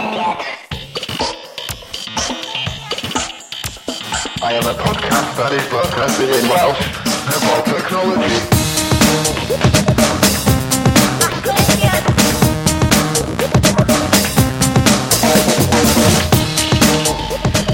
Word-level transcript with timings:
I 0.00 0.02
am 4.52 4.62
a 4.62 4.74
podcast 4.78 5.34
that 5.36 5.52
is 5.52 5.66
broadcasted 5.66 6.30
in 6.30 6.46
Welsh 6.46 6.78
about 7.34 7.66
technology. 7.66 8.38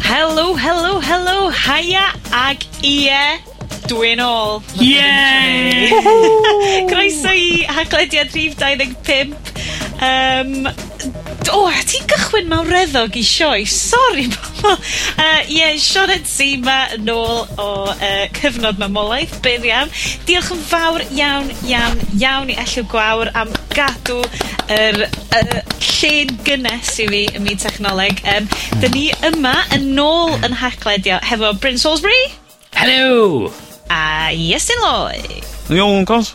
Helo, 0.01 0.57
helo, 0.57 1.03
helo, 1.03 1.53
haia 1.53 2.07
ag 2.33 2.65
ie, 2.81 3.37
dwi'n 3.85 4.25
ôl. 4.25 4.63
Ie! 4.81 5.93
Croeso 6.89 7.37
i 7.37 7.69
haglediad 7.69 8.33
rhif 8.33 8.57
25. 8.57 9.37
Um, 10.01 10.73
O, 11.55 11.69
oh, 11.69 11.75
ti'n 11.87 12.03
gychwyn 12.11 12.49
mawreddog 12.51 13.15
i 13.15 13.21
sioe. 13.23 13.63
Sori, 13.71 14.25
pobl. 14.33 14.73
Uh, 14.75 15.43
yeah, 15.47 15.77
Sean 15.79 16.11
Edsi 16.11 16.57
ma 16.59 16.89
ôl 16.97 17.45
o 17.63 17.67
uh, 17.93 18.25
cyfnod 18.35 18.81
mamolaeth. 18.83 19.37
Bydd 19.45 19.69
iawn. 19.69 19.93
Diolch 20.27 20.51
yn 20.57 20.65
fawr 20.67 21.05
iawn, 21.15 21.53
iawn, 21.69 22.03
iawn 22.19 22.51
i 22.51 22.59
Elliw 22.59 22.89
Gwawr 22.91 23.31
am 23.39 23.55
gadw 23.77 24.19
yr 24.67 25.05
er, 25.05 25.07
uh, 25.39 25.63
lle'n 25.79 26.35
gynnes 26.49 26.91
i 27.05 27.07
fi 27.13 27.23
ym 27.39 27.47
myd 27.47 27.63
technoleg. 27.63 28.25
Um, 28.35 28.51
Dyn 28.83 28.99
ni 28.99 29.07
yma 29.31 29.55
yn 29.79 29.93
nôl 29.95 30.35
yn 30.43 30.59
hacledio 30.59 31.23
hefo 31.23 31.55
Bryn 31.63 31.79
Salisbury. 31.79 32.33
Hello! 32.75 33.53
A 33.95 34.35
Iestyn 34.35 34.83
Lloyd. 34.83 35.47
Iawn, 35.71 36.03
cos. 36.11 36.35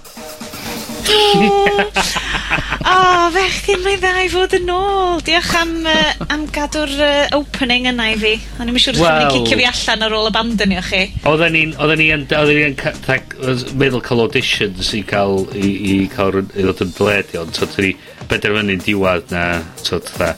O, 2.50 2.92
oh, 2.92 3.26
fechgyn, 3.34 3.84
mae'n 3.84 4.00
dda 4.02 4.14
i 4.26 4.30
fod 4.32 4.56
yn 4.58 4.72
ôl. 4.74 5.20
Diolch 5.26 5.52
am, 5.60 5.74
uh, 5.90 6.26
am 6.34 6.46
gadw'r 6.54 6.94
uh, 6.96 7.38
opening 7.38 7.90
yna 7.92 8.08
i 8.14 8.16
fi. 8.20 8.34
O'n 8.58 8.72
i'n 8.72 8.80
siŵr 8.82 8.98
os 8.98 9.04
well, 9.04 9.28
chi'n 9.30 9.46
cicio 9.46 9.60
fi 9.60 9.68
allan 9.70 10.08
ar 10.08 10.16
ôl 10.18 10.30
y 10.30 10.32
abandonio 10.32 10.86
chi. 10.88 11.04
Oedden 11.30 11.56
ni'n 11.58 11.76
oedden 11.78 12.02
ni'n 12.02 12.26
oedden 12.40 12.58
ni'n 12.64 13.78
meddwl 13.84 14.04
cael 14.06 14.24
auditions 14.26 14.94
i 14.98 15.04
cael 15.08 15.46
i, 15.54 15.70
i 15.94 16.00
cael 16.14 16.42
i 16.42 16.48
ddod 16.64 16.84
yn 16.88 16.98
bledi, 16.98 17.40
ond 17.44 17.56
so 17.56 17.70
ni 17.78 17.94
benderfynu'n 18.32 18.84
diwad 18.88 19.32
na 19.36 19.46
so 19.84 20.02
tha 20.10 20.34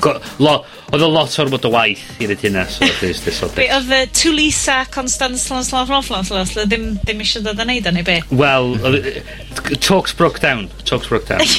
go- 0.00 0.20
lo- 0.38 0.64
odd 0.92 1.02
o 1.02 1.08
lot 1.08 1.38
ormod 1.42 1.64
o 1.64 1.72
waith 1.74 2.04
i 2.20 2.28
neud 2.30 2.44
hynna, 2.44 2.66
so 2.70 3.48
Be' 3.56 3.70
odd 3.74 3.90
y 3.92 4.02
Twlisa 4.12 4.82
Constance 4.92 5.48
ddim, 6.66 6.88
ddim 7.02 7.24
eisiau 7.24 7.44
dod 7.46 7.64
yn 7.64 7.72
neud 7.72 7.90
o 7.90 7.94
neu 7.96 8.06
be'? 8.06 8.22
Wel, 8.30 8.72
odd 8.84 9.02
talks 9.80 10.16
broke 10.16 10.40
down. 10.40 10.68
Talks 10.84 11.08
broke 11.08 11.28
down. 11.28 11.44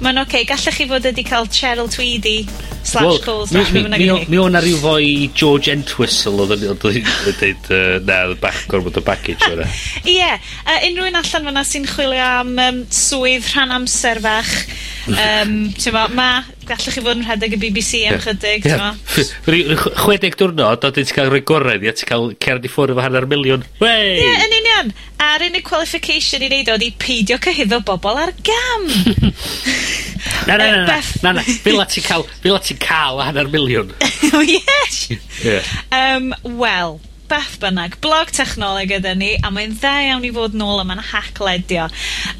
Mae'n 0.00 0.18
oce, 0.22 0.28
okay. 0.30 0.46
gallech 0.48 0.76
chi 0.78 0.86
fod 0.88 1.04
wedi 1.04 1.22
cael 1.26 1.48
Cheryl 1.52 1.90
Tweedy 1.92 2.46
slash 2.82 3.20
Cole 3.24 3.46
slash 3.46 3.72
be' 3.74 3.82
bynnag 3.84 4.02
i 4.02 4.08
mi 4.32 4.38
o'n 4.40 4.54
'na 4.54 4.62
ryw 4.64 4.78
foi 4.80 5.08
George 5.36 5.72
Entwistle 5.72 6.40
Oedd 6.46 6.54
yn 6.56 6.78
dweud 6.80 6.96
yn 6.96 8.06
na 8.08 8.20
oedd 8.30 8.40
bach 8.40 8.62
gorfod 8.70 8.96
o 8.96 9.02
baggage 9.04 9.50
e. 9.50 9.66
Ie, 10.08 10.16
yeah. 10.16 10.40
uh, 10.64 10.78
yy 10.78 10.88
unrhywun 10.88 11.20
allan 11.20 11.50
fyna 11.50 11.64
sy'n 11.68 11.88
chwilio 11.90 12.30
am 12.40 12.54
um, 12.64 12.80
swydd 12.94 13.50
rhan 13.52 13.76
amser 13.76 14.22
fach, 14.24 14.54
um, 15.12 15.54
t'mo' 15.76 16.08
ma' 16.16 16.32
gallech 16.70 16.96
chi 16.96 17.02
fod 17.02 17.18
yn 17.18 17.24
rhedeg 17.26 17.56
y 17.56 17.60
BBC 17.60 18.02
am 18.10 18.20
chydig. 18.22 18.66
Yeah. 18.68 18.96
yeah. 19.16 19.82
60 20.00 20.38
diwrnod, 20.40 20.86
oedd 20.86 20.98
ti'n 20.98 21.12
cael 21.16 21.30
rhoi 21.32 21.42
gorau, 21.46 21.82
ia, 21.82 21.94
ti'n 21.96 22.10
cael 22.10 22.30
cerdd 22.44 22.68
i 22.68 22.72
ffwrdd 22.72 22.94
efo 22.94 23.04
hanner 23.04 23.26
miliwn. 23.30 23.66
Ie, 23.82 24.30
yn 24.46 24.56
union. 24.60 24.94
A'r 25.20 25.46
unig 25.48 25.66
qualification 25.66 26.44
i 26.44 26.50
wneud 26.50 26.72
oedd 26.74 26.86
i 26.86 26.92
peidio 27.00 27.40
cyhyddo 27.42 27.82
bobl 27.86 28.22
ar 28.22 28.32
gam. 28.46 28.88
na, 30.48 30.56
na, 30.56 30.64
na, 30.64 30.86
na, 30.86 31.34
na, 31.34 31.36
na, 31.36 31.86
ti'n 31.90 32.06
cael, 32.06 32.26
fila 32.44 32.62
ti'n 32.64 32.80
cael 32.82 33.22
hanner 33.26 33.50
miliwn. 33.52 33.94
oh, 34.34 34.44
yes! 34.46 35.06
yeah. 35.44 35.72
um, 35.90 36.32
Wel, 36.60 37.00
beth 37.30 37.58
bynnag, 37.62 37.98
blog 38.02 38.32
technoleg 38.34 38.96
ydy 38.98 39.16
ni, 39.18 39.34
a 39.42 39.52
mae'n 39.54 39.76
dda 39.78 39.96
iawn 40.08 40.26
i 40.26 40.32
fod 40.34 40.56
nôl 40.58 40.82
yma'n 40.82 41.02
hacledio. 41.12 41.86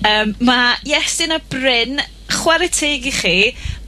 Um, 0.07 0.35
mae 0.47 0.79
Iestyn 0.89 1.37
a 1.37 1.41
Bryn 1.53 2.01
chwarae 2.35 2.71
teg 2.73 3.07
i 3.09 3.13
chi, 3.15 3.37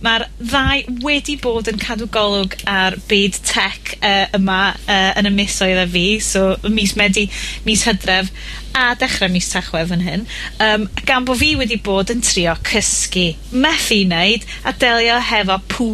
mae'r 0.02 0.26
ddau 0.40 0.96
wedi 1.04 1.36
bod 1.40 1.70
yn 1.70 1.78
cadw 1.82 2.08
golwg 2.12 2.56
ar 2.68 2.96
byd 3.10 3.38
tech 3.46 3.94
uh, 4.00 4.26
yma 4.38 4.74
uh, 4.74 5.12
yn 5.20 5.30
y 5.30 5.32
misoedd 5.36 5.82
a 5.82 5.86
fi, 5.90 6.06
so 6.24 6.56
mis 6.68 6.96
Medi, 6.98 7.28
mis 7.66 7.86
Hydref, 7.86 8.32
a 8.74 8.92
dechrau 8.98 9.30
mis 9.32 9.50
Tachwedd 9.52 9.92
yn 9.94 10.04
hyn, 10.06 10.26
um, 10.64 10.86
gan 11.08 11.26
bod 11.28 11.40
fi 11.42 11.52
wedi 11.60 11.78
bod 11.84 12.10
yn 12.12 12.22
trio 12.24 12.54
cysgu, 12.66 13.28
methu 13.52 14.02
wneud, 14.06 14.46
a 14.66 14.74
delio 14.74 15.18
hefo 15.30 15.58
pŵ. 15.72 15.90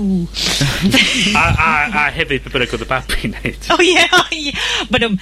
a, 1.42 1.44
a, 1.44 1.72
a 2.04 2.06
hefyd 2.16 2.46
be 2.46 2.54
bynnag 2.54 2.76
oedd 2.76 2.86
y 2.86 2.92
babi 2.92 3.24
wneud. 3.26 3.72
O 3.74 3.80
ie, 3.84 4.06
o 4.20 4.24
ie. 4.34 4.54
Ma' 4.92 5.02
nhw'n 5.04 5.20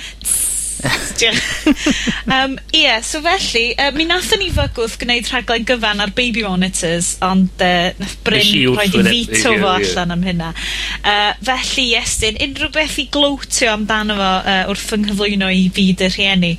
um, 2.26 2.58
ie, 2.74 3.02
so 3.02 3.20
felly, 3.24 3.74
uh, 3.78 3.90
mi 3.96 4.06
nathon 4.08 4.42
ni 4.42 4.50
fygwth 4.54 4.98
gwneud 5.00 5.28
rhaglen 5.30 5.66
gyfan 5.68 6.02
ar 6.04 6.12
baby 6.16 6.44
monitors, 6.44 7.14
ond 7.24 7.64
uh, 7.64 7.90
nath 8.00 8.16
Bryn 8.26 8.50
roid 8.76 8.96
'i 9.00 9.04
veto 9.06 9.54
fo 9.60 9.72
allan 9.72 10.14
am 10.16 10.24
hynna. 10.26 10.52
Uh, 11.00 11.32
felly 11.48 11.88
Iestyn, 11.96 12.40
unrhyw 12.44 12.72
beth 12.74 12.98
i 13.02 13.06
glowtio 13.12 13.72
amdano 13.72 14.18
fo 14.20 14.32
uh, 14.38 14.62
wrth 14.72 14.86
fy 14.90 15.00
nghyflwyno 15.02 15.52
i 15.52 15.68
byd 15.76 16.06
y 16.06 16.10
rhieni? 16.14 16.52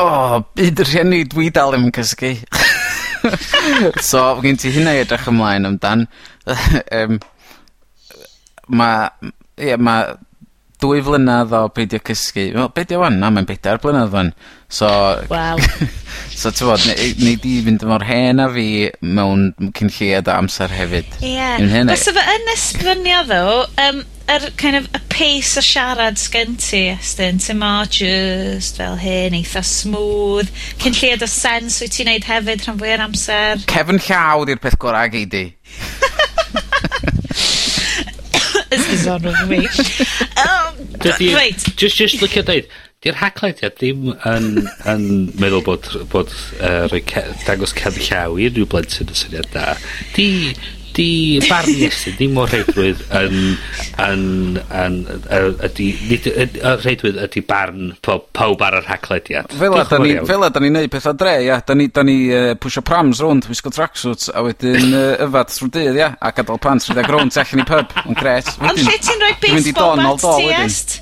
O, 0.00 0.08
byd 0.58 0.84
y 0.84 0.88
rhieni 0.88 1.24
dwi 1.28 1.50
dal 1.54 1.74
ddim 1.74 1.88
yn 1.90 1.96
cysgu. 1.98 2.34
so, 4.10 4.22
gen 4.44 4.60
ti 4.60 4.72
hynna 4.74 4.96
i 4.96 5.02
edrych 5.02 5.28
ymlaen 5.32 5.68
amdan. 5.68 6.06
um, 6.98 7.18
ma', 8.68 9.10
ie 9.60 9.76
ma' 9.76 10.00
dwy 10.82 11.00
flynadd 11.04 11.54
o 11.56 11.64
beidio 11.74 12.00
cysgu. 12.06 12.48
Wel 12.54 12.70
beidio 12.74 13.00
'wan? 13.02 13.18
Na 13.20 13.30
mae'n 13.34 13.48
bedair 13.48 13.80
blynedd 13.82 14.12
'wan. 14.14 14.32
So... 14.68 14.88
Waw. 15.30 15.58
so 16.40 16.52
ti'n 16.52 16.68
bod, 16.68 16.84
neu 17.22 17.38
di 17.42 17.54
fynd 17.66 17.86
mor 17.88 18.04
hen 18.06 18.42
a 18.42 18.46
fi 18.52 18.68
mewn 19.02 19.48
cyn 19.78 19.90
lleied 19.96 20.28
a 20.28 20.36
amser 20.38 20.72
hefyd. 20.74 21.18
Ie. 21.24 21.50
E. 21.64 21.82
Fysa 21.90 22.14
fe 22.14 22.24
yn 22.34 22.52
esbonio 22.52 23.24
ddo 23.30 23.42
um, 23.88 24.02
yr 24.28 24.44
kind 24.60 24.76
of 24.76 24.90
y 24.92 25.00
pace 25.08 25.56
o 25.58 25.64
siarad 25.64 26.20
sgen 26.20 26.58
ti 26.60 26.84
Estyn, 26.92 27.40
ti'n 27.42 27.58
ma 27.62 27.72
just 27.88 28.78
fel 28.78 28.98
hyn, 29.00 29.36
eitha 29.38 29.64
smooth, 29.64 30.52
cyn 30.82 30.98
lleid 31.00 31.24
o 31.24 31.30
sens 31.32 31.80
wyt 31.82 31.96
ti'n 31.96 32.12
neud 32.12 32.28
hefyd 32.28 32.66
rhan 32.66 32.78
fwy 32.82 32.94
o'r 32.94 33.06
amser. 33.08 33.64
Cefn 33.72 34.02
llaw 34.04 34.44
di'r 34.46 34.62
peth 34.62 34.78
gorau 34.84 35.10
gei 35.14 35.26
di. 35.26 35.46
This 38.70 38.92
is 38.92 39.06
on 39.08 39.22
with 39.22 39.48
me. 39.48 39.66
oh, 40.36 40.57
Dydy... 41.02 41.32
Reit. 41.34 41.66
Just, 41.76 41.98
just 42.00 42.22
licio 42.22 42.42
deud, 42.46 42.70
di'r 43.04 43.18
haglediad 43.20 43.76
ddim 43.78 44.08
yn, 44.26 44.48
yn 44.90 45.04
meddwl 45.38 45.62
bod, 45.66 45.86
bod 46.10 46.32
uh, 46.58 46.90
ce, 47.10 47.22
dangos 47.46 47.74
cefn 47.78 48.02
llaw 48.08 48.38
i 48.38 48.48
unrhyw 48.50 48.66
blentyn 48.72 49.12
yn 49.12 49.20
syniad 49.20 49.50
da. 49.54 49.76
Di 50.16 50.28
di 50.98 51.38
barn 51.46 51.70
Iesu, 51.70 52.12
dim 52.18 52.38
o 52.40 52.44
rheidwydd 52.48 53.04
yn, 53.14 53.36
yn, 54.02 54.24
yn, 54.74 54.96
ydy, 55.68 55.86
rheidwydd 56.82 57.20
ydy 57.28 57.42
barn 57.46 57.92
pawb 58.02 58.64
ar 58.66 58.80
y 58.80 58.82
rhaglediad. 58.82 59.54
Fel 59.60 59.78
a 59.78 60.50
da 60.50 60.62
ni'n 60.62 60.74
neud 60.74 60.90
pethau 60.92 61.14
dre, 61.18 61.36
ia. 61.46 61.60
Da 61.66 61.76
ni, 61.78 61.86
da 61.94 62.02
ni 62.06 62.16
uh, 62.34 62.50
pwysio 62.58 62.82
prams 62.86 63.22
rownd, 63.22 63.46
wisgo 63.50 63.70
tracksuits, 63.74 64.32
a 64.34 64.42
wedyn 64.46 64.96
uh, 64.98 65.14
yfad 65.28 65.54
trwy 65.54 65.70
dydd, 65.76 66.00
ia. 66.00 66.10
A 66.18 66.32
gadael 66.34 66.58
pants 66.64 66.90
rhedeg 66.90 67.10
rownd 67.14 67.34
tu 67.34 67.42
allan 67.44 67.62
i 67.62 67.68
pub. 67.68 67.94
Yn 68.04 68.18
gret. 68.18 68.50
Ond 68.58 68.82
lle 68.82 68.98
ti'n 69.06 69.22
rhoi 69.22 69.34
baseball 69.44 70.02
bat 70.02 70.26
ti, 70.26 70.50
est? 70.58 70.98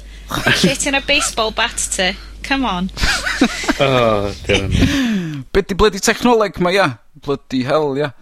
Lle 0.60 0.76
ti'n 0.76 0.98
rhoi 0.98 1.04
baseball 1.08 1.56
bat 1.56 1.88
ti? 1.96 2.12
Come 2.46 2.68
on. 2.68 2.92
oh, 3.80 4.30
Be 5.50 5.64
di 5.66 5.74
bledi 5.74 5.98
technoleg 6.04 6.60
ma, 6.62 6.70
ia? 6.70 6.92
Bloody 7.24 7.64
hell, 7.66 7.96
ia. 7.98 8.12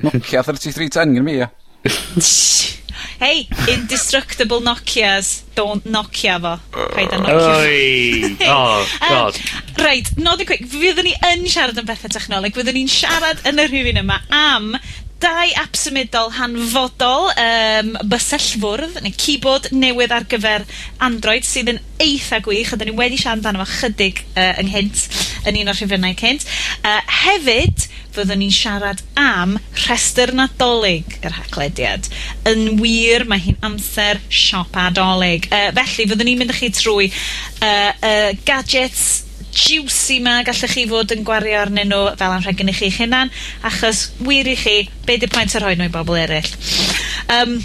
Nokia 0.00 0.42
3310 0.42 1.16
gyda 1.16 1.24
mi, 1.26 1.38
ia. 1.40 1.50
Hei, 3.20 3.48
indestructible 3.68 4.60
Nokias. 4.64 5.42
Don't 5.54 5.84
Nokia 5.84 6.38
fo. 6.40 6.54
Paid 6.94 7.12
â 7.12 7.20
Nokia. 7.20 7.58
Oi! 7.60 8.36
Oh, 8.48 8.80
um, 8.80 9.08
God. 9.08 9.36
Um, 9.36 9.84
right, 9.84 10.08
nod 10.18 10.40
i 10.40 10.46
quick. 10.48 10.64
Fyddwn 10.72 11.04
ni 11.08 11.12
yn 11.28 11.44
siarad 11.48 11.78
am 11.80 11.88
bethau 11.88 12.12
technoleg. 12.12 12.56
Fyddwn 12.56 12.78
ni'n 12.80 12.90
siarad 12.90 13.44
yn 13.48 13.60
yr 13.60 13.68
rhywun 13.72 14.00
yma 14.00 14.22
am 14.32 14.72
dau 15.20 15.52
app 15.60 15.76
symudol 15.76 16.30
hanfodol 16.32 17.28
um, 17.34 17.92
bysellfwrdd 18.08 19.02
neu 19.04 19.12
keyboard 19.20 19.68
newydd 19.76 20.14
ar 20.16 20.24
gyfer 20.32 20.64
Android 21.04 21.44
sydd 21.44 21.74
yn 21.74 21.80
eitha 22.00 22.40
gwych 22.44 22.72
a 22.72 22.78
dyn 22.80 22.94
ni 22.94 22.96
wedi 22.96 23.20
siarad 23.20 23.42
amdano 23.42 23.66
fo 23.66 23.82
chydig 23.82 24.22
uh, 24.32 24.54
ynghynt 24.62 25.04
yn 25.44 25.60
un 25.60 25.72
o'r 25.72 25.76
rhifrynau 25.76 26.16
cynt. 26.20 26.48
Uh, 26.80 27.00
hefyd, 27.26 27.89
fyddwn 28.14 28.42
ni'n 28.42 28.54
siarad 28.54 29.02
am 29.18 29.56
rhestr 29.84 30.34
nadolig 30.36 31.16
yr 31.20 31.36
hachlediad. 31.38 32.10
Yn 32.50 32.76
wir, 32.80 33.26
mae 33.30 33.42
hi'n 33.44 33.58
amser 33.66 34.20
siop 34.26 34.76
adolyg. 34.76 35.48
Uh, 35.50 35.70
felly, 35.78 36.06
fyddwn 36.10 36.30
ni'n 36.30 36.42
mynd 36.42 36.54
â 36.54 36.58
chi 36.58 36.70
trwy 36.74 37.10
uh, 37.10 37.90
uh, 37.94 38.30
gadgets 38.46 39.08
juicy 39.50 40.20
ma 40.22 40.40
gallech 40.46 40.76
chi 40.76 40.86
fod 40.86 41.10
yn 41.14 41.24
gwario 41.26 41.58
arnyn 41.58 41.90
nhw 41.90 42.12
fel 42.18 42.36
am 42.36 42.44
i 42.46 42.74
chi'ch 42.76 43.00
hunan 43.02 43.32
achos 43.66 44.04
wir 44.22 44.46
i 44.46 44.54
chi 44.54 44.76
be 45.06 45.16
di 45.18 45.26
pwynt 45.26 45.56
yr 45.58 45.66
hoen 45.66 45.82
nhw 45.82 45.90
i 45.90 45.94
bobl 45.96 46.20
eraill 46.20 46.52
um, 47.34 47.56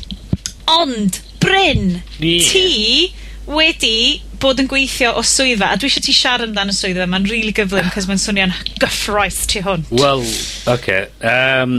ond 0.80 1.21
Bryn, 1.45 2.01
yeah. 2.18 2.50
ti 2.50 3.13
wedi 3.50 4.21
bod 4.42 4.59
yn 4.62 4.69
gweithio 4.69 5.13
o 5.19 5.24
swyddfa, 5.25 5.71
a 5.74 5.80
dwi 5.80 5.89
eisiau 5.89 6.06
ti 6.06 6.15
siarad 6.15 6.50
amdano 6.50 6.74
y 6.74 6.77
swyddfa, 6.77 7.06
mae'n 7.09 7.27
rili 7.27 7.42
really 7.42 7.56
gyflym, 7.57 7.92
cos 7.94 8.09
mae'n 8.09 8.21
swnio'n 8.21 8.56
gyffroes 8.81 9.44
tu 9.51 9.62
hwn. 9.65 9.86
Wel, 9.94 10.25
oce. 10.25 10.74
Okay. 10.75 11.07
Um, 11.21 11.77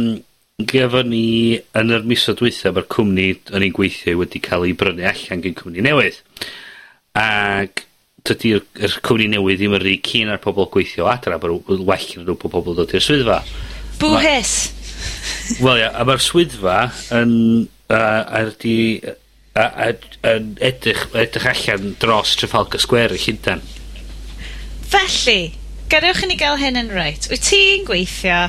Gyfon 0.56 1.10
ni 1.12 1.58
yn 1.76 1.90
yr 1.92 2.06
misoedd 2.08 2.38
dwythau, 2.40 2.72
mae'r 2.72 2.86
cwmni 2.94 3.26
yn 3.52 3.64
i'n 3.66 3.74
gweithio 3.76 4.14
wedi 4.22 4.40
cael 4.40 4.64
ei 4.64 4.72
brynu 4.78 5.04
allan 5.04 5.42
gen 5.44 5.56
cwmni 5.58 5.84
newydd. 5.84 6.22
Ac 7.20 7.82
dydy'r 8.24 8.62
er 8.80 8.94
cwmni 9.04 9.26
newydd 9.34 9.60
ddim 9.60 9.76
yn 9.76 9.84
rhy 9.84 9.98
cyn 10.06 10.32
ar 10.32 10.40
pobl 10.40 10.70
gweithio 10.72 11.10
adra, 11.12 11.36
mae'n 11.42 11.84
well 11.84 12.08
yn 12.16 12.24
nhw 12.24 12.38
pobl 12.40 12.72
dod 12.72 12.94
i'r 12.96 13.04
swyddfa. 13.04 13.42
Bwhys! 14.00 14.54
Wel 15.60 15.82
ia, 15.82 15.92
a 15.92 16.08
mae'r 16.08 16.24
swyddfa 16.24 16.78
yn... 17.20 17.34
Uh, 17.86 18.22
ar 18.34 18.48
di, 18.58 18.98
yn 19.56 20.54
edrych, 20.60 21.06
edrych 21.16 21.46
allan 21.48 21.96
dros 22.00 22.36
Trafalgar 22.36 22.80
Square 22.80 23.16
i 23.16 23.20
Llundain. 23.20 23.62
Felly, 24.90 25.54
gadewch 25.88 26.24
i 26.24 26.30
ni 26.30 26.36
gael 26.40 26.58
hyn 26.60 26.76
yn 26.78 26.92
reit. 26.92 27.28
Wyt 27.32 27.46
ti'n 27.48 27.86
gweithio 27.88 28.46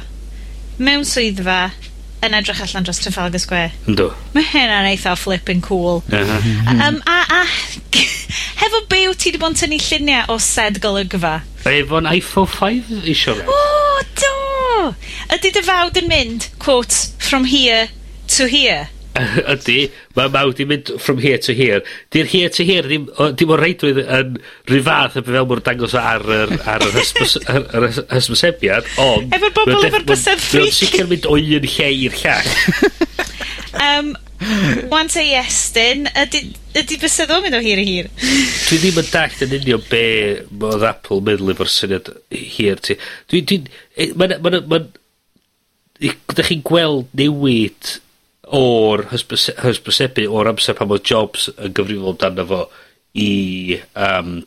mewn 0.84 1.06
swyddfa 1.08 1.72
yn 2.26 2.36
edrych 2.38 2.60
allan 2.66 2.88
dros 2.88 3.00
Trafalgar 3.04 3.42
Square. 3.42 3.72
Ynddo. 3.88 4.10
Mae 4.36 4.46
hynna'n 4.52 4.90
eitha 4.92 5.16
flipping 5.20 5.64
cool. 5.66 6.04
Uh 6.12 6.28
-huh. 6.28 6.90
um, 6.90 7.00
a, 7.08 7.20
a 7.40 7.44
hefo 8.62 8.84
be 8.90 9.08
wyt 9.08 9.22
ti 9.24 9.32
wedi 9.32 9.42
bod 9.42 9.56
yn 9.56 9.60
tynnu 9.62 9.80
lluniau 9.88 10.34
o 10.34 10.38
sed 10.44 10.82
golygfa? 10.84 11.40
Efo'n 11.68 12.12
iPhone 12.12 12.52
5 12.52 13.08
isio 13.08 13.38
fe. 13.40 13.48
O, 13.48 14.04
do! 14.20 14.94
Ydy 15.38 15.56
dy 15.56 15.64
fawd 15.64 15.98
yn 16.04 16.12
mynd, 16.12 16.52
quote, 16.60 17.08
from 17.20 17.48
here 17.48 17.88
to 18.36 18.52
here? 18.52 18.88
ydy, 19.54 19.78
mae 20.18 20.32
maw 20.34 20.52
di 20.56 20.68
mynd 20.70 20.92
from 21.02 21.22
here 21.24 21.40
to 21.44 21.56
here. 21.58 21.82
Di'r 22.14 22.30
here 22.30 22.52
to 22.54 22.66
here, 22.68 22.84
ddim, 22.86 23.08
o, 23.18 23.32
dim 23.38 23.54
o'r 23.56 23.64
reidrwydd 23.64 24.04
yn 24.04 24.38
rhyw 24.70 24.86
fath 24.86 25.18
y 25.20 25.26
fel 25.28 25.50
mwyn 25.50 25.64
dangos 25.66 25.98
ar 26.00 26.26
yr, 26.38 26.54
ar 26.68 26.86
yr 26.88 27.00
hysbysebiad, 27.00 28.94
ond... 29.04 29.34
Efo'r 29.38 29.58
bobl 29.58 29.90
efo'r 29.90 30.08
bysedd 30.08 30.44
ffrici. 30.44 30.64
Mae'n 30.64 30.78
sicr 30.80 31.12
mynd 31.12 31.28
o 31.30 31.36
un 31.40 31.68
lle 31.74 31.92
i'r 32.06 32.22
llall. 32.22 32.56
um, 33.88 34.16
Wan 34.92 35.10
te 35.10 35.24
Iestyn, 35.26 36.06
ydy, 36.14 36.44
ydy 36.78 36.98
bysedd 37.02 37.32
o'n 37.34 37.42
mynd 37.48 37.58
o 37.58 37.62
hir 37.64 37.80
i 37.82 37.86
hir? 37.88 38.10
dwi 38.68 38.78
ddim 38.84 39.00
yn 39.02 39.08
dallt 39.10 39.42
yn 39.48 39.56
union 39.58 39.86
be 39.90 40.04
oedd 40.62 40.86
Apple 40.86 41.24
meddwl 41.26 41.56
efo'r 41.56 41.72
syniad 41.74 42.12
hir 42.30 42.84
ti. 42.86 43.00
Dwi, 43.32 43.42
dwi, 43.50 43.64
mae'n, 44.20 44.36
mae'n, 44.46 44.60
mae'n, 44.70 44.92
da 46.38 46.46
chi'n 46.46 46.62
gweld 46.68 47.10
newid 47.18 47.98
o'r 48.56 49.06
hysbyse- 49.12 49.58
hysbysebu 49.64 50.28
o'r 50.32 50.52
amser 50.54 50.78
pan 50.78 50.92
oedd 50.94 51.06
Jobs 51.08 51.50
yn 51.58 51.74
gyfrifol 51.76 52.14
amdano 52.16 52.46
fo 52.48 52.62
i 53.18 53.80
um, 53.96 54.38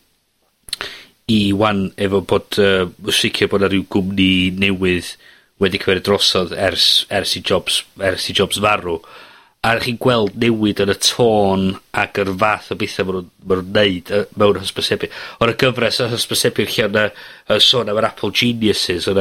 i 1.30 1.40
'wan 1.52 1.90
efo 1.96 2.20
bod 2.26 2.58
uh, 2.58 2.86
w- 2.88 3.12
sicir 3.14 3.48
bo' 3.50 3.58
'na 3.60 3.68
ryw 3.70 3.84
gwmni 3.92 4.50
newydd 4.56 5.12
wedi 5.60 5.78
cymeryd 5.82 6.06
drosodd 6.08 6.54
ers 6.56 7.06
ers 7.12 7.36
i 7.36 7.42
Jobs 7.44 7.82
ers 8.00 8.30
i 8.30 8.36
Jobs 8.36 8.60
farw. 8.64 8.96
A 9.60 9.74
chi'n 9.76 9.98
gweld 10.00 10.38
newid 10.40 10.80
yn 10.80 10.94
y 10.94 10.96
tôn 11.04 11.66
ac 11.92 12.16
yr 12.22 12.30
fath 12.40 12.70
o 12.72 12.76
bethau 12.80 13.04
maen 13.04 13.18
nhw'n 13.18 13.26
ma' 13.44 13.58
nw'n 13.58 13.72
neud 13.76 14.12
yy 14.16 14.22
mewn 14.40 14.60
hysbysebu. 14.62 15.10
o'r 15.40 15.50
'na 15.52 15.58
gyfres 15.60 16.00
o 16.00 16.08
hysbysebu 16.08 16.64
lle 16.64 16.86
yna 16.88 17.04
'na 17.10 17.58
sôn 17.60 17.92
am 17.92 18.00
yr 18.00 18.08
Apple 18.08 18.32
Geniuses 18.32 19.10
o' 19.12 19.18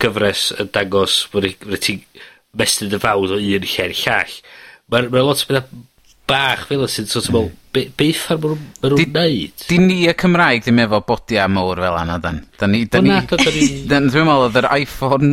gyfres 0.00 0.48
yn 0.56 0.72
dangos 0.72 1.26
bod 1.32 1.44
ti'n 1.84 2.00
mestyn 2.58 2.96
yn 2.96 3.02
fawr 3.02 3.36
o 3.36 3.40
un 3.40 3.42
lle 3.42 3.60
i'r 3.60 3.98
llall. 4.02 4.40
Mae'n 4.92 5.12
ma 5.12 5.22
lot 5.26 5.44
o 5.44 5.50
bethau 5.50 5.84
bach 6.26 6.66
fel 6.66 6.84
y 6.84 6.88
sy'n 6.90 7.06
sort 7.10 7.28
of 7.28 7.36
fel, 7.36 7.50
be, 7.74 7.86
beth 7.98 8.24
ar 8.34 8.40
maen 8.42 8.62
nhw'n 8.82 9.12
neud? 9.14 9.66
Di 9.68 9.78
ni 9.82 9.98
y 10.10 10.14
Cymraeg 10.18 10.64
ddim 10.64 10.82
efo 10.82 11.00
bodia 11.06 11.46
mowr 11.50 11.82
fel 11.84 11.98
anna, 12.00 12.18
dan. 12.22 12.40
Da 12.58 12.68
ni, 12.70 12.84
da 12.90 13.02
ni, 13.04 13.14
dan, 13.90 14.08
dwi'n 14.12 14.26
meddwl 14.26 14.48
oedd 14.48 14.60
yr 14.62 14.70
iPhone 14.74 15.32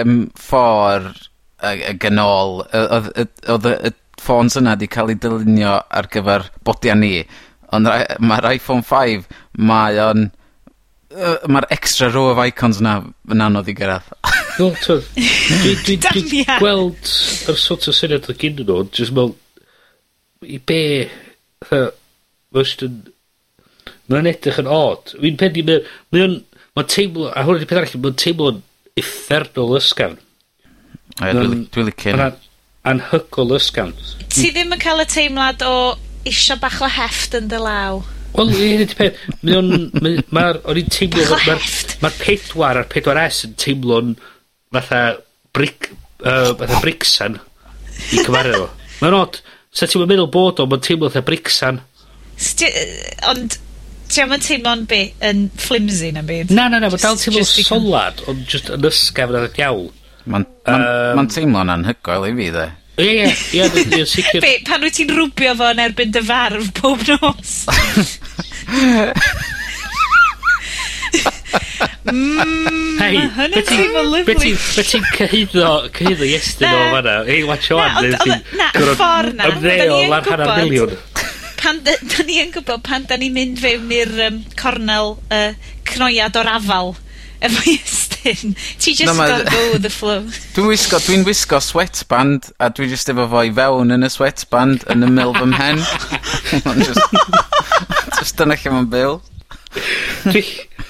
um, 0.00 0.18
4 0.48 1.12
y 1.62 1.96
gynol, 2.02 2.62
oedd 2.74 3.70
y 3.70 3.94
ffôns 4.22 4.58
yna 4.58 4.74
wedi 4.74 4.90
cael 4.90 5.14
ei 5.14 5.18
dylunio 5.22 5.78
ar 5.90 6.10
gyfer 6.10 6.48
bodia 6.66 6.94
ni, 6.98 7.16
ond 7.74 7.90
mae'r 8.22 8.50
iPhone 8.56 8.84
5, 8.86 9.28
mae 9.62 10.00
o'n 10.02 10.30
uh, 11.12 11.36
mae'r 11.48 11.68
extra 11.74 12.10
row 12.12 12.30
of 12.32 12.40
icons 12.42 12.80
'na 12.82 12.98
yn 13.32 13.44
anodd 13.44 13.70
i 13.70 13.76
gyrradd. 13.78 14.08
Wel 14.58 14.74
t'od 14.82 15.06
dwi 15.14 15.74
dwi 15.86 15.96
dwi 16.28 16.44
gweld 16.58 17.12
yr 17.52 17.58
sort 17.60 17.88
o 17.88 17.94
syniad 17.96 18.28
odd 18.28 18.40
gyn 18.40 18.58
nhw, 18.58 18.82
jyst 18.92 19.14
mewn, 19.16 19.34
i 20.44 20.58
be' 20.58 21.08
fatha 21.62 21.92
ma' 22.52 22.64
jyst 22.64 22.84
yn 22.86 23.00
mae'n 24.12 24.30
edrych 24.32 24.60
yn 24.62 24.70
od. 24.70 25.14
Fi'n 25.20 25.38
pen 25.40 25.56
mae'n, 25.56 25.88
mae'n 26.12 26.38
mae 26.76 26.88
teimlo 26.88 27.30
a 27.30 27.44
hwn 27.46 27.60
ydi 27.60 27.68
peth 27.70 27.82
arall 27.82 28.04
mae'n 28.04 28.20
teimlo'n 28.24 28.62
effernol 29.00 29.76
ysgafn. 29.78 30.18
O 31.20 31.28
ie 31.28 31.36
dwi 31.36 31.60
dwi 31.72 31.86
licio 31.88 32.16
Mae'n 32.16 32.40
Anhygol 32.82 33.54
ysgafn. 33.58 33.94
Ti 34.32 34.50
ddim 34.50 34.74
yn 34.74 34.80
cael 34.82 35.04
y 35.04 35.06
teimlad 35.06 35.62
o 35.64 35.74
isio 36.28 36.56
bach 36.60 36.80
o 36.82 36.88
hefft 36.90 37.36
yn 37.38 37.48
dy 37.52 37.60
law. 37.62 38.02
Wel, 38.36 38.52
hyn 38.56 38.84
ydy 38.86 38.98
peth. 38.98 39.22
Mae 39.42 39.58
o'n... 39.58 39.72
Mae'r... 40.32 40.60
O'n 40.68 40.80
i'n 40.80 40.92
teimlo... 40.92 41.26
Mae'r 41.46 41.66
ma 42.02 42.12
pedwar 42.20 42.80
a'r 42.80 42.88
pedwar 42.92 43.20
S 43.26 43.44
yn 43.48 43.56
teimlo'n 43.60 44.14
fatha 44.72 45.02
bric... 45.56 45.90
Uh, 46.22 46.52
fatha 46.54 46.78
bricsan 46.84 47.40
i 48.14 48.22
cymaru 48.22 48.54
fo. 48.54 48.68
Mae'n 49.00 49.18
od. 49.18 49.40
Sa 49.74 49.88
ti'n 49.90 50.06
meddwl 50.06 50.30
bod 50.32 50.60
o, 50.62 50.68
mae'n 50.70 50.84
teimlo 50.84 51.10
fatha 51.10 51.26
bricsan. 51.26 51.82
Ond... 53.32 53.58
ti 54.12 54.20
am 54.20 54.34
yn 54.36 54.42
teimlo'n 54.44 54.84
be, 54.88 55.00
yn 55.24 55.46
flimsy 55.56 56.10
na 56.12 56.20
byd? 56.26 56.50
Na, 56.52 56.68
na, 56.68 56.82
na, 56.82 56.90
mae 56.92 57.00
dal 57.00 57.16
teimlo'n 57.16 57.48
solad, 57.48 58.20
ond 58.28 58.44
just 58.48 58.68
yn 58.72 58.84
ysgaf 58.84 59.32
yn 59.32 59.38
adeg 59.40 59.60
iawn. 59.62 59.88
Mae'n 60.28 60.44
ma 60.44 60.74
uh, 60.76 61.14
ma 61.16 61.24
teimlo'n 61.32 61.72
anhygoel 61.72 62.28
i 62.28 62.34
fi, 62.36 62.48
dde. 62.54 62.66
Ie, 63.00 63.12
ie, 63.24 63.28
ie, 63.56 63.66
ie, 63.98 64.06
sicr. 64.06 64.40
Be, 64.44 64.50
pan 64.68 64.82
wyt 64.84 64.98
ti'n 64.98 65.12
rwbio 65.16 65.54
fo 65.56 65.70
yn 65.72 65.80
erbyn 65.80 66.12
dy 66.12 66.20
farf 66.28 66.68
pob 66.76 67.00
nos? 67.08 67.54
mm, 72.12 72.98
Hei, 73.00 73.16
be 73.54 73.62
ti'n 73.62 73.68
teimlo 73.70 74.02
lyfli. 74.10 74.52
be 74.76 74.84
ti'n 74.86 75.06
cyhyddo, 75.16 75.70
cyhyddo 75.96 76.28
iestyn 76.28 76.68
o 76.76 76.82
fanna? 76.96 77.16
Ei, 77.26 77.42
watch 77.48 77.70
o 77.72 77.80
Na, 77.80 78.02
na, 78.58 78.68
ffordd 78.96 79.38
na. 79.38 79.48
Ymddeol 79.52 80.16
ar 80.18 80.28
hanner 80.28 80.52
miliwn. 80.60 80.96
Pan, 81.62 81.78
da 81.86 81.94
ni 82.26 82.40
yn 82.42 82.50
gwybod 82.54 82.82
pan 82.84 83.04
da 83.08 83.16
ni'n 83.20 83.34
mynd 83.36 83.60
fewn 83.62 83.92
i'r 83.94 84.12
um, 84.28 84.40
cornel 84.58 85.14
uh, 85.30 85.52
cnoiad 85.92 86.36
o'r 86.40 86.50
afal 86.58 86.94
efo 87.48 87.64
Iestyn. 87.72 88.54
Ti 88.78 88.94
just 88.94 89.06
Na 89.08 89.14
ma'... 89.18 89.28
...gotta 89.28 89.50
go 89.50 89.64
with 89.72 89.82
the 89.82 89.90
flow. 89.90 90.22
Dwi'n 90.56 90.70
wisgo 90.70 91.02
dwi'n 91.02 91.26
wisgo 91.28 91.60
sweatband 91.62 92.52
a 92.58 92.70
dwi 92.70 92.88
just 92.92 93.10
efo 93.12 93.28
fo 93.30 93.42
i 93.46 93.52
fewn 93.56 93.94
yn 93.96 94.06
y 94.06 94.12
sweatband 94.12 94.86
yn 94.92 95.06
y 95.06 95.12
mil 95.12 95.36
fy 95.38 95.50
mhen. 95.50 95.82
just 96.86 97.04
jyst 98.22 98.38
dyna 98.40 98.58
lle 98.58 98.76
mae'n 98.76 98.90
byw. 98.92 99.20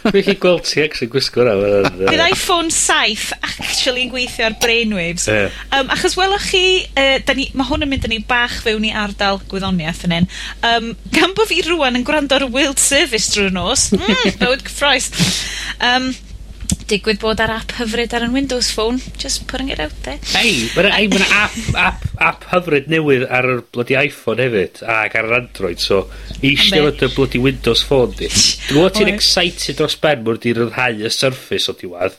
Dwi 0.03 0.23
chi 0.27 0.35
gweld 0.43 0.65
ti 0.67 0.83
actually 0.83 1.09
gwisgo 1.13 1.45
hwnna. 1.47 1.93
Bydd 2.11 2.23
iPhone 2.25 2.73
7 2.75 3.37
actually 3.47 4.07
yn 4.07 4.11
gweithio 4.13 4.49
ar 4.49 4.57
brainwaves. 4.63 5.29
Yeah. 5.31 5.55
Um, 5.71 5.93
achos 5.95 6.17
welwch 6.19 6.49
chi, 6.51 6.65
uh, 6.91 7.21
da 7.27 7.37
ni, 7.39 7.47
mae 7.55 7.69
hwn 7.69 7.87
yn 7.87 7.93
mynd 7.93 8.09
yn 8.09 8.17
ei 8.19 8.25
bach 8.29 8.59
fewn 8.65 8.89
i 8.89 8.93
ardal 9.05 9.41
gwyddoniaeth 9.53 10.03
yn 10.09 10.17
un. 10.19 10.29
Um, 10.67 10.91
gan 11.15 11.37
bod 11.39 11.51
fi 11.53 11.63
rwan 11.69 12.01
yn 12.01 12.07
gwrando 12.09 12.37
ar 12.37 12.49
y 12.49 12.51
World 12.51 12.83
Service 12.83 13.31
drwy'r 13.33 13.55
nos, 13.55 13.89
mm, 13.95 14.37
bywyd 14.43 14.67
cyffroes. 14.67 15.09
Um, 15.79 16.11
digwydd 16.91 17.21
bod 17.23 17.41
ar 17.43 17.53
app 17.55 17.75
hyfryd 17.79 18.15
ar 18.17 18.27
yn 18.27 18.35
Windows 18.37 18.71
Phone. 18.75 19.01
Just 19.21 19.47
putting 19.51 19.71
it 19.73 19.81
out 19.83 19.95
there. 20.07 20.21
Ei, 20.39 20.69
mae'n 20.77 20.91
ei, 20.93 21.09
ma 21.13 21.29
app, 21.43 21.59
app, 21.79 22.07
app 22.29 22.47
hyfryd 22.53 22.91
newydd 22.93 23.27
ar 23.31 23.49
y 23.49 23.57
bloody 23.75 23.99
iPhone 24.01 24.43
hefyd, 24.43 24.83
ac 24.83 25.17
ar 25.19 25.31
yr 25.31 25.39
Android, 25.41 25.83
so 25.83 26.05
eisiau 26.41 26.91
fod 26.91 27.07
y 27.07 27.11
bloody 27.17 27.43
Windows 27.43 27.85
Phone 27.89 28.17
di. 28.19 28.31
Dwi'n 28.31 28.77
gwybod 28.77 28.99
ti'n 28.99 29.13
excited 29.15 29.81
dros 29.81 29.99
ben 30.03 30.25
mwr 30.27 30.41
di 30.43 30.55
ryddhau 30.59 31.03
y 31.03 31.13
surface 31.13 31.73
o 31.73 31.77
diwedd, 31.79 32.19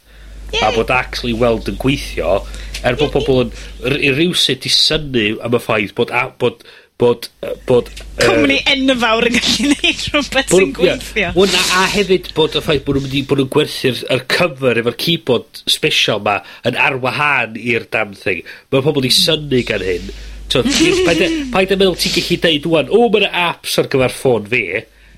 a 0.61 0.69
bod 0.75 0.93
actually 0.93 1.33
weld 1.33 1.69
yn 1.71 1.79
gweithio, 1.81 2.39
er 2.83 2.97
bod 2.99 3.13
pobl 3.13 3.45
yn 3.47 4.15
rhywsyd 4.17 4.67
i 4.67 4.71
synnu 4.73 5.27
am 5.45 5.55
y 5.55 5.61
ffaith 5.63 5.95
bod, 5.97 6.11
bod, 6.11 6.59
bod 6.61 6.65
bod, 7.03 7.29
bod... 7.67 7.91
Cwmni 8.17 8.57
uh, 8.61 8.73
enfawr 8.73 9.27
yn 9.29 9.37
gallu 9.37 9.69
neud 9.73 10.03
rhywbeth 10.07 10.53
sy'n 10.55 10.73
gweithio. 10.77 11.19
Yeah, 11.19 11.37
Wna, 11.37 11.63
a 11.79 11.85
hefyd 11.93 12.31
bod 12.37 12.57
y 12.57 12.63
ffaith 12.63 12.83
bod 12.87 12.99
nhw'n 12.99 13.07
mynd 13.07 13.17
i 13.19 13.23
bod 13.29 13.41
nhw'n 13.43 13.53
gwerthu'r 13.53 14.27
cyfer 14.33 14.81
efo'r 14.83 14.99
keyboard 15.05 15.63
special 15.77 16.23
ma 16.25 16.39
yn 16.69 16.79
arwahan 16.87 17.57
i'r 17.59 17.87
damn 17.93 18.17
thing. 18.17 18.43
Mae 18.71 18.85
pobl 18.85 19.07
i 19.07 19.11
hmm. 19.11 19.19
synnu 19.21 19.63
gan 19.69 19.85
hyn. 19.85 20.13
So, 20.53 20.61
Paid 20.63 21.23
e- 21.25 21.29
yn 21.29 21.55
e 21.55 21.79
meddwl 21.79 21.97
ti'n 21.97 22.17
gallu 22.19 22.41
deud 22.43 22.69
wwan, 22.69 22.93
o, 22.93 23.07
mae'n 23.13 23.31
apps 23.47 23.79
ar 23.81 23.89
gyfer 23.91 24.13
ffôn 24.13 24.45
fi. 24.51 24.67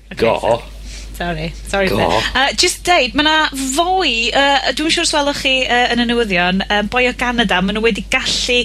Okay, 0.06 0.22
Go. 0.22 0.38
Sorry 0.40 0.75
sorry. 1.16 1.88
Go. 1.88 2.06
Uh, 2.34 2.52
just 2.60 2.84
deud, 2.86 3.16
mae 3.16 3.24
yna 3.24 3.34
fwy, 3.76 4.12
uh, 4.36 4.70
dwi'n 4.76 4.94
siŵr 4.94 5.08
swelwch 5.08 5.42
chi 5.44 5.54
uh, 5.64 5.92
yn 5.94 6.04
y 6.04 6.06
newyddion, 6.10 6.62
uh, 6.66 6.82
boi 6.92 7.06
o 7.10 7.14
Canada, 7.18 7.60
maen 7.64 7.78
nhw 7.78 7.84
wedi 7.86 8.04
gallu 8.12 8.58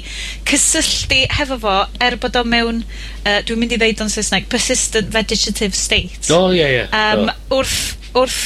cysylltu 0.50 1.22
hefo 1.38 1.60
fo 1.63 1.75
er 2.03 2.17
bod 2.22 2.39
o 2.39 2.46
mewn, 2.48 2.84
uh, 3.24 3.39
dwi'n 3.48 3.62
mynd 3.62 3.75
i 3.77 3.81
ddeud 3.81 4.03
o'n 4.03 4.12
Saesneg, 4.12 4.50
persistent 4.51 5.12
vegetative 5.13 5.77
state. 5.77 6.31
O, 6.36 6.50
ie, 6.55 6.65
ie. 6.65 6.88
Um, 6.89 7.29
oh. 7.29 7.62
Wrth, 7.62 8.12
wrth 8.12 8.41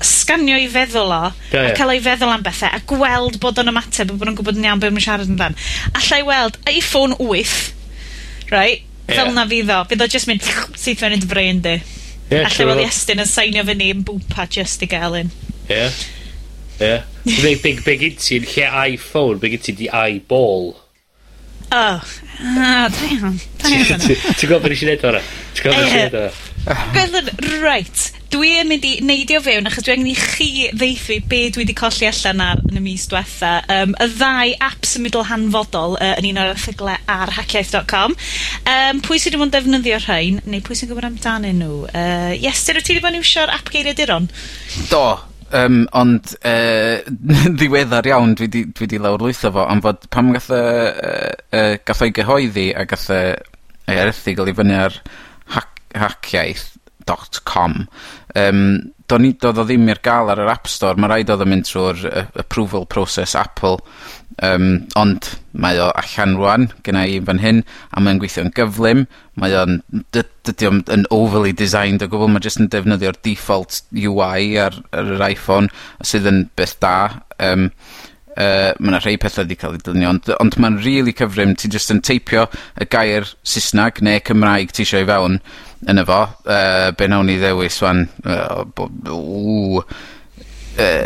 sganio 0.00 0.56
i 0.56 0.68
feddwl 0.72 1.12
o, 1.12 1.22
yeah, 1.50 1.54
yeah. 1.60 1.70
a 1.70 1.76
cael 1.76 1.92
ei 1.92 2.00
feddwl 2.04 2.32
am 2.32 2.44
bethau, 2.44 2.72
a 2.72 2.80
gweld 2.88 3.36
bod 3.42 3.60
o'n 3.60 3.72
ymateb, 3.72 4.14
a 4.14 4.16
bod 4.16 4.32
o'n 4.32 4.38
gwybod 4.38 4.60
yn 4.60 4.68
iawn 4.70 4.80
beth 4.80 4.94
mae'n 4.96 5.04
siarad 5.04 5.32
amdan. 5.32 5.58
Alla 5.92 6.20
i 6.22 6.28
weld 6.28 6.56
iPhone 6.70 7.18
8, 7.20 7.56
right? 8.54 8.86
Yeah. 9.10 9.16
Fel 9.18 9.34
na 9.34 9.44
fydd 9.50 9.72
o. 9.74 9.82
Fydd 9.90 10.04
o 10.04 10.08
just 10.10 10.30
mynd 10.30 10.46
syth 10.80 11.02
fewn 11.02 11.18
i'n 11.18 11.26
brain 11.28 11.60
di. 11.64 11.80
Yeah, 12.30 12.44
Alla 12.46 12.54
sure 12.54 12.74
oedd 12.74 12.84
Iestyn 12.84 13.22
yn 13.24 13.28
seinio 13.28 13.64
fyny 13.66 13.88
yn 13.94 14.04
bwpa 14.06 14.46
just 14.54 14.84
i 14.86 14.90
gael 14.90 15.18
un. 15.18 15.32
Ie. 15.70 15.88
Ie. 16.80 16.92
Be, 17.26 17.56
be, 17.62 17.74
be 17.84 17.96
gyd 18.00 18.20
ti'n 18.22 18.46
lle 18.52 18.68
iPhone, 18.94 19.40
be 19.42 19.50
gyd 19.52 19.66
ti'n 19.66 19.80
di 19.80 19.90
eyeball. 19.90 20.70
Oh, 21.70 21.98
ah, 22.02 22.86
da 22.90 23.10
iawn. 23.14 23.36
Da 23.58 23.74
iawn. 23.74 24.06
Ti'n 24.06 24.46
gwybod 24.46 24.64
beth 24.64 24.72
nes 24.74 24.86
i 24.86 24.94
o'r? 25.10 25.20
Ti'n 25.58 25.66
gwybod 25.66 25.82
beth 25.82 25.90
nes 25.90 25.98
i 25.98 26.06
wneud 26.06 26.22
o'n 26.22 26.48
Gwelwn, 26.94 27.62
right 27.62 28.09
dwi 28.30 28.50
yn 28.60 28.68
mynd 28.70 28.84
i 28.86 28.92
neidio 29.04 29.40
fewn, 29.42 29.66
achos 29.68 29.84
dwi 29.86 29.94
angen 29.94 30.10
i 30.12 30.14
chi 30.18 30.68
ddeuthu 30.70 31.18
be' 31.30 31.48
dwi 31.54 31.64
wedi 31.64 31.74
colli 31.78 32.06
allan 32.08 32.42
ar 32.44 32.60
yn 32.68 32.78
y 32.78 32.82
mis 32.84 33.06
diwetha. 33.10 33.52
Um, 33.74 33.94
y 33.98 34.06
ddau 34.12 34.52
apps 34.66 34.94
yn 34.94 35.00
symudol 35.00 35.26
hanfodol 35.30 35.96
uh, 35.98 36.12
yn 36.20 36.28
un 36.30 36.40
o'r 36.42 36.52
erthygle 36.54 36.94
ar 37.10 37.32
hackiaeth.com. 37.38 38.14
Um, 38.70 39.00
pwy 39.06 39.18
sydd 39.18 39.34
wedi 39.34 39.40
bod 39.42 39.50
yn 39.50 39.56
defnyddio 39.56 39.98
rhain, 40.04 40.38
neu 40.46 40.62
pwy 40.66 40.78
sy'n 40.78 40.92
gwbod 40.92 41.08
amdanyn 41.10 41.58
nhw? 41.62 41.80
Uh, 41.90 42.30
yes, 42.38 42.62
dyn 42.66 42.78
nhw 42.78 42.86
ti 42.86 42.94
wedi 42.94 43.04
bod 43.04 43.14
yn 43.14 43.20
iwsio'r 43.20 43.54
ap 43.56 43.72
geiriaduron? 43.74 44.28
Do, 44.92 45.04
um, 45.62 45.80
ond 45.98 46.34
uh, 46.40 47.00
ddiweddar 47.58 48.10
iawn 48.12 48.36
dwi 48.38 48.50
'di 48.50 48.66
dwi 48.76 48.90
'di 48.90 49.02
lawrlwytho 49.02 49.50
fo, 49.56 49.66
ond 49.66 49.86
fod 49.86 50.06
pam 50.14 50.30
gath 50.36 50.52
uh, 50.54 51.34
uh, 51.50 51.74
gath 51.82 52.04
o'i 52.06 52.14
gyhoeddi 52.14 52.70
a 52.78 52.86
gath 52.90 53.10
y 53.16 53.24
ei 53.90 53.98
erthygl 54.04 54.52
i 54.52 54.54
fyny 54.54 54.76
ar 54.78 55.02
Hac- 55.50 55.82
dot 57.08 57.42
com. 57.48 57.84
Yym 58.36 58.64
do'n 59.10 59.26
i... 59.26 59.34
Doedd 59.40 59.60
o 59.62 59.66
ddim 59.66 59.88
i'r 59.90 60.00
gael 60.04 60.30
ar 60.32 60.40
yr 60.42 60.50
App 60.52 60.68
Store. 60.70 60.98
mae 61.00 61.10
rhaid 61.10 61.30
oedd 61.32 61.44
o'n 61.44 61.50
mynd 61.50 61.66
trwy'r 61.68 62.02
uh, 62.10 62.26
approval 62.42 62.86
process 62.86 63.34
Apple. 63.38 63.80
Um, 64.40 64.86
ond 64.96 65.26
mae 65.52 65.80
o 65.82 65.90
allan 65.98 66.36
rwan 66.38 66.68
genna 66.86 67.02
i 67.04 67.18
fan 67.26 67.42
hyn 67.42 67.58
a 67.90 68.00
mae'n 68.00 68.20
gweithio'n 68.22 68.52
gyflym. 68.56 69.02
Mae 69.40 69.56
o'n 69.58 69.80
dy- 70.14 70.24
dydi 70.46 70.68
o'm 70.68 70.84
yn 70.94 71.08
overly 71.14 71.52
designed 71.56 72.04
o 72.06 72.08
gwbl 72.10 72.30
mae 72.32 72.44
jyst 72.46 72.62
yn 72.62 72.70
defnyddio'r 72.72 73.18
default 73.26 73.82
UI 73.90 74.54
ar 74.62 74.78
ar 74.96 75.12
yr 75.16 75.26
Iphone 75.32 75.68
sydd 76.06 76.30
yn 76.30 76.44
beth 76.56 76.78
da. 76.84 76.94
Um, 77.42 77.68
uh, 78.40 78.70
mae 78.80 78.90
yna 78.94 79.00
rhai 79.04 79.16
pethau 79.20 79.44
wedi 79.44 79.58
cael 79.60 79.76
ei 79.76 79.82
dynnu 79.86 80.08
ond 80.10 80.30
ond 80.40 80.56
mae'n 80.62 80.78
rili 80.84 81.12
cyfrym. 81.18 81.52
Ti 81.60 81.68
jyst 81.74 81.92
yn 81.94 82.00
teipio 82.06 82.46
y 82.80 82.88
gair 82.90 83.28
Saesnag 83.44 84.00
neu 84.06 84.22
Cymraeg 84.24 84.72
ti 84.72 84.86
eisiau 84.86 85.04
i 85.04 85.08
fewn 85.10 85.36
yn 85.90 86.00
efo, 86.02 86.22
uh, 86.44 86.90
be' 86.96 87.08
nawn 87.08 87.28
ni 87.30 87.36
ddewis 87.40 87.78
ŵan 87.84 88.06
uh, 88.24 88.64
bo- 88.76 88.90
ww. 89.10 89.84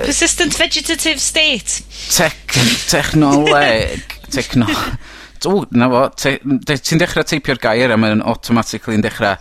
Persistent 0.04 0.54
vegetative 0.58 1.18
state. 1.22 1.80
Tec- 2.14 2.58
technoleg 2.90 4.02
techno 4.30 4.66
ww 5.44 5.66
'na 5.76 5.86
fo 5.92 6.02
te- 6.16 6.38
de- 6.42 6.78
ti'n 6.80 7.00
dechrau 7.02 7.24
teipio'r 7.28 7.58
gair 7.60 7.92
a 7.92 7.96
mae'n 8.00 8.22
automatically 8.24 8.94
yn 8.96 9.02
dechra 9.04 9.34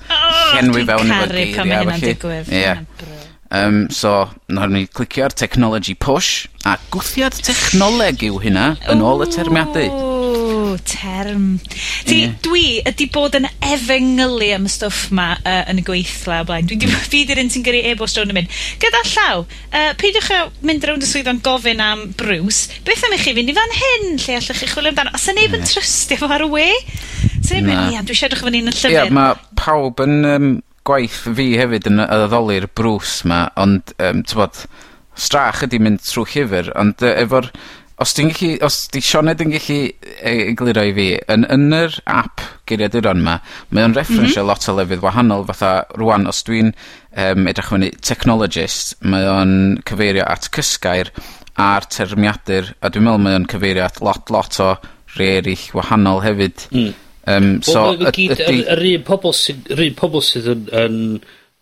llenwi 0.51 0.81
fewn 0.89 1.11
efo'r 1.15 1.31
geiria 1.63 1.77
felly. 1.93 2.15
Ie. 2.51 2.73
Um, 3.53 3.85
so 3.93 4.29
nawr 4.49 4.71
ni 4.73 4.87
clicio 4.87 5.27
ar 5.27 5.35
technology 5.37 5.93
push, 5.93 6.47
a 6.65 6.79
gwthiad 6.93 7.37
technoleg 7.45 8.25
yw 8.25 8.39
hynna 8.41 8.71
yn 8.89 9.03
ôl 9.05 9.21
y 9.21 9.29
termiadau. 9.29 9.91
W! 9.93 10.13
Term. 10.89 11.59
Ti, 12.07 12.15
dwi 12.41 12.79
ydi 12.89 13.05
bod 13.13 13.35
yn 13.37 13.45
efengylu 13.61 14.47
am 14.55 14.65
y 14.65 14.71
stwff 14.73 15.11
'ma 15.13 15.27
uh, 15.35 15.59
yn 15.69 15.83
y 15.83 15.85
gweithla 15.85 16.39
o 16.41 16.47
blaen. 16.49 16.65
Dwi 16.65 16.79
'di 16.81 16.89
mm. 16.89 17.05
fi 17.11 17.21
'di'r 17.29 17.43
un 17.43 17.53
sy'n 17.53 17.65
gyrru 17.67 17.83
e-bost 17.91 18.17
rownd 18.17 18.33
yn 18.33 18.39
mynd, 18.39 18.57
gyda 18.81 19.03
llaw, 19.11 19.45
uh, 19.45 19.91
peidiwch 20.01 20.31
â 20.33 20.41
mynd 20.65 20.89
rownd 20.89 21.05
y 21.05 21.11
swyddfa'n 21.11 21.43
gofyn 21.45 21.83
am 21.83 22.07
Bruce. 22.17 22.81
Beth 22.87 23.05
am 23.05 23.13
i 23.13 23.21
chi 23.21 23.35
fynd 23.37 23.53
i 23.53 23.57
fan 23.59 23.77
hyn 23.83 24.09
lle 24.17 24.39
allwch 24.39 24.63
chi 24.63 24.73
chwilio 24.73 24.95
amdano? 24.95 25.13
A 25.13 25.21
sa 25.21 25.37
neb 25.37 25.53
yn 25.53 25.69
trystio 25.69 26.17
fo 26.23 26.31
ar 26.33 26.47
y 26.47 26.51
we. 26.57 26.67
Sa 27.43 27.53
neb 27.59 27.69
yn, 27.69 27.73
ia, 27.93 28.01
dwi 28.01 28.17
eisiau 28.17 28.31
edrych 28.31 28.45
fyny 28.47 28.63
yn 28.63 28.73
y 28.73 28.77
llyfr. 28.79 28.97
Ia, 28.97 29.09
ma' 29.13 29.33
pawb 29.59 30.01
yn 30.07 30.21
Um, 30.33 30.53
gwaith 30.87 31.21
fi 31.37 31.53
hefyd 31.59 31.87
yn 31.91 32.01
yy 32.03 32.25
addoli'r 32.25 32.67
brws 32.75 33.21
'ma 33.27 33.45
ond 33.59 33.93
yym 33.99 34.25
bod, 34.33 34.65
strach 35.15 35.63
ydi 35.67 35.79
mynd 35.83 36.03
trwy 36.03 36.27
llyfr, 36.33 36.73
ond 36.79 37.05
uh, 37.05 37.15
efo'r 37.23 37.51
os 38.03 38.13
ti'n 38.17 38.31
gallu 38.33 38.57
os 38.65 38.79
'di 38.91 39.01
Sioned 39.05 39.41
yn 39.43 39.53
gallu 39.53 39.77
e- 39.85 40.47
egluro 40.49 40.83
i 40.89 40.93
fi 40.97 41.07
yn 41.33 41.45
yn 41.53 41.77
yr 41.77 41.99
app 42.09 42.41
geiriaduron 42.69 43.21
'ma 43.23 43.37
mae 43.69 43.85
o'n 43.85 43.95
referensio 43.97 44.41
mm 44.41 44.47
-hmm. 44.47 44.49
...lot 44.49 44.67
o 44.69 44.75
lefydd 44.79 45.05
wahanol 45.05 45.45
fatha 45.51 45.71
rwan, 45.99 46.27
os 46.27 46.43
dwi'n 46.47 46.73
um, 46.73 47.47
edrych 47.47 47.69
fyny 47.69 47.91
technologist 48.01 48.97
mae 49.01 49.29
o'n 49.29 49.55
cyfeirio 49.87 50.25
at 50.27 50.49
cysgair 50.55 51.13
a'r 51.59 51.85
termiadur 51.85 52.73
a 52.81 52.89
dwi'n 52.89 53.05
meddwl 53.05 53.23
mae 53.23 53.39
o'n 53.39 53.49
cyfeirio 53.51 53.85
at 53.85 54.01
lot 54.01 54.33
lot 54.33 54.59
o 54.59 54.73
rei 55.17 55.37
eraill 55.37 55.69
wahanol 55.77 56.23
hefyd. 56.25 56.67
Mm. 56.73 56.93
Um, 57.25 57.61
so, 57.63 57.83
well, 57.83 58.11
gyd, 58.11 58.35
ydy... 58.35 58.59
yr, 58.65 58.81
yr 58.81 58.83
un 58.97 59.07
pobl 59.07 59.33
sydd, 59.37 59.71
yr 59.71 59.85
un 59.85 59.95
pobl 59.99 60.23
sydd 60.25 60.49
yn, 60.51 60.65
yn 60.75 60.97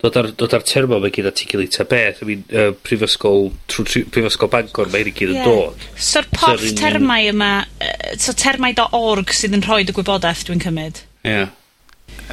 dod 0.02 0.18
ar, 0.18 0.30
dod 0.38 0.56
ar 0.58 0.66
termo 0.66 0.98
mae 1.02 1.14
gyd 1.14 1.30
articulate 1.30 1.78
ta 1.78 1.86
beth, 1.90 2.24
I 2.24 2.30
mean, 2.30 2.44
uh, 2.50 2.72
prifysgol, 2.88 3.52
trwy 3.70 4.06
prifysgol 4.10 4.50
Bangor, 4.54 4.90
mae 4.90 5.04
hyn 5.04 5.12
i 5.12 5.16
gyd 5.20 5.34
yn 5.36 5.40
yeah. 5.42 5.50
dod. 5.50 5.88
So'r 6.02 6.30
porth 6.34 6.66
so, 6.66 6.74
termau 6.80 7.30
yma, 7.30 7.52
so 8.18 8.34
termau.org 8.38 9.36
sydd 9.38 9.60
yn 9.60 9.66
rhoi 9.68 9.84
dy 9.86 9.96
gwybodaeth 9.98 10.48
dwi'n 10.50 10.64
cymryd. 10.66 11.04
Ie. 11.22 11.36
Yeah. 11.36 11.54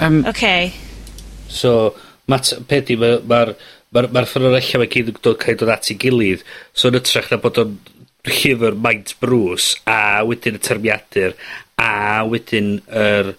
Um, 0.00 0.23
okay. 0.30 0.73
So, 1.52 1.92
mat, 2.32 2.54
pedi, 2.70 2.97
mae'r 2.97 3.52
ma 3.92 4.02
ma 4.08 4.08
ma 4.08 4.25
ma 4.25 4.56
allan 4.56 4.82
mae 4.82 4.90
gyd 4.92 5.12
yn 5.12 5.20
dod, 5.20 5.37
cael 5.40 5.61
dod 5.61 5.76
at 5.76 5.92
ei 5.92 6.00
gilydd, 6.00 6.49
so 6.73 6.88
yn 6.88 7.00
ytrach 7.02 7.28
na 7.32 7.42
bod 7.44 7.61
o'n 7.61 7.76
llyfr 8.28 8.75
maint 8.76 9.14
brws 9.23 9.75
a 9.88 10.25
wedyn 10.28 10.58
y 10.58 10.61
termiadur 10.64 11.37
a 11.78 12.25
wedyn 12.26 12.78
yr, 12.90 13.35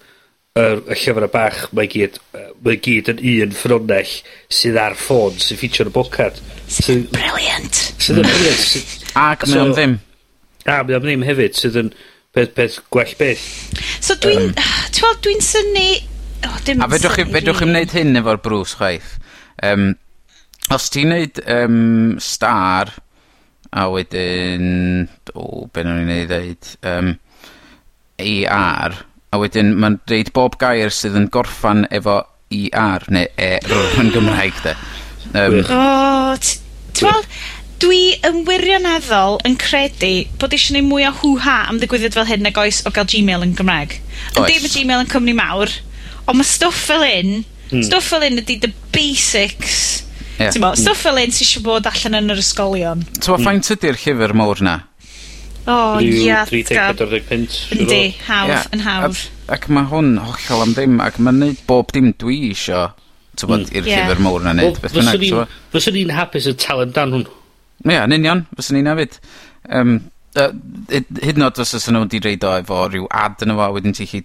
yr, 0.60 0.84
y 0.88 0.98
llyfrau 0.98 1.31
bach, 1.34 1.65
mae 1.75 1.89
gyd, 1.91 2.19
mae 2.63 2.79
gyd 2.84 3.12
yn 3.13 3.24
un 3.34 3.55
ffynonell 3.55 4.13
sydd 4.53 4.79
ar 4.79 4.96
ffôn, 5.00 5.36
sy'n 5.43 5.60
ffeitio 5.60 5.88
y 5.89 5.96
bocad. 5.96 6.39
Sy'n 6.72 7.05
briliant. 7.13 7.81
Sydd 8.00 8.22
yn 8.22 8.29
briliant. 8.29 8.96
Ac 9.19 9.46
mae 9.50 9.63
o'n 9.63 9.75
ddim. 9.75 9.98
A, 10.65 10.79
mae 10.84 10.98
o'n 10.98 11.05
ddim 11.05 11.27
hefyd, 11.27 11.60
sydd 11.60 11.79
yn 11.84 11.93
peth, 12.36 12.55
peth 12.55 12.79
gwell 12.93 13.15
beth. 13.19 13.46
So 14.00 14.15
dwi'n, 14.24 14.50
um, 14.50 14.65
ti'n 14.96 15.24
dwi'n 15.25 15.46
syni... 15.46 15.89
Oh, 16.48 16.55
a 16.55 16.88
fedrwch 16.88 17.17
chi, 17.19 17.25
fedrwch 17.34 17.60
chi 17.60 17.67
wneud 17.67 17.93
hyn 17.98 18.22
efo'r 18.22 18.39
Bruce 18.43 18.77
chwaith. 18.79 19.17
Um, 19.67 19.89
os 20.72 20.88
ti'n 20.93 21.12
neud 21.12 21.41
um, 21.51 21.79
star, 22.24 22.93
a 23.75 23.89
wedyn... 23.91 25.10
O, 25.34 25.41
oh, 25.43 25.65
ben 25.75 25.91
o'n 25.91 26.05
i'n 26.05 26.13
ei 26.22 26.29
ddeud... 26.29 26.77
Um, 26.88 27.17
i 28.24 28.44
ar, 28.52 28.98
a 29.30 29.40
wedyn 29.42 29.76
mae'n 29.80 30.00
deud 30.10 30.34
bob 30.36 30.58
gair 30.62 30.94
sydd 30.94 31.18
yn 31.20 31.30
gorffan 31.34 31.86
efo 31.94 32.22
ER, 32.50 33.06
neu 33.14 33.28
ER 33.38 34.02
yn 34.02 34.12
Gymraeg, 34.14 34.58
de. 34.66 34.76
Um, 35.38 35.60
o, 35.70 35.82
oh, 37.06 37.26
dwi 37.80 38.02
yn 38.26 38.42
wirioneddol 38.48 39.38
yn 39.48 39.56
credu 39.62 40.26
bod 40.42 40.56
eisiau 40.56 40.74
gwneud 40.74 40.90
mwy 40.90 41.06
o 41.08 41.14
hw-ha 41.22 41.60
am 41.70 41.80
ddigwyddiad 41.80 42.18
fel 42.18 42.28
hyn 42.28 42.44
nag 42.44 42.58
oes 42.60 42.82
o 42.88 42.92
gael 42.96 43.08
Gmail 43.12 43.46
yn 43.46 43.56
Gymraeg. 43.58 43.96
Yn 44.34 44.50
dim 44.50 44.66
y 44.66 44.74
Gmail 44.74 45.06
yn 45.06 45.12
cwmni 45.12 45.36
mawr, 45.38 45.72
ond 46.26 46.40
mae 46.40 46.50
stwff 46.50 46.84
fel 46.90 47.06
hyn, 47.06 47.44
hmm. 47.70 47.86
stwff 47.88 48.12
fel 48.12 48.26
hyn 48.26 48.42
ydy 48.42 48.60
the 48.66 48.74
basics. 48.96 49.80
Yeah. 50.40 50.56
Mo, 50.58 50.74
hmm. 50.74 50.82
stwff 50.82 51.06
fel 51.06 51.22
hyn 51.22 51.36
sy'n 51.36 51.52
siŵr 51.54 51.66
bod 51.70 51.90
allan 51.90 52.20
yn 52.20 52.34
yr 52.36 52.44
ysgolion. 52.44 53.06
Ti'n 53.20 53.46
faint 53.46 53.70
hmm. 53.70 53.78
ydy'r 53.78 54.02
llyfr 54.04 54.36
mawr 54.42 54.66
na? 54.66 54.78
O 55.68 56.00
ia. 56.01 56.46
punt. 57.28 57.58
Yndi, 57.75 58.01
hawdd, 58.28 58.72
yn 58.75 58.86
hawdd. 58.86 59.25
Ac 59.51 59.68
mae 59.74 59.89
hwn 59.89 60.16
hollol 60.22 60.63
am 60.66 60.74
ddim, 60.78 61.00
ac 61.04 61.20
mae'n 61.20 61.44
neud 61.44 61.62
bob 61.68 61.92
dim 61.96 62.12
dwi 62.22 62.39
isio, 62.51 62.88
tybod, 63.39 63.66
mm. 63.66 63.75
i'r 63.75 63.89
yeah. 63.89 64.08
llyfr 64.08 64.24
mawr 64.25 64.46
na 64.46 64.56
neud, 64.58 64.80
beth 64.84 64.96
bynnag. 64.98 65.28
Fyswn 65.74 66.00
i'n 66.00 66.16
hapus 66.16 66.50
y 66.50 66.56
tal 66.60 66.86
amdan 66.86 67.18
hwn. 67.18 67.28
Ia, 67.88 68.06
yn 68.06 68.18
union, 68.20 68.46
fyswn 68.58 68.80
i'n 68.82 68.92
hefyd. 68.92 69.20
Um, 69.70 69.96
uh, 70.39 70.51
hyd 70.92 71.36
yn 71.36 71.48
oed 71.48 71.62
os 71.63 71.75
ydyn 71.78 71.98
nhw 71.98 72.06
wedi 72.06 72.24
reid 72.25 72.46
o 72.48 72.56
efo 72.62 72.86
rhyw 72.88 73.10
ad 73.25 73.46
yn 73.46 73.56
efo, 73.56 73.72
wedyn 73.75 73.98
ti 73.98 74.08
chi 74.10 74.24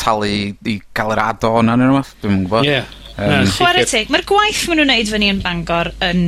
talu 0.00 0.30
i 0.30 0.80
gael 0.96 1.14
yr 1.14 1.22
ad 1.26 1.46
o'n 1.48 1.72
anna 1.72 1.90
nhw, 1.90 2.02
dwi'n 2.22 2.42
gwybod. 2.46 2.66
Ie. 2.68 2.80
Yeah. 2.80 2.96
Um, 3.20 3.48
Chwarae 3.52 3.84
teg, 3.84 4.08
mae'r 4.08 4.24
gwaith 4.28 4.62
maen 4.70 4.80
nhw'n 4.80 4.92
neud 4.94 5.10
fyny 5.12 5.28
yn 5.28 5.40
Bangor 5.44 5.90
yn 6.06 6.22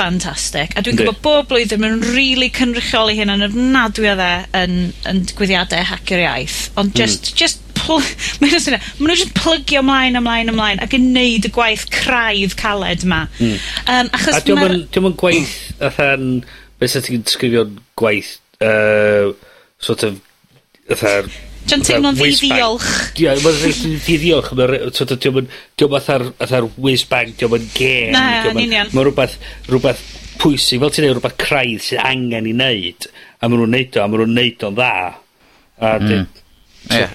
ffantastig. 0.00 0.76
A 0.76 0.84
dwi'n 0.84 0.98
gwybod 1.00 1.20
bob 1.24 1.48
blwyddyn 1.50 1.80
maen 1.82 1.98
nhw'n 1.98 2.06
rili 2.08 2.16
really 2.16 2.50
cynrychioli 2.56 3.16
hyn 3.18 3.32
yn 3.34 3.44
ofnadwy 3.46 4.12
o 4.12 4.14
dde 4.18 4.30
yn, 4.62 4.78
yn 5.10 5.24
digwyddiadau 5.28 5.84
hacio'r 5.90 6.24
iaith. 6.24 6.60
Ond 6.80 6.94
hmm. 6.94 7.02
just, 7.02 7.32
mm. 7.32 7.40
just 7.40 7.66
Mae'n 7.90 8.52
nhw'n 8.52 8.76
ma 9.00 9.08
nhw 9.08 9.16
just 9.18 9.32
plygio 9.34 9.80
ymlaen, 9.82 10.18
ymlaen, 10.20 10.52
ymlaen 10.52 10.82
ac 10.84 10.94
yn 10.94 11.08
neud 11.14 11.48
y 11.48 11.50
gwaith 11.54 11.86
craidd 11.90 12.54
caled 12.60 13.06
ma. 13.08 13.24
Mm. 13.40 13.56
Um, 13.86 14.10
achos 14.14 14.36
a 14.36 14.42
diolch 14.46 14.98
yn 15.00 15.06
ma... 15.06 15.12
gwaith 15.18 15.54
a 15.80 15.90
rhan 15.96 16.26
beth 16.78 16.94
sy'n 16.94 17.06
ti'n 17.08 17.24
sgrifio'n 17.32 17.78
gwaith 17.98 18.36
uh, 18.62 19.32
sort 19.82 20.04
of 20.06 20.20
fatha'r 20.92 21.32
Dwi'n 21.68 21.84
teimlo'n 21.86 22.16
ddi 22.18 22.30
ddiolch. 22.38 22.88
Ie, 23.20 23.34
mae'n 23.44 23.58
rhaid 23.60 23.82
i 23.84 23.94
ddi 23.96 24.16
ddiolch. 24.24 24.52
Diolch 24.56 25.44
yn 25.44 25.50
fatha'r 25.94 26.26
fatha 26.40 26.62
whiz 26.80 27.04
bang, 27.10 27.34
diolch 27.36 27.58
yn 27.60 27.68
gen. 27.76 28.14
Na, 28.16 28.24
yn 28.50 28.62
union. 28.64 28.92
Mae'n 28.94 29.08
rhywbeth, 29.08 29.36
rhywbeth 29.68 30.04
pwysig, 30.40 30.80
fel 30.80 30.94
ti'n 30.94 31.06
neud 31.06 31.18
rhywbeth 31.18 31.38
craidd 31.40 31.84
sydd 31.84 32.04
angen 32.04 32.48
i 32.48 32.54
wneud. 32.56 33.10
a 33.40 33.48
maen 33.48 33.62
nhw'n 33.62 33.72
neud 33.72 33.96
o, 33.96 34.02
a 34.02 34.08
maen 34.10 34.20
nhw'n 34.20 34.36
neud 34.36 34.64
o'n 34.68 34.76
dda. 34.76 34.92
A 35.80 35.90
mm. 35.96 36.24
Ie. 36.92 37.06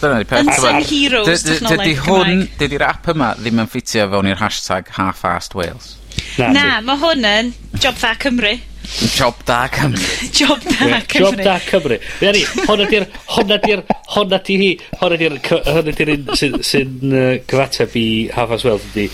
Dyna 0.00 0.18
ni 0.20 0.26
peth. 0.28 0.42
Unsung 0.44 0.80
heroes, 0.90 1.44
technoleg 1.46 2.00
Cymraeg. 2.04 2.42
Dydy'r 2.60 2.84
app 2.84 3.08
yma 3.14 3.30
ddim 3.38 3.62
yn 3.62 3.70
ffitio 3.72 4.04
fewn 4.12 4.28
i'r 4.28 4.42
hashtag 4.42 4.90
half-assed 4.98 5.56
Wales. 5.56 5.94
Na, 6.36 6.82
mae 6.84 7.00
hwn 7.00 7.24
yn 7.30 7.52
job 7.80 7.96
dda 7.96 8.12
Cymru. 8.20 8.52
Job 8.84 9.34
da 9.44 9.68
Cymru. 9.74 10.00
Job 10.32 10.60
da 10.64 11.00
Cymru. 11.00 11.30
Job 11.30 11.42
da 11.42 11.58
Cymru. 11.60 11.98
Fe 12.20 12.32
ni, 12.36 12.42
hwnna 12.68 12.88
di'r, 12.90 13.06
hwnna 13.34 13.58
di'r, 13.62 13.82
hwnna 14.14 14.40
di 14.46 14.56
hi, 14.60 14.70
hwnna 15.00 15.20
di'r, 15.20 15.36
hwnna 15.48 15.94
di'r 15.98 16.12
un 16.14 16.26
sy'n 16.38 16.58
sy 16.62 16.82
uh, 16.84 17.28
cyfateb 17.50 17.96
i 18.00 18.06
Hafas 18.34 18.66
Weld 18.68 18.88
ydi, 18.92 19.06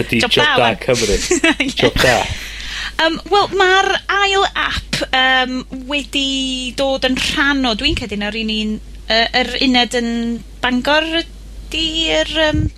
ydi 0.00 0.22
Job, 0.24 0.34
job 0.38 0.50
da, 0.50 0.56
da 0.58 0.72
Cymru. 0.84 1.20
Job 1.80 2.00
da. 2.02 2.18
Um, 3.04 3.16
Wel, 3.32 3.54
mae'r 3.58 3.90
ail 4.14 4.44
app 4.50 5.00
um, 5.08 5.56
wedi 5.90 6.74
dod 6.78 7.06
yn 7.08 7.16
rhan 7.18 7.64
o, 7.66 7.74
dwi'n 7.78 7.96
cedyn, 7.98 8.26
ar 8.28 8.36
un 8.38 8.52
un, 8.54 8.76
uh, 9.08 9.24
yr 9.40 9.56
uned 9.64 9.98
yn 10.02 10.12
Bangor, 10.62 11.08
ydy'r... 11.24 12.36
Um, 12.50 12.68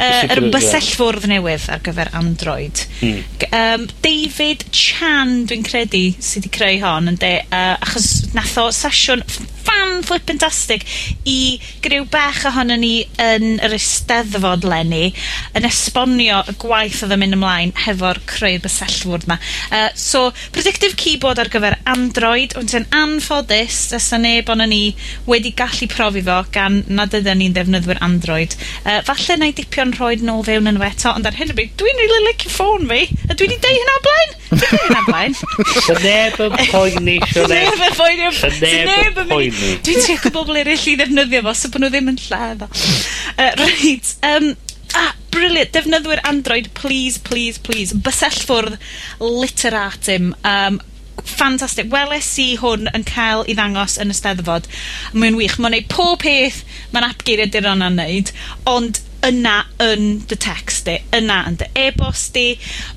uh, 0.00 0.22
yr 0.32 0.42
bysellfwrdd 0.54 1.28
newydd 1.30 1.68
ar 1.72 1.82
gyfer 1.86 2.10
Android. 2.16 2.84
Hmm. 3.00 3.22
Um, 3.50 3.86
David 4.04 4.66
Chan, 4.74 5.44
dwi'n 5.50 5.64
credu, 5.66 6.04
sydd 6.18 6.46
wedi 6.46 6.54
creu 6.56 6.80
hon, 6.84 7.10
yn 7.12 7.20
de, 7.20 7.34
uh, 7.50 7.76
achos 7.78 8.10
nath 8.36 8.56
o 8.60 8.68
sesiwn 8.74 9.24
fan 9.70 10.02
flippin' 10.06 10.40
tastic 10.40 10.84
i 11.28 11.60
griw 11.84 12.06
bach 12.10 12.42
ohono 12.48 12.76
ni 12.80 13.04
yn 13.22 13.58
yr 13.64 13.74
Eisteddfod 13.76 14.64
lenni 14.68 15.10
yn 15.58 15.66
esbonio 15.68 16.40
y 16.50 16.54
gwaith 16.60 17.02
oedd 17.04 17.14
yn 17.16 17.22
mynd 17.22 17.38
ymlaen 17.38 17.74
hefo'r 17.84 18.20
creu'r 18.30 18.62
bysellfwrdd 18.64 19.26
yma. 19.28 19.38
Uh, 19.70 19.88
so, 19.98 20.30
predictive 20.54 20.96
keyboard 21.00 21.40
ar 21.42 21.50
gyfer 21.52 21.78
Android, 21.90 22.54
ond 22.58 22.74
yn 22.76 22.88
anffodus, 22.96 23.82
does 23.92 24.10
'na 24.12 24.20
neb 24.24 24.50
ond 24.52 24.66
ni 24.70 24.82
wedi 25.30 25.52
gallu 25.56 25.88
profi 25.90 26.22
fo 26.26 26.40
gan 26.54 26.82
nad 26.88 27.14
ydyn 27.16 27.40
ni'n 27.40 27.56
ddefnyddwyr 27.56 28.02
Android. 28.04 28.56
Uh, 28.84 29.00
falle 29.08 29.38
'na 29.38 29.50
i 29.50 29.56
dipio'n 29.56 29.94
rhoi 29.98 30.16
nôl 30.24 30.44
fewn 30.48 30.70
yn 30.70 30.80
fo 30.80 30.88
eto, 30.90 31.14
ond 31.16 31.28
ar 31.28 31.38
hyn 31.38 31.54
o 31.54 31.58
bryd, 31.58 31.72
dwi'n 31.80 32.02
rili 32.02 32.20
licio 32.26 32.52
ffôn 32.56 32.88
fi. 32.90 33.02
A 33.28 33.36
dwi 33.36 33.50
'di 33.50 33.60
deud 33.62 33.78
hynna 33.80 33.96
o 33.96 34.04
blaen? 34.08 34.36
Dwi'n 34.50 34.64
deud 34.64 34.84
hynna 34.86 35.00
o 35.00 35.08
blaen. 35.10 35.38
'Sa 35.84 35.96
neb 36.04 36.40
yn 36.46 36.56
poeni 36.72 37.16
Sioned. 37.32 37.50
'Sa 37.50 37.54
neb 37.54 37.84
yn 37.86 37.96
poeni. 37.98 38.30
'Sa 38.36 38.50
neb 38.60 39.20
yn 39.24 39.30
poeni. 39.30 39.59
Dwi'n 39.60 40.02
trio 40.04 40.16
gwybod 40.16 40.36
bobl 40.38 40.60
eraill 40.62 40.88
i 40.88 40.96
ddefnyddio 40.98 41.44
fo, 41.46 41.54
so 41.56 41.70
bod 41.72 41.84
nhw 41.84 41.92
ddim 41.92 42.10
yn 42.14 42.20
lladd. 42.26 42.66
efo. 42.66 42.90
Uh, 43.36 43.52
right, 43.60 44.12
um, 44.32 44.52
Ah, 44.94 45.14
brilliant. 45.30 45.72
Defnyddwyr 45.72 46.20
Android, 46.26 46.72
please, 46.74 47.18
please, 47.18 47.58
please. 47.58 47.92
Bysellfwrdd 47.94 48.78
literatum. 49.20 50.32
Um, 50.42 50.80
ffantastig. 51.20 51.90
Weles 51.92 52.30
i 52.42 52.56
hwn 52.60 52.88
yn 52.96 53.04
cael 53.06 53.44
i 53.46 53.54
ddangos 53.54 53.98
yn 54.02 54.10
y 54.10 54.16
steddfod. 54.16 54.66
Mae'n 55.14 55.38
wych. 55.38 55.58
Mae'n 55.60 55.76
neud 55.76 55.88
pob 55.92 56.18
peth 56.24 56.64
mae'n 56.94 57.06
app 57.06 57.20
apgeiriaduron 57.20 57.86
a'n 57.86 58.00
neud. 58.00 58.32
Ond 58.70 59.02
yna 59.26 59.54
yn 59.82 60.04
dy 60.28 60.36
text 60.40 60.86
di, 60.88 60.96
yna 61.16 61.42
yn 61.50 61.58
dy 61.60 61.68
e-bost 61.86 62.32
di, 62.36 62.46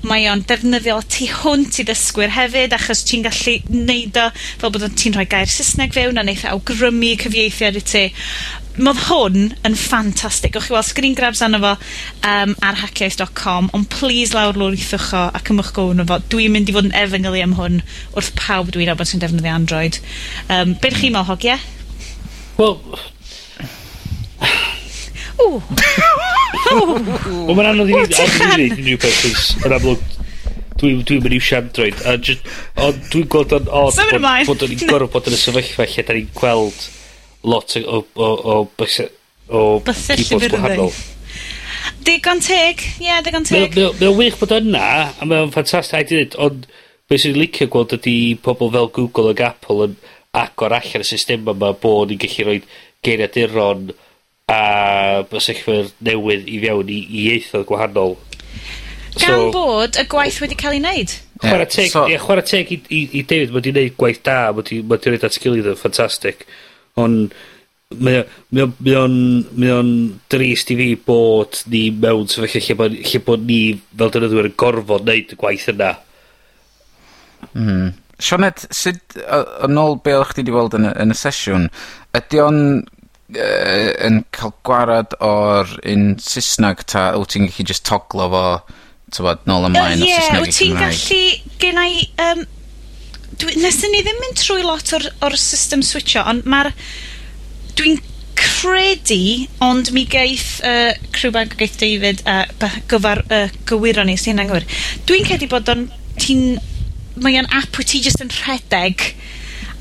mae 0.08 0.26
o'n 0.30 0.44
defnyddiol 0.48 1.04
tu 1.12 1.28
hwnt 1.42 1.80
i 1.82 1.86
ddysgwyr 1.88 2.32
hefyd, 2.34 2.74
achos 2.76 3.04
ti'n 3.08 3.24
gallu 3.26 3.56
neud 3.74 4.20
o 4.20 4.28
fel 4.34 4.74
bod 4.74 4.86
ti'n 4.96 5.16
rhoi 5.16 5.26
gair 5.30 5.50
Saesneg 5.50 5.94
fewn 5.96 6.20
a 6.20 6.24
neitha 6.26 6.50
e 6.50 6.54
awgrymu 6.56 7.14
cyfieithiad 7.20 7.80
i 7.80 7.84
ti. 7.84 8.04
Modd 8.74 9.04
hwn 9.06 9.52
yn 9.68 9.76
ffantastig. 9.78 10.56
Gwch 10.56 10.66
chi 10.66 10.74
weld 10.74 10.88
screen 10.88 11.14
grabs 11.14 11.44
arno 11.46 11.60
fo 11.62 11.74
um, 12.26 12.56
ar 12.64 12.80
hackiaeth.com, 12.80 13.70
ond 13.76 13.90
please 13.92 14.34
lawr 14.34 14.58
lwrithwch 14.58 15.12
o 15.14 15.28
ac 15.38 15.52
ymwch 15.54 15.70
gofyn 15.76 16.08
fo. 16.08 16.18
Dwi'n 16.32 16.56
mynd 16.56 16.72
i 16.72 16.74
fod 16.74 16.88
yn 16.88 16.98
efengylu 17.04 17.44
am 17.44 17.54
hwn 17.60 17.80
wrth 18.16 18.32
pawb 18.40 18.72
dwi'n 18.74 18.90
abod 18.94 19.12
sy'n 19.12 19.22
defnyddio 19.22 19.54
Android. 19.54 20.00
Um, 20.48 20.74
Be'r 20.82 20.98
chi'n 20.98 21.14
mewn 21.14 21.28
hogiau? 21.28 21.60
Wel, 22.58 22.80
Ww! 25.38 25.60
Wel, 26.64 27.54
mae'n 27.56 27.70
anodd 27.72 27.90
i 27.90 27.94
ni 27.94 28.02
wneud 28.04 28.76
unrhyw 28.78 29.00
beth, 29.02 29.18
cys 29.24 29.46
yn 29.66 29.74
amlwg, 29.76 30.04
dwi'n 30.80 31.02
dwi 31.06 31.18
mynd 31.22 31.36
iwsio 31.38 31.58
Android, 31.60 31.98
a 32.08 32.14
just, 32.28 32.46
ond 32.84 33.00
dwi'n 33.12 33.28
gweld 33.32 33.54
o'n 33.58 33.68
odd 33.80 33.94
Symud 33.96 34.14
bod, 34.14 34.20
ymlaen. 34.20 34.48
bod 34.50 34.64
o'n 34.66 34.76
gorfod 34.84 35.12
bod 35.16 35.30
yn 35.30 35.36
y 35.36 35.40
sefyllfa 35.42 35.86
lle 35.90 36.04
da 36.08 36.16
ni'n 36.18 36.30
gweld 36.38 36.86
lot 37.54 37.76
o, 37.80 37.82
o, 37.84 37.98
o, 38.14 38.30
o, 38.54 38.56
o 38.64 39.64
Bysau 39.84 40.16
keyboards 40.16 40.30
llyfr 40.30 40.76
yn. 40.78 41.02
Digon 42.04 42.40
teg, 42.44 42.80
ie, 43.00 43.06
yeah, 43.10 43.20
digon 43.24 43.44
teg. 43.48 43.74
mae- 43.76 43.92
mae 44.00 44.08
o'n 44.10 44.18
wych 44.18 44.38
bod 44.40 44.54
yna, 44.56 44.86
a 45.20 45.28
mae'n 45.28 45.52
ffantastig 45.54 46.00
i 46.00 46.08
ddweud, 46.10 46.38
ond 46.46 46.66
beth 47.10 47.22
sy'n 47.24 47.36
licio 47.36 47.68
gweld 47.72 47.92
ydy 47.98 48.16
pobl 48.44 48.72
fel 48.72 48.88
Google 48.96 49.34
ac 49.34 49.42
Apple 49.50 49.90
yn 49.90 49.96
agor 50.34 50.72
allan 50.78 51.04
y 51.04 51.08
system 51.08 51.44
yma 51.52 51.74
bod 51.82 52.10
ni'n 52.10 52.20
gallu 52.24 52.46
rhoi 52.48 52.58
geiriaduron 53.04 53.90
a 54.52 55.24
bysellfyr 55.30 55.88
newydd 56.04 56.48
i 56.50 56.58
fewn 56.64 56.90
i, 56.92 56.98
i 57.00 57.24
ieithoedd 57.30 57.66
gwahanol. 57.68 58.18
So, 59.14 59.22
Gan 59.22 59.50
bod 59.54 59.96
y 60.00 60.04
gwaith 60.10 60.40
wedi 60.42 60.58
cael 60.58 60.76
ei 60.76 60.82
wneud. 60.82 61.16
Chwarae 61.44 61.70
teg, 61.70 61.90
so, 61.92 62.04
ie, 62.10 62.18
chwarae 62.20 62.44
teg 62.48 62.70
i, 62.74 62.80
i, 62.90 63.00
i 63.20 63.24
David, 63.24 63.52
mae 63.52 63.60
wedi 63.60 63.72
wneud 63.72 63.98
gwaith 64.00 64.22
da, 64.26 64.38
mae 64.50 64.60
wedi 64.60 64.82
ma 64.84 64.98
wneud 65.00 65.26
at 65.28 65.40
gilydd 65.40 65.70
yn 65.72 65.80
ffantastig. 65.80 66.44
Ond 67.00 67.34
mae 67.94 68.96
o'n 68.98 69.90
drist 70.32 70.72
i 70.74 70.78
fi 70.78 70.88
bod 71.06 71.60
ni 71.70 71.84
mewn 72.02 72.28
sefyllfa 72.30 72.64
lle, 72.66 72.78
bod, 72.80 72.96
lle 72.98 73.20
bod 73.24 73.44
ni 73.48 73.60
fel 73.96 74.14
dynnyddwyr 74.14 74.50
yn 74.50 74.56
gorfod 74.60 75.06
wneud 75.06 75.36
y 75.36 75.38
gwaith 75.40 75.68
yna. 75.72 75.92
Mm. 77.54 77.92
Sionet, 78.24 78.66
sut, 78.74 79.16
yn 79.66 79.78
ôl 79.80 79.98
be 80.02 80.14
o'ch 80.16 80.34
ti 80.34 80.42
wedi 80.44 80.54
weld 80.54 80.76
yn 80.78 80.88
y, 80.88 80.92
yn 81.02 81.14
y 81.14 81.18
sesiwn, 81.18 81.68
ydy 82.18 82.42
o'n 82.42 82.60
uh, 83.32 83.90
yn 84.06 84.22
cael 84.34 84.54
gwarad 84.66 85.16
o'r 85.24 85.70
un 85.92 86.14
Saesneg 86.22 86.84
'ta 86.88 87.12
wyt 87.18 87.34
ti'n 87.34 87.48
gallu 87.48 87.68
just 87.70 87.86
toglo 87.88 88.28
fo 88.34 88.44
t'mod 89.14 89.44
nôl 89.48 89.68
ymlaen 89.68 90.00
mlaen... 90.00 90.04
Yy 90.04 90.10
ie. 90.10 90.16
...o 90.16 90.22
Sysnag 90.22 90.48
i 90.48 90.56
Cymraeg? 90.58 90.96
Wt 90.96 91.10
ti'n 91.10 91.20
gallu 91.20 91.58
gen 91.62 91.82
i, 91.84 92.08
um, 92.28 92.46
dwi 93.40 93.60
neswn 93.62 93.94
ni 93.94 94.02
ddim 94.06 94.18
mynd 94.22 94.40
trwy 94.40 94.64
lot 94.66 94.96
o'r 94.96 95.06
o'r 95.26 95.38
system 95.40 95.84
switcho, 95.86 96.24
ond 96.30 96.46
mae'r, 96.50 96.72
dwi'n 97.78 98.02
credu 98.34 99.46
ond 99.62 99.90
mi 99.94 100.04
geith 100.10 100.60
uh, 100.66 100.92
crew 101.14 101.32
bag 101.34 101.54
geith 101.58 101.76
David 101.80 102.22
a 102.26 102.44
by- 102.60 102.82
gyfar 102.90 103.22
uh, 103.30 103.48
gywiro 103.68 104.04
ni 104.06 104.16
os 104.18 104.26
hynna'n 104.28 104.50
gywir 104.50 104.66
dwi'n 105.08 105.26
credu 105.28 105.48
bod 105.52 105.70
o'n 105.70 105.86
ti'n 106.20 106.56
mae 107.22 107.38
o'n 107.38 107.50
app 107.54 107.78
wyt 107.78 107.92
ti 107.92 108.02
just 108.04 108.22
yn 108.24 108.32
rhedeg 108.34 109.12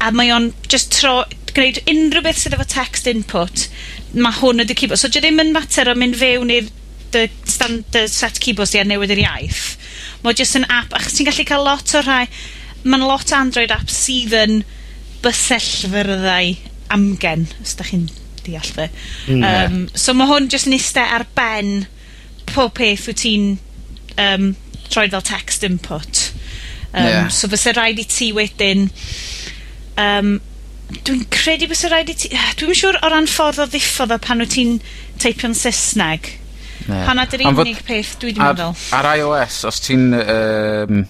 a 0.03 0.11
mae 0.13 0.33
o'n 0.35 0.51
just 0.69 0.93
tro 0.93 1.23
gwneud 1.55 1.81
unrhyw 1.89 2.25
beth 2.25 2.39
sydd 2.41 2.55
efo 2.57 2.67
text 2.69 3.09
input, 3.11 3.67
mae 4.13 4.39
hwn 4.39 4.63
ydy 4.63 4.77
keyboard. 4.77 5.01
So, 5.01 5.11
dy 5.11 5.21
ddim 5.23 5.41
yn 5.43 5.53
mater 5.55 5.91
o 5.91 5.95
mynd 5.97 6.17
fewn 6.19 6.53
i'r 6.53 6.69
dy 7.13 7.27
standard 7.49 8.11
set 8.11 8.39
keyboards 8.41 8.73
di 8.73 8.81
a 8.81 8.85
newid 8.87 9.13
yr 9.13 9.23
iaith. 9.23 9.63
Mae 10.23 10.37
jyst 10.37 10.57
yn 10.59 10.67
app, 10.71 10.93
achos 10.97 11.17
ti'n 11.17 11.29
gallu 11.29 11.45
cael 11.47 11.65
lot 11.67 11.95
o 11.97 12.03
rhai, 12.03 12.25
mae'n 12.83 13.05
lot 13.07 13.31
o 13.31 13.39
Android 13.39 13.73
apps 13.75 13.97
sydd 14.05 14.35
yn 14.37 14.61
bysellfyrddau 15.23 16.55
amgen, 16.93 17.47
os 17.63 17.77
da 17.79 17.87
chi'n 17.87 18.07
deall 18.43 18.71
fe. 18.75 18.89
Mm, 19.27 19.43
yeah. 19.43 19.65
Um, 19.67 19.83
so 19.95 20.15
mae 20.17 20.29
hwn 20.29 20.49
jyst 20.51 20.69
yn 20.69 20.77
eistedd 20.77 21.13
ar 21.15 21.27
ben 21.37 21.85
pob 22.49 22.73
peth 22.77 23.07
wyt 23.09 23.21
ti'n 23.23 23.53
um, 24.19 24.49
troi 24.89 25.07
fel 25.09 25.25
text 25.25 25.63
input. 25.67 26.25
Um, 26.93 27.07
yeah. 27.07 27.29
So 27.33 27.49
fysa 27.51 27.73
rhaid 27.75 28.01
i 28.01 28.07
ti 28.09 28.31
wedyn 28.35 28.89
um, 29.97 30.35
Dwi'n 31.01 31.25
credu 31.33 31.67
bys 31.71 31.83
rhaid 31.89 32.11
i 32.11 32.15
ti... 32.17 32.29
Dwi'n 32.59 32.77
siŵr 32.77 32.99
o 33.01 33.09
ran 33.11 33.27
ffordd 33.29 33.63
o 33.63 33.67
ddiffodd 33.69 34.13
o 34.15 34.19
pan 34.21 34.43
wyt 34.43 34.53
ti'n 34.55 34.77
teipio'n 35.23 35.55
Saesneg. 35.57 36.29
Yeah. 36.83 37.05
Honna 37.07 37.25
dy'r 37.31 37.45
unig 37.47 37.81
peth 37.87 38.17
dwi 38.19 38.33
wedi 38.33 38.43
meddwl. 38.43 38.75
Ar 38.95 39.07
iOS, 39.15 39.61
os 39.69 39.79
ti'n 39.85 40.09
um, 40.19 41.03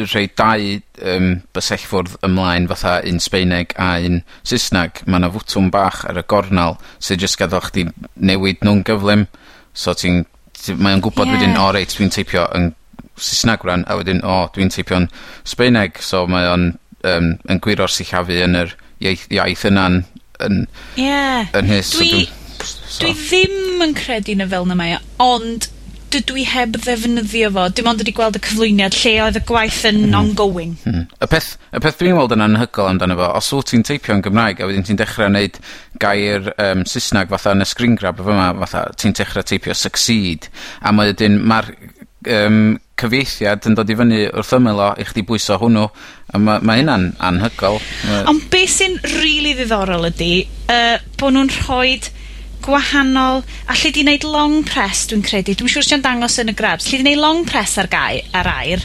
rhoi 0.00 0.24
dau 0.36 0.68
um, 1.14 1.28
bysellfwrdd 1.54 2.16
ymlaen 2.26 2.68
fatha 2.72 2.96
un 3.08 3.22
Sbeineg 3.22 3.76
a 3.80 3.94
un 4.04 4.20
Saesneg, 4.42 5.04
mae 5.06 5.22
yna 5.22 5.30
fwtwm 5.34 5.70
bach 5.74 6.02
ar 6.10 6.18
y 6.20 6.24
gornal 6.30 6.78
sydd 6.98 7.24
jyst 7.24 7.38
gaddo 7.40 7.62
chdi 7.64 7.86
newid 8.16 8.64
nhw'n 8.66 8.84
gyflym. 8.86 9.28
So 9.72 9.96
ti'n... 9.98 10.24
Ti, 10.54 10.76
mae 10.78 10.94
o'n 10.96 11.02
gwybod 11.02 11.28
yeah. 11.28 11.36
wedyn, 11.36 11.58
o 11.60 11.66
reit, 11.74 11.92
dwi'n 11.92 12.12
teipio 12.14 12.46
yn 12.56 12.70
Saesneg 13.14 13.62
rhan, 13.66 13.82
a 13.90 13.98
wedyn, 13.98 14.22
o, 14.26 14.44
dwi'n 14.54 14.70
teipio'n 14.74 15.10
Sbeineg. 15.46 15.98
So 16.02 16.24
mae 16.30 16.46
o'n 16.50 16.70
um, 17.06 17.34
yn 17.50 17.60
gwiro'r 17.62 17.92
sillafu 17.92 18.38
yn 18.46 18.58
yr 18.62 18.74
iaith, 19.04 19.28
iaith 19.34 19.66
yna'n 19.70 20.02
yn, 20.44 20.64
yeah. 21.00 21.46
yn 21.54 21.70
hys. 21.70 21.94
Dwi, 21.98 22.26
so, 22.64 23.04
dwi 23.04 23.14
ddim 23.20 23.86
yn 23.86 23.94
credu 23.98 24.36
na 24.38 24.48
fel 24.50 24.68
na 24.68 24.76
mae, 24.78 24.98
e, 24.98 25.02
ond 25.22 25.70
dydw 26.14 26.36
i 26.38 26.44
heb 26.46 26.76
ddefnyddio 26.78 27.50
fo. 27.54 27.64
Dim 27.74 27.88
ond 27.90 28.02
wedi 28.02 28.14
gweld 28.14 28.38
y 28.38 28.42
cyflwyniad 28.44 28.94
lle 29.00 29.14
oedd 29.24 29.38
y 29.40 29.42
gwaith 29.48 29.80
yn 29.88 30.00
mm. 30.04 30.16
ongoing. 30.18 30.76
Mm. 30.86 31.06
Y 31.10 31.28
peth, 31.30 31.54
y 31.74 31.82
peth 31.82 31.98
dwi'n 32.00 32.18
weld 32.18 32.34
yn 32.36 32.44
anhygol 32.44 32.90
amdano 32.90 33.16
fo, 33.18 33.30
os 33.40 33.50
wyt 33.56 33.72
ti'n 33.72 33.86
teipio 33.88 34.14
yn 34.16 34.22
Gymraeg 34.26 34.62
a 34.62 34.68
wedyn 34.70 34.86
ti'n 34.86 35.00
dechrau 35.00 35.30
wneud 35.30 35.58
gair 36.02 36.52
um, 36.54 36.84
Saesneg 36.90 37.32
fatha 37.34 37.56
yn 37.56 37.64
y 37.64 37.68
screen 37.68 37.98
grab 37.98 38.22
o 38.22 38.28
fyma, 38.28 38.52
fatha 38.62 38.86
ti'n 39.00 39.16
dechrau 39.18 39.46
teipio 39.46 39.74
succeed, 39.78 40.48
a 40.82 40.94
wedyn 40.94 41.40
mae'r 41.42 41.72
um, 42.38 42.62
cyfieithiad 43.00 43.68
yn 43.68 43.76
dod 43.78 43.90
i 43.90 43.96
fyny 43.98 44.20
wrth 44.30 44.52
ymyl 44.58 44.82
o 44.82 44.90
i 45.00 45.06
chdi 45.08 45.24
bwyso 45.26 45.58
hwnnw 45.60 45.86
a 46.34 46.40
mae 46.40 46.62
ma' 46.62 46.76
hynna'n 46.78 47.08
anhygol. 47.28 47.80
Yy. 47.80 48.20
Ond 48.30 48.44
beth 48.52 48.76
sy'n 48.76 48.98
rili 49.16 49.54
ddiddorol 49.56 50.10
ydy 50.10 50.34
uh, 50.70 51.00
bod 51.18 51.34
nhw'n 51.34 51.50
rhoid 51.60 52.10
gwahanol, 52.64 53.42
a 53.68 53.74
lle 53.76 53.90
'di 53.92 54.04
wneud 54.06 54.24
long 54.24 54.62
press 54.64 55.04
dwi'n 55.10 55.24
credu, 55.26 55.52
dwi'n 55.58 55.72
siŵr 55.72 55.84
sy'n 55.84 56.04
dangos 56.04 56.38
yn 56.40 56.52
y 56.52 56.56
grabs 56.56 56.86
lle 56.88 57.00
'di 57.00 57.04
wneud 57.04 57.20
long 57.20 57.42
press 57.48 57.76
ar 57.82 57.90
gai 57.92 58.22
ar 58.32 58.48
air, 58.54 58.84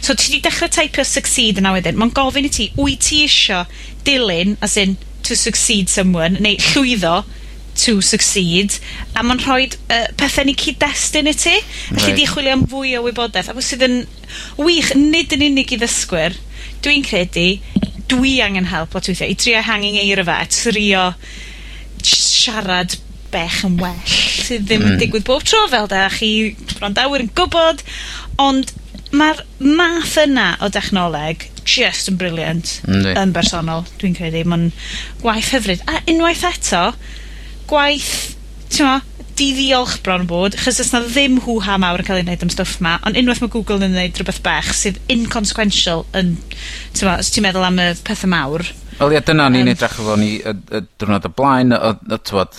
so 0.00 0.16
ti 0.16 0.32
'di 0.32 0.40
dechrau 0.46 0.72
teipio 0.72 1.04
succeed 1.04 1.60
yna 1.60 1.74
wedyn, 1.76 1.98
mae'n 2.00 2.14
gofyn 2.16 2.48
i 2.48 2.52
ti 2.54 2.70
wyt 2.78 3.04
ti 3.04 3.24
isio 3.26 3.64
dilyn 4.06 4.56
as 4.64 4.78
in 4.80 4.96
to 5.26 5.36
succeed 5.36 5.92
someone 5.92 6.40
neu 6.40 6.56
llwyddo 6.70 7.18
to 7.78 7.98
succeed, 8.04 8.78
a 9.14 9.24
mae'n 9.26 9.42
rhoi 9.44 9.68
uh, 9.68 10.06
pethau 10.18 10.46
ni 10.48 10.54
cyd-destun 10.58 11.30
i 11.30 11.34
ti. 11.38 11.56
Right. 11.94 12.14
Di 12.18 12.26
chwilio 12.28 12.56
am 12.56 12.64
fwy 12.70 12.96
o 12.98 13.04
wybodaeth, 13.06 13.50
a 13.52 13.64
sydd 13.64 13.86
yn 13.86 13.98
wych, 14.60 14.94
nid 14.98 15.34
yn 15.36 15.46
unig 15.50 15.74
i 15.74 15.80
ddysgwyr, 15.80 16.36
dwi'n 16.84 17.06
credu, 17.06 17.48
dwi 18.08 18.38
angen 18.44 18.70
help 18.72 18.96
o 18.96 19.02
weithiau, 19.02 19.28
i 19.30 19.36
trio 19.38 19.62
hanging 19.64 19.98
eir 20.00 20.24
fe, 20.24 20.38
a 20.38 20.48
trio 20.52 21.04
siarad 22.08 22.96
bech 23.32 23.62
yn 23.68 23.76
well, 23.82 24.02
sydd 24.08 24.66
ddim 24.66 24.80
mm. 24.80 24.86
yn 24.86 24.92
hmm. 24.94 25.00
digwydd 25.02 25.26
bob 25.28 25.44
tro 25.44 25.66
fel 25.68 25.88
da, 25.90 26.06
chi 26.12 26.56
brondawyr 26.78 27.26
yn 27.26 27.32
gwybod, 27.36 27.84
ond 28.40 28.72
mae'r 29.12 29.42
math 29.64 30.16
yna 30.20 30.50
o 30.64 30.68
dechnoleg 30.72 31.46
just 31.68 32.10
yn 32.10 32.18
briliant 32.20 32.74
mm, 32.86 33.06
yn 33.16 33.32
bersonol, 33.36 33.86
dwi'n 34.00 34.16
credu. 34.16 34.42
Mae'n 34.48 34.70
gwaith 35.22 35.52
hyfryd. 35.54 35.84
A 35.88 36.02
unwaith 36.10 36.44
eto, 36.48 36.82
gwaith, 37.70 38.10
t'mo', 38.74 38.98
di-ddiolch 39.38 40.00
bron 40.02 40.24
bod, 40.26 40.56
achos 40.58 40.80
ys 40.82 40.88
'na 40.90 41.00
ddim 41.06 41.36
hw 41.44 41.60
ha 41.62 41.76
mawr 41.78 42.00
yn 42.02 42.08
cael 42.08 42.18
ei 42.18 42.24
wneud 42.26 42.42
am 42.42 42.50
stwff 42.50 42.80
'ma, 42.82 42.96
ond 43.06 43.18
unwaith 43.20 43.42
mae 43.44 43.52
Google 43.54 43.78
yn 43.86 43.94
wneud 43.94 44.18
rhywbeth 44.18 44.40
bech 44.42 44.72
sydd 44.74 44.98
inconsequential 45.14 46.02
yn, 46.18 46.32
ti'n 46.48 47.04
t'mo', 47.04 47.14
os 47.22 47.30
ti'n 47.34 47.46
meddwl 47.46 47.68
am 47.68 47.78
y 47.84 47.88
pethau 48.08 48.32
mawr... 48.34 48.66
Wel 48.98 49.14
ie, 49.14 49.20
dyna 49.22 49.46
ni'n 49.54 49.68
i'n 49.68 49.74
edrych 49.76 49.94
efo 50.02 50.16
ni 50.18 50.32
y 50.42 50.54
y 50.74 50.80
diwrnod 50.98 51.28
o 51.28 51.34
blaen, 51.38 51.70
o- 51.76 51.94
o 51.94 52.18
t'mod, 52.18 52.58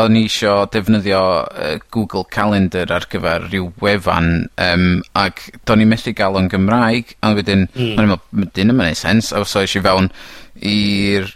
o'n 0.00 0.16
i 0.16 0.24
isio 0.26 0.54
defnyddio 0.72 1.20
yy 1.60 1.76
Google 1.92 2.24
Calendar 2.32 2.88
ar 2.96 3.04
gyfer 3.12 3.44
rhyw 3.50 3.68
wefan, 3.84 4.30
um, 4.64 4.86
ac 5.20 5.44
do'n 5.68 5.84
i 5.84 5.90
methu 5.92 6.14
gael 6.16 6.40
o'n 6.40 6.48
Gymraeg, 6.50 7.12
ond 7.20 7.36
wedyn... 7.38 7.66
mm. 7.68 7.92
...o'n 7.98 8.06
i'n 8.08 8.14
meddwl, 8.14 8.48
'dyn 8.56 8.72
yma'n 8.72 8.88
ei 8.94 8.96
sens. 8.98 9.28
A 9.36 9.44
so 9.44 9.60
es 9.62 9.76
i 9.76 9.84
fewn 9.84 10.08
i'r 10.72 11.28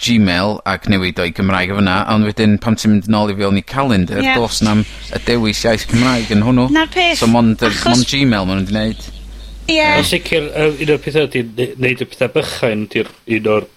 Gmail 0.00 0.58
ac 0.68 0.88
newid 0.92 1.20
o'i 1.22 1.32
Gymraeg 1.36 1.72
efo 1.74 1.84
na, 1.84 2.00
ond 2.12 2.28
wedyn 2.28 2.58
pam 2.62 2.76
ti'n 2.78 2.94
mynd 2.94 3.08
yn 3.10 3.16
ôl 3.18 3.32
i 3.32 3.38
fewn 3.38 3.60
i 3.60 3.64
calendar, 3.66 4.22
yeah. 4.24 4.38
dos 4.38 4.60
na'm 4.64 4.84
y 4.84 5.22
dewis 5.26 5.64
iaith 5.66 5.86
Cymraeg 5.90 6.32
yn 6.36 6.44
hwnnw. 6.46 6.68
Na'r 6.74 6.92
peth. 6.92 7.18
So 7.20 7.30
mond, 7.30 7.62
achos... 7.66 7.86
mond 7.88 8.08
Gmail 8.10 8.48
maen 8.48 8.62
nhw'n 8.62 8.68
wedi 8.68 8.76
wneud. 8.76 9.08
Ie. 9.70 9.78
Yeah. 9.78 9.98
Yn 10.00 10.08
sicr, 10.08 10.46
un 10.70 10.94
o'r 10.96 11.02
pethau 11.04 11.28
ydy, 11.28 11.72
neud 11.80 12.04
y 12.04 12.08
pethau 12.10 12.32
bychain, 12.36 12.86
ydy'r 12.88 13.10
un 13.36 13.50
o'r 13.56 13.68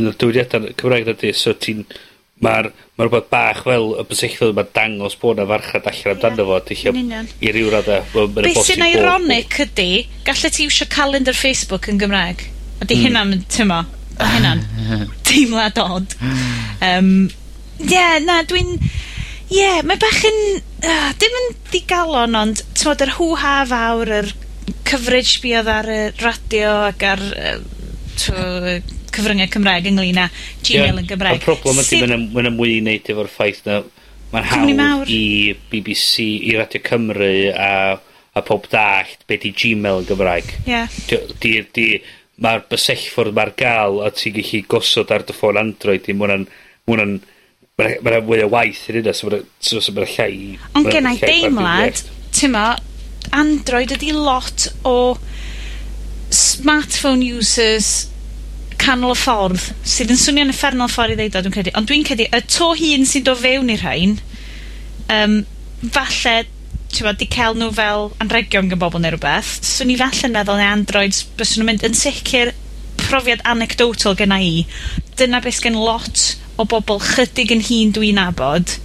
un 0.00 0.08
o'r 0.08 0.18
dywediadau 0.20 0.72
Cymraeg 0.80 1.14
ydy, 1.16 1.34
so 1.36 1.54
ti'n 1.58 1.86
Mae'r 2.42 2.72
ma 2.98 3.06
rhywbeth 3.06 3.28
bach 3.30 3.60
fel 3.62 3.92
y 4.00 4.04
bysellfydd 4.10 4.56
mae'n 4.56 4.70
dangos 4.74 5.14
bod 5.20 5.38
na 5.38 5.44
farchad 5.46 5.84
allan 5.86 6.16
amdano 6.16 6.46
fo. 6.48 6.56
Ti'n 6.66 7.28
i 7.38 7.52
ryw 7.54 7.68
radda 7.70 8.00
beth 8.10 8.58
sy'n 8.66 8.82
ironic 8.88 9.60
ydy, 9.62 10.08
gallet 10.26 10.56
ti 10.56 10.66
iwsio 10.66 10.88
calendar 10.90 11.38
Facebook 11.38 11.86
yn 11.92 12.00
Gymraeg. 12.02 12.42
Ydy 12.82 12.96
mm. 12.96 13.04
hynna'n, 13.06 13.44
ti'n 13.46 13.70
mo? 13.70 13.84
ma' 14.22 14.34
hynna'n 14.38 14.66
teimlad 15.28 15.82
od. 15.82 16.18
Um, 16.82 17.14
yeah, 17.82 18.18
na 18.24 18.42
dwi'n, 18.46 18.76
ie, 18.78 19.58
yeah, 19.60 19.80
mae 19.86 20.00
bach 20.00 20.22
yn, 20.30 20.62
Uh, 20.82 21.12
dim 21.14 21.34
yn 21.38 21.52
digalon, 21.70 22.34
ond 22.34 22.60
ti'n 22.74 22.88
modd 22.88 23.02
yr 23.04 23.12
hw 23.14 23.26
ha 23.38 23.52
fawr, 23.70 24.10
yr 24.16 24.30
coverage 24.88 25.38
buodd 25.44 25.68
ar 25.70 25.86
y 25.86 25.98
radio 26.18 26.72
ac 26.88 27.04
ar 27.06 27.22
uh, 27.22 27.52
t'wo' 28.18 28.80
cyfryngau 29.14 29.50
Cymraeg 29.52 29.86
ynglyn 29.92 30.18
â 30.24 30.24
Gmail 30.66 30.98
yn 30.98 31.06
Gymraeg. 31.06 31.38
Y 31.38 31.44
problem 31.44 31.78
ydy, 31.78 31.86
Sut... 31.86 32.02
mae'n 32.02 32.32
yna 32.42 32.52
mwy 32.56 32.72
i 32.72 32.80
wneud 32.80 33.10
efo'r 33.14 33.30
ffaith 33.30 33.62
na 33.68 33.78
mae'n 34.32 34.48
hawdd 34.50 35.12
i 35.14 35.22
BBC, 35.70 36.26
i 36.50 36.56
Radio 36.58 36.82
Cymru 36.88 37.30
a, 37.54 37.70
a 38.34 38.44
pob 38.48 38.66
dallt 38.72 39.22
be 39.30 39.38
di 39.38 39.54
Gmail 39.54 40.02
yn 40.02 40.10
Gymraeg. 40.10 40.50
Ie. 40.64 40.72
Yeah. 40.72 40.98
Di, 41.06 41.20
di, 41.44 41.54
di 41.78 41.88
mae'r 42.40 42.64
bysellfwrdd 42.70 43.36
mae'r 43.36 43.52
gael 43.58 44.00
a 44.06 44.10
ti'n 44.14 44.36
gallu 44.38 44.62
gosod 44.70 45.12
ar 45.12 45.26
dy 45.28 45.36
ffôn 45.36 45.60
Android 45.60 46.08
i 46.08 46.16
Ma' 46.16 46.30
wnna'n, 46.30 47.18
mae'n 47.78 48.24
mwy 48.26 48.44
o 48.44 48.48
waith 48.52 48.86
yn 48.90 49.02
yna 49.02 49.14
so 49.16 49.28
mae'n 49.28 49.44
so, 49.60 49.80
so 49.80 49.92
ma' 49.96 50.06
llai... 50.06 50.56
Ond 50.78 50.88
gennai 50.92 51.18
deimlad, 51.20 52.02
t'mo', 52.36 52.70
Android 53.36 53.94
ydi 53.96 54.12
lot 54.16 54.66
o 54.88 54.96
smartphone 56.32 57.22
users 57.24 58.08
canol 58.82 59.14
y 59.14 59.18
ffordd, 59.18 59.68
sydd 59.86 60.10
yn 60.12 60.18
swnio'n 60.18 60.52
effernol 60.52 60.90
ffordd 60.90 61.14
i 61.14 61.18
ddeud 61.20 61.38
o, 61.38 61.44
dwi'n 61.44 61.54
credu. 61.54 61.74
Ond 61.78 61.88
dwi'n 61.88 62.06
credu, 62.06 62.26
y 62.26 62.40
to 62.50 62.72
hun 62.78 63.06
sy'n 63.08 63.28
do 63.28 63.36
fewn 63.38 63.70
i'r 63.72 63.84
rhain, 63.84 64.16
um, 65.12 65.38
falle 65.94 66.34
ti'n 66.92 67.08
bod, 67.08 67.18
'di 67.20 67.28
cael 67.32 67.56
nhw 67.58 67.70
fel 67.76 68.10
anregion 68.22 68.68
gan 68.70 68.80
bobl 68.82 69.00
neu 69.02 69.14
rhywbeth. 69.14 69.54
'swn 69.64 69.94
i 69.94 69.98
falle'n 70.00 70.36
meddwl 70.36 70.60
neu 70.60 70.72
androids 70.74 71.24
bys 71.38 71.56
nhw'n 71.56 71.70
mynd, 71.70 71.86
yn 71.88 71.96
sicr 71.98 72.52
profiad 73.00 73.42
anecdotal 73.48 74.16
gyna 74.18 74.38
i, 74.40 74.62
dyna 75.20 75.42
beth 75.44 75.60
gen 75.64 75.80
lot 75.80 76.32
o 76.60 76.66
bobl 76.68 77.00
chydig 77.02 77.52
yn 77.54 77.64
hun 77.66 77.92
dwi'n 77.96 78.18
nabod, 78.20 78.76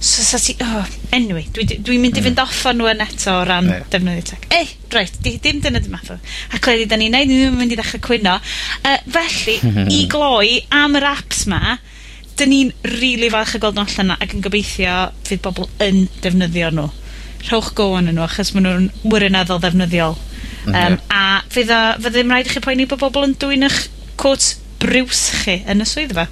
so 0.00 0.22
'sa 0.22 0.38
ti, 0.38 0.54
oh, 0.62 0.86
anyway, 1.14 1.46
dwi'n 1.54 1.82
dwi 1.82 1.98
mynd 1.98 2.18
i 2.18 2.22
fynd 2.22 2.38
mm. 2.38 2.44
off 2.44 2.66
o'n 2.70 2.78
nw 2.78 2.90
yn 2.92 3.02
eto 3.02 3.34
o 3.40 3.44
ran 3.46 3.70
defnyddio 3.90 4.26
tech. 4.30 4.46
Ei, 4.54 4.68
reit, 4.94 5.18
'di 5.22 5.36
dim 5.42 5.62
dyna 5.64 5.82
dim 5.82 5.94
math 5.94 6.12
o, 6.14 6.18
a 6.54 6.60
cleddu 6.62 6.86
da 6.90 6.98
ni'n 7.00 7.14
neud, 7.14 7.30
ni 7.30 7.40
ddim 7.40 7.56
yn 7.56 7.62
mynd 7.62 7.74
i 7.74 7.78
ddechrau 7.80 8.04
cwyno, 8.10 8.38
Uh, 8.86 8.96
felly, 9.12 9.56
i 9.96 10.04
gloi 10.10 10.60
am 10.74 10.94
yr 10.98 11.08
apps 11.10 11.46
'ma, 11.50 11.78
'dyn 12.38 12.52
ni'n 12.54 12.70
rili 12.86 13.00
really 13.00 13.30
falch 13.34 13.56
o 13.58 13.62
gweld 13.62 13.78
nhw 13.78 13.88
allan 13.88 14.12
'na, 14.12 14.18
ac 14.22 14.36
yn 14.36 14.44
gobeithio 14.44 14.96
fydd 15.26 15.42
bobl 15.44 15.66
yn 15.82 16.06
defnyddio 16.22 16.70
nhw 16.74 16.86
rhowch 17.46 17.72
go 17.78 17.92
yn 17.98 18.10
nhw 18.12 18.24
achos 18.26 18.54
maen 18.54 18.66
nhw'n 18.66 18.88
wirioneddol 19.12 19.60
ddefnyddiol. 19.62 20.16
Um, 20.68 20.98
a 21.14 21.40
fydd 21.52 21.70
o, 21.72 21.82
fydd 22.02 22.16
ddim 22.16 22.32
rhaid 22.34 22.50
i 22.50 22.52
chi 22.52 22.62
poeni 22.64 22.88
bod 22.88 23.00
bobl 23.00 23.28
yn 23.28 23.36
dwyn 23.40 23.66
eich 23.68 23.86
quote 24.20 24.58
briws 24.82 25.28
chi 25.44 25.60
yn 25.68 25.84
y 25.84 25.88
swyddfa. 25.88 26.26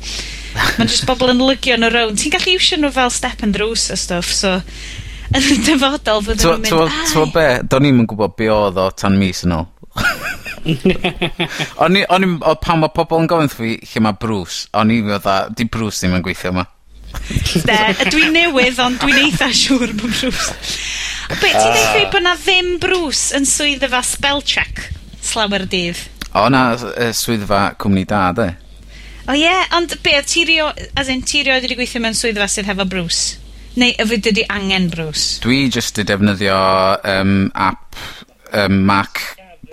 Mae'n 0.57 0.91
just 0.91 1.07
bobl 1.09 1.33
yn 1.33 1.43
lygio 1.45 1.77
nw 1.79 1.91
rown. 1.93 2.19
Ti'n 2.19 2.35
gallu 2.35 2.57
iwsio 2.57 2.79
nhw 2.81 2.93
fel 2.95 3.13
step 3.15 3.45
and 3.47 3.57
drws 3.57 3.89
a 3.93 3.99
stuff, 4.01 4.33
so 4.33 4.59
yn 5.33 5.43
y 5.43 5.59
dyfodol 5.67 6.25
fydden 6.27 6.63
nw'n 6.65 6.67
mynd 6.67 7.23
ai... 7.23 7.31
Be'? 7.35 7.49
Do'n 7.71 7.89
i'm 7.91 8.05
yn 8.05 8.11
gwybod 8.11 8.37
be' 8.39 8.53
oedd 8.53 8.81
o 8.81 8.91
tan 8.97 9.19
mis 9.21 9.45
yn 9.47 9.57
ôl. 9.57 9.69
o'n 11.83 11.97
i, 11.97 12.03
o'n 12.13 12.27
i, 12.27 12.31
pan 12.63 12.81
mae 12.83 12.93
pobl 12.95 13.23
yn 13.23 13.29
gofyn 13.31 13.53
fi 13.53 13.77
lle 13.81 14.03
mae 14.05 14.19
Bruce, 14.21 14.67
o'n 14.77 14.93
i 14.93 15.01
fatha, 15.07 15.37
di 15.57 15.69
Bruce 15.71 16.03
ddim 16.03 16.19
yn 16.19 16.25
gweithio 16.27 16.53
yma. 16.55 16.67
De, 17.67 17.79
dwi'n 18.11 18.35
newydd, 18.35 18.79
ond 18.83 19.01
dwi'n 19.03 19.23
eitha 19.27 19.49
siŵr 19.55 19.95
bod 19.99 20.13
Bruce. 20.13 20.53
Be, 21.41 21.49
ti'n 21.51 21.59
uh. 21.59 21.81
Ah. 21.81 21.95
dweud 21.95 22.13
bod 22.13 22.27
na 22.27 22.37
ddim 22.39 22.77
Bruce 22.83 23.35
yn 23.37 23.49
swyddfa 23.49 24.03
spell 24.07 24.45
check 24.47 24.91
slawer 25.27 25.67
dydd? 25.71 25.99
O, 26.37 26.47
na 26.53 26.69
e, 26.77 27.11
swyddfa 27.17 27.63
cwmni 27.81 28.05
da, 28.09 28.29
de. 28.37 28.51
O 29.27 29.35
ie, 29.35 29.43
yeah, 29.43 29.65
ond 29.75 29.97
be, 30.05 30.15
ti 30.29 30.45
rio, 30.47 30.69
as 30.95 31.11
in, 31.11 31.25
ti 31.27 31.43
rio 31.43 31.57
wedi 31.59 31.79
gweithio 31.79 32.03
mewn 32.05 32.15
swyddfa 32.15 32.47
sydd 32.53 32.71
hefo 32.71 32.87
Bruce? 32.89 33.41
Neu 33.77 33.93
y 33.93 34.07
fyd 34.09 34.31
ydi 34.31 34.47
angen 34.53 34.87
Bruce? 34.93 35.41
Dwi 35.45 35.67
jyst 35.67 35.99
wedi 35.99 36.13
defnyddio 36.13 36.61
um, 37.17 37.35
app 37.53 37.99
um, 38.53 38.79
Mac 38.87 39.21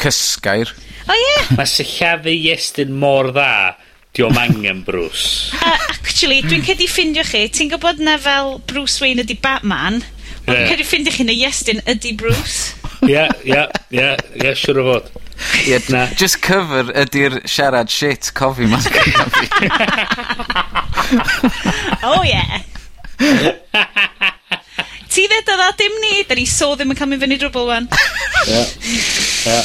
Cysgair. 0.01 0.73
O 1.05 1.15
ie! 1.15 1.29
Yeah. 1.29 1.53
Mae 1.59 1.69
sillafu 1.69 2.33
Iestyn 2.33 2.95
mor 2.97 3.29
dda 3.35 3.75
Diolch 4.13 4.37
angen 4.37 4.83
Bruce. 4.85 5.49
Uh, 5.57 5.73
actually, 5.89 6.43
dwi'n 6.45 6.61
cedi 6.61 6.85
ffindio 6.85 7.25
chi, 7.25 7.47
ti'n 7.49 7.65
gwybod 7.71 7.97
na 8.05 8.13
fel 8.21 8.61
Bruce 8.69 9.01
Wayne 9.01 9.25
ydi 9.25 9.33
Batman, 9.41 10.03
ond 10.03 10.45
yeah. 10.45 10.59
dwi'n 10.59 10.69
cedi 10.69 10.85
ffindio 10.85 11.09
chi 11.15 11.25
na 11.25 11.33
Iestyn 11.33 11.81
ydi 11.89 12.13
Bruce. 12.19 12.77
Ie, 13.07 13.23
ie, 13.49 13.63
ie, 13.97 14.11
ie, 14.37 14.51
siwr 14.53 14.77
o 14.83 14.85
fod. 14.91 15.09
Ie, 15.65 15.79
na. 15.89 16.05
Just 16.13 16.45
cover 16.45 16.93
ydy'r 16.93 17.41
siarad 17.49 17.89
shit 17.89 18.29
cofi 18.37 18.69
ma'n 18.69 18.85
oh 22.13 22.21
yeah. 22.21 22.61
ti 25.13 25.27
ddeud 25.29 25.51
o 25.53 25.57
dda, 25.59 25.69
dim 25.77 25.95
ni. 26.01 26.23
da 26.27 26.37
ni 26.37 26.45
so 26.49 26.71
ddim 26.73 26.93
yn 26.93 26.97
cael 26.97 27.11
mynd 27.11 27.23
fyny 27.23 27.37
drwbl 27.41 27.69
'wan. 27.69 27.87
Ie. 28.49 28.63
Ie. 29.53 29.59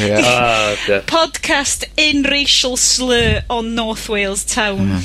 Ie. 0.00 0.10
Ah, 0.24 0.72
o 0.72 0.76
dear. 0.86 1.04
Podcast 1.06 1.84
in 2.00 2.24
racial 2.26 2.76
slur 2.80 3.44
on 3.52 3.74
North 3.76 4.08
Wales 4.08 4.44
town. 4.48 4.96
Mm. 4.96 5.04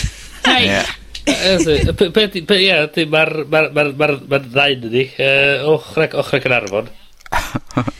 Reit. 0.48 0.70
Ie. 0.70 1.92
Be' 1.92 2.08
be' 2.14 2.40
be' 2.46 2.60
ie, 2.64 2.78
ydy 2.86 3.04
ma'r 3.10 3.32
ma'r 3.50 3.68
ma'r 3.76 3.92
ma'r 3.98 4.14
ma'r 4.30 4.46
ddau 4.46 4.78
yn 4.78 4.88
ni, 4.94 5.04
yy, 5.18 5.60
ochrag 5.68 6.48
yn 6.48 6.56
arfon. 6.56 6.88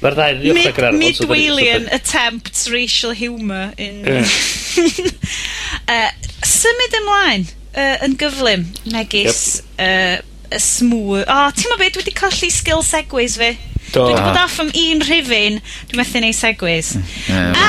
Mae'r 0.01 0.17
ddau 0.17 0.33
yn 0.33 0.41
ddiolch 0.41 0.71
ac 0.71 0.81
yn 0.81 0.89
arfon. 0.89 1.03
Mid-Walian 1.05 1.87
attempts 1.95 2.67
racial 2.73 3.15
humour 3.19 3.75
in... 3.79 4.01
uh, 5.95 6.11
symud 6.47 6.99
ymlaen 7.03 7.47
uh, 7.75 7.97
yn 8.07 8.17
gyflym 8.21 8.67
megis 8.95 9.45
yep. 9.77 9.85
uh, 9.85 10.31
y 10.51 10.61
smooth... 10.63 11.25
O, 11.25 11.35
oh, 11.35 11.51
ti'n 11.57 11.77
be, 11.79 11.91
dwi 11.91 12.03
wedi 12.03 12.15
colli 12.19 12.51
skill 12.53 12.85
segways 12.87 13.37
fi. 13.41 13.53
Do. 13.91 14.05
Dwi 14.05 14.13
wedi 14.13 14.23
bod 14.23 14.41
off 14.43 14.61
am 14.63 14.71
un 14.71 15.05
rhifin, 15.07 15.61
dwi'n 15.91 16.03
methu 16.03 16.23
neud 16.23 16.39
segways. 16.39 16.95
Yeah, 17.29 17.55
a, 17.57 17.69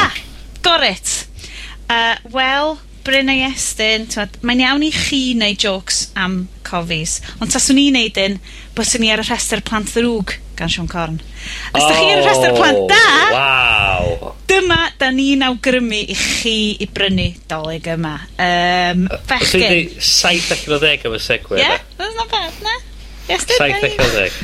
gorit. 0.66 1.14
Uh, 1.92 2.16
Wel, 2.34 2.78
Bryn 3.06 3.32
a 3.32 3.36
Iestyn, 3.48 4.06
mae'n 4.46 4.64
iawn 4.66 4.86
i 4.86 4.92
chi 4.94 5.22
wneud 5.34 5.60
jokes 5.62 6.04
am 6.20 6.44
cofis, 6.68 7.20
ond 7.42 7.52
tas 7.54 7.70
o'n 7.72 7.80
i'n 7.82 7.98
neud 7.98 8.20
un, 8.22 8.38
byswn 8.78 9.04
ni 9.04 9.12
ar 9.14 9.24
y 9.24 9.26
rhestr 9.26 9.64
plant 9.66 9.90
ddrwg 9.90 10.36
gan 10.60 10.70
Sean 10.70 10.90
Corn. 10.92 11.18
Os 11.74 11.82
da 11.82 11.88
oh, 11.88 11.96
chi 11.98 12.12
ar 12.12 12.22
y 12.22 12.26
rhestr 12.26 12.54
plant 12.58 12.84
da, 12.92 13.06
wow. 13.34 14.36
dyma 14.52 14.80
da 15.02 15.10
ni'n 15.16 15.48
awgrymu 15.48 16.04
i 16.04 16.18
chi 16.18 16.56
i 16.84 16.90
brynu 16.94 17.32
doleg 17.50 17.90
yma. 17.96 18.14
Um, 18.38 19.08
Fechgyn. 19.32 19.96
Os 19.98 20.12
i'n 20.30 20.46
7 20.46 20.78
o 20.78 20.82
10 20.84 21.10
am 21.10 21.18
y 21.18 21.24
segwe. 21.24 21.58
Ie, 21.58 21.66
yeah, 21.66 21.90
that's 21.98 22.20
not 22.20 22.30
bad, 22.30 22.62
na? 22.66 22.78
Iestyn, 23.32 23.58
7 23.58 23.98
o 23.98 24.12
10. 24.20 24.40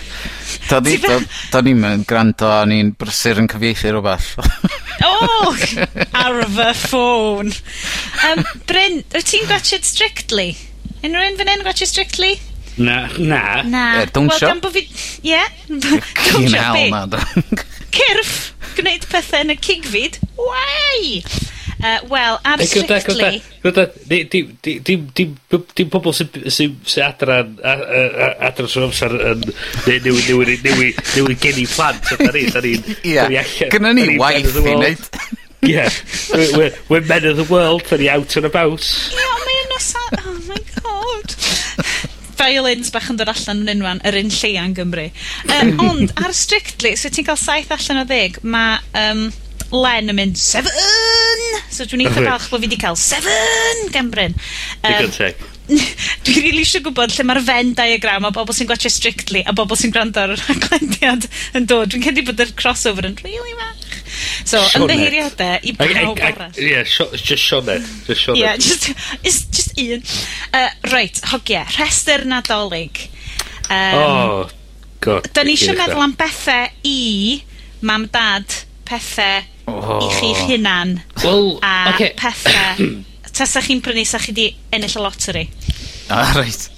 Da 0.67 0.79
ni, 0.83 0.97
da, 1.03 1.17
da 1.51 1.61
ni'n 1.63 1.79
mynd 1.81 2.05
gwrando 2.09 2.49
a 2.51 2.63
ni'n 2.67 2.93
brysur 2.99 3.39
yn 3.41 3.49
cyfieithu 3.51 3.93
rhywbeth. 3.93 4.33
o! 5.07 5.53
Ar 6.17 6.41
fy 6.57 6.67
ffôn. 6.83 7.53
Um, 8.27 8.43
Bryn, 8.69 9.01
wyt 9.15 9.31
ti'n 9.31 9.47
gwachod 9.49 9.87
Strictly? 9.87 10.51
Unrhyw 11.03 11.31
un 11.31 11.39
fan 11.39 11.51
hyn 11.53 11.65
gwachod 11.67 11.91
Strictly? 11.91 12.35
Na. 12.77 13.07
Na. 13.17 13.61
Na. 13.63 13.85
Yeah, 13.99 14.05
don't 14.13 14.27
well, 14.27 14.37
shop. 14.37 14.61
Bo 14.61 14.69
fi... 14.69 14.85
Ie. 15.23 15.41
Don't 15.67 16.49
shop. 16.51 17.17
Cyrff. 17.95 18.35
Gwneud 18.77 19.07
pethau 19.09 19.41
yn 19.45 19.55
y 19.55 19.57
cigfyd. 19.67 20.19
Wai! 20.37 21.23
Uh, 21.83 21.99
Wel, 22.09 22.39
am 22.43 22.59
Strictly... 22.65 23.41
Dim 25.77 25.89
pobl 25.93 26.13
sy'n 26.15 26.29
sy 26.49 27.03
adran 27.05 27.57
adran 27.61 28.69
sy'n 28.71 28.87
amser 28.87 29.13
yn 29.33 29.43
newid 29.85 31.37
gen 31.43 31.59
i 31.63 31.67
plant 31.69 32.13
yna 32.17 32.31
ni. 32.33 32.45
da 32.49 32.63
Ie, 32.65 33.43
gyda 33.69 33.93
ni 33.93 34.07
waith 34.17 34.57
i 34.57 34.65
wneud. 34.65 35.05
Yeah, 35.61 35.89
we're, 36.33 36.73
we're 36.89 37.01
men 37.01 37.25
of 37.25 37.37
the 37.37 37.47
world, 37.49 37.85
da 37.89 37.97
ni 37.97 38.09
out 38.09 38.35
and 38.37 38.45
about. 38.49 38.85
Ie, 39.13 39.31
mae 39.45 39.63
yn 39.63 39.73
osa... 39.77 40.03
Oh 40.23 40.37
my 40.49 40.61
god. 40.81 41.33
Violins 42.37 42.93
bach 42.93 43.09
yn 43.11 43.17
dod 43.17 43.31
allan 43.31 43.65
yn 43.65 43.73
unwan, 43.77 44.01
yr 44.05 44.17
un 44.19 44.29
lle 44.33 44.53
yn 44.61 44.77
Gymru. 44.77 45.09
Um, 45.49 45.73
ond, 45.87 46.13
ar 46.21 46.33
Strictly, 46.37 46.95
so 46.97 47.09
ti'n 47.13 47.25
cael 47.27 47.41
saith 47.41 47.73
allan 47.73 48.01
o 48.01 48.07
ddeg, 48.09 48.41
mae... 48.45 48.79
Um, 48.97 49.27
Len 49.73 50.13
yn 50.13 50.15
mynd, 50.15 50.39
seven! 50.39 50.71
So 51.73 51.85
dwi'n 51.85 52.05
eitha 52.05 52.23
falch 52.23 52.47
bod 52.51 52.61
fi 52.61 52.67
wedi 52.69 52.79
cael 52.79 52.95
seven 52.99 53.89
gan 53.93 54.09
Bryn. 54.13 54.35
Um, 54.87 55.09
dwi'n 55.67 56.45
rili 56.45 56.63
eisiau 56.63 56.85
gwybod 56.85 57.11
lle 57.11 57.25
mae'r 57.27 57.41
Venn 57.43 57.73
diagram 57.75 58.29
o 58.29 58.31
bobl 58.35 58.55
sy'n 58.55 58.69
gwachio 58.69 58.91
Strictly 58.93 59.41
a 59.43 59.53
bobl 59.55 59.75
sy'n 59.79 59.91
gwrando 59.91 60.23
ar 60.23 60.35
y 60.37 60.55
glendiad 60.63 61.27
yn 61.57 61.67
dod. 61.67 61.91
Dwi'n 61.91 62.05
cedi 62.07 62.23
bod 62.27 62.39
yr 62.43 62.53
crossover 62.59 63.09
yn 63.09 63.17
really 63.25 63.57
fach. 63.59 63.97
So, 64.47 64.61
ymddeheiriadau 64.79 65.67
i 65.67 65.73
bawb 65.75 66.21
arall. 66.23 66.55
Ie, 66.63 66.79
just 66.87 67.43
Sionet. 67.43 67.83
Just 68.07 68.23
Sionet. 68.23 68.39
Ie, 68.39 68.53
just, 68.63 69.51
just 69.51 69.83
un. 69.83 70.07
Uh, 70.53 70.69
right, 70.93 71.19
hogia, 71.33 71.65
rhestr 71.75 72.23
nadolig. 72.29 73.09
Um, 73.67 73.99
oh, 73.99 74.55
god. 75.03 75.27
Da 75.35 75.43
ni 75.43 75.57
eisiau 75.57 75.75
meddwl 75.75 76.07
am 76.07 76.15
bethau 76.15 76.71
i 76.87 77.43
mam, 77.83 78.07
dad, 78.15 78.61
pethau 78.87 79.43
oh. 79.67 79.99
i 80.03 80.09
chi'ch 80.17 80.43
hunan 80.51 80.97
well, 81.23 81.57
a 81.61 81.93
okay. 81.93 82.13
pethau 82.21 83.03
tasach 83.31 83.69
chi'n 83.69 83.83
prynu 83.85 84.05
sa 84.07 84.21
chi 84.23 84.35
di 84.35 84.47
ennill 84.73 84.97
y 84.97 85.03
lottery 85.03 85.45
ah, 86.09 86.31
right. 86.37 86.69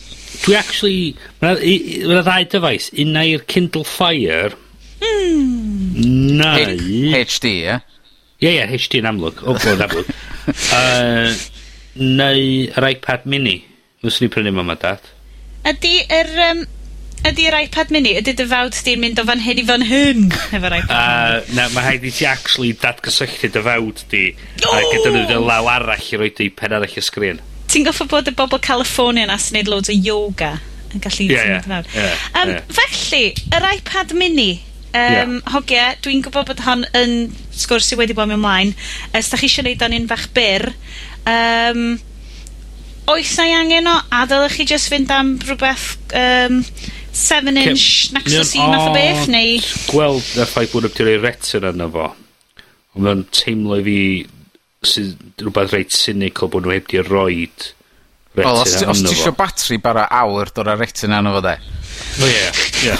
dwi 0.46 0.58
actually 0.60 1.04
mae 1.44 1.76
yna 2.06 2.24
ddau 2.26 2.50
dyfais 2.56 2.90
un 3.04 3.22
i'r 3.22 3.46
Kindle 3.50 3.86
Fire 3.88 4.58
mm. 5.04 6.42
neu 6.42 7.16
HD 7.24 7.56
ie 7.62 7.80
Ie, 8.40 8.54
ie, 8.56 8.64
HD 8.72 9.02
yn 9.02 9.08
amlwg. 9.10 9.42
O, 9.44 9.54
bod 9.60 9.82
amlwg. 9.84 10.12
uh, 10.78 11.34
neu 12.00 12.44
yr 12.72 12.86
iPad 12.88 13.26
mini. 13.28 13.58
Fyswn 14.00 14.26
ni'n 14.26 14.32
prynu 14.32 14.54
mam 14.56 14.72
a 14.72 14.78
dad. 14.80 15.10
Ydy 15.68 15.96
yr... 16.08 16.32
Um, 16.46 16.62
ydy'r 17.28 17.58
iPad 17.66 17.92
mini, 17.94 18.14
Ydy 18.20 18.34
dy 18.38 18.46
fawd 18.50 18.78
di'n 18.86 19.02
mynd 19.02 19.20
o 19.20 19.26
fan 19.28 19.44
hyn 19.44 19.60
i 19.62 19.66
fan 19.68 19.86
hyn 19.90 20.26
efo'r 20.56 20.76
iPad 20.80 20.96
uh, 20.96 21.36
mini? 21.44 21.58
Na, 21.58 21.68
mae 21.74 21.86
haid 21.86 22.08
i 22.08 22.14
ti 22.16 22.28
actually 22.30 22.72
datgysylltu 22.80 23.52
dy 23.52 23.64
fawd 23.66 24.04
di 24.14 24.24
no! 24.64 24.72
a 24.72 24.82
gyda 24.88 25.14
nhw 25.16 25.44
law 25.44 25.70
arall 25.74 26.10
i 26.14 26.20
roed 26.22 26.42
i 26.46 26.50
pen 26.54 26.76
arall 26.78 26.98
y 27.00 27.04
sgrin. 27.04 27.44
Ti'n 27.70 27.86
goffa 27.86 28.08
bod 28.10 28.32
y 28.32 28.34
bobl 28.38 28.62
California 28.64 29.28
na 29.30 29.38
sy'n 29.42 29.60
neud 29.60 29.72
loads 29.72 29.92
o 29.92 29.96
yoga 29.96 30.56
yn 30.90 31.04
gallu 31.04 31.28
yeah, 31.30 31.62
yeah, 31.62 31.84
yeah, 31.94 32.18
um, 32.42 32.50
yeah. 32.50 32.64
Felly, 32.74 33.34
yr 33.54 33.66
iPad 33.76 34.16
mini, 34.18 34.52
um, 34.90 34.94
yeah. 34.96 35.34
hogia, 35.54 35.88
dwi'n 36.02 36.24
gwybod 36.26 36.50
bod 36.50 36.64
hon 36.66 36.86
yn 36.98 37.18
sgwrs 37.54 37.92
sydd 37.92 38.02
wedi 38.02 38.16
bod 38.18 38.32
mewn 38.32 38.40
ymlaen, 38.40 38.74
os 39.14 39.30
da 39.30 39.38
chi 39.38 39.50
eisiau 39.50 39.68
neud 39.68 39.84
o'n 39.86 39.98
un 40.00 40.08
fach 40.10 40.26
byr, 40.34 40.72
um, 41.30 41.84
oes 43.10 43.36
na 43.38 43.46
i 43.50 43.54
angen 43.58 43.90
o, 43.90 43.98
a 44.14 44.24
ddylech 44.30 44.58
chi 44.58 44.66
just 44.70 44.90
fynd 44.92 45.14
am 45.14 45.36
rhywbeth 45.46 45.92
um, 46.18 46.64
7-inch 47.20 48.14
Nexus 48.16 48.56
i 48.56 48.64
math 48.64 48.90
o 48.90 48.94
beth, 48.96 49.28
neu... 49.32 49.60
Gweld 49.92 50.34
na 50.38 50.48
ffaith 50.50 50.74
bod 50.74 50.88
nhw'n 50.88 51.06
rhoi 51.06 51.18
retin 51.24 51.68
yna 51.72 51.90
fo. 51.94 52.12
Ond 52.96 53.06
mae'n 53.06 53.26
teimlo 53.36 53.80
i 53.80 53.86
fi 53.86 54.00
sydd 54.90 55.44
rhywbeth 55.44 55.76
reit 55.76 55.96
cynical 55.96 56.52
bod 56.52 56.66
nhw 56.66 56.78
heb 56.78 56.88
di 56.90 57.04
roed 57.04 57.72
retina 58.38 58.54
well, 58.54 58.62
os, 58.64 58.78
os 58.80 59.02
ti 59.04 59.12
eisiau 59.12 59.36
batri 59.36 59.80
bara 59.84 60.06
awr 60.22 60.54
dod 60.56 60.70
ar 60.72 60.80
retin 60.80 61.16
yna 61.16 61.34
fo 61.36 61.44
de. 61.44 61.56
O 62.24 62.30
ie, 62.30 62.46
ie. 62.88 62.96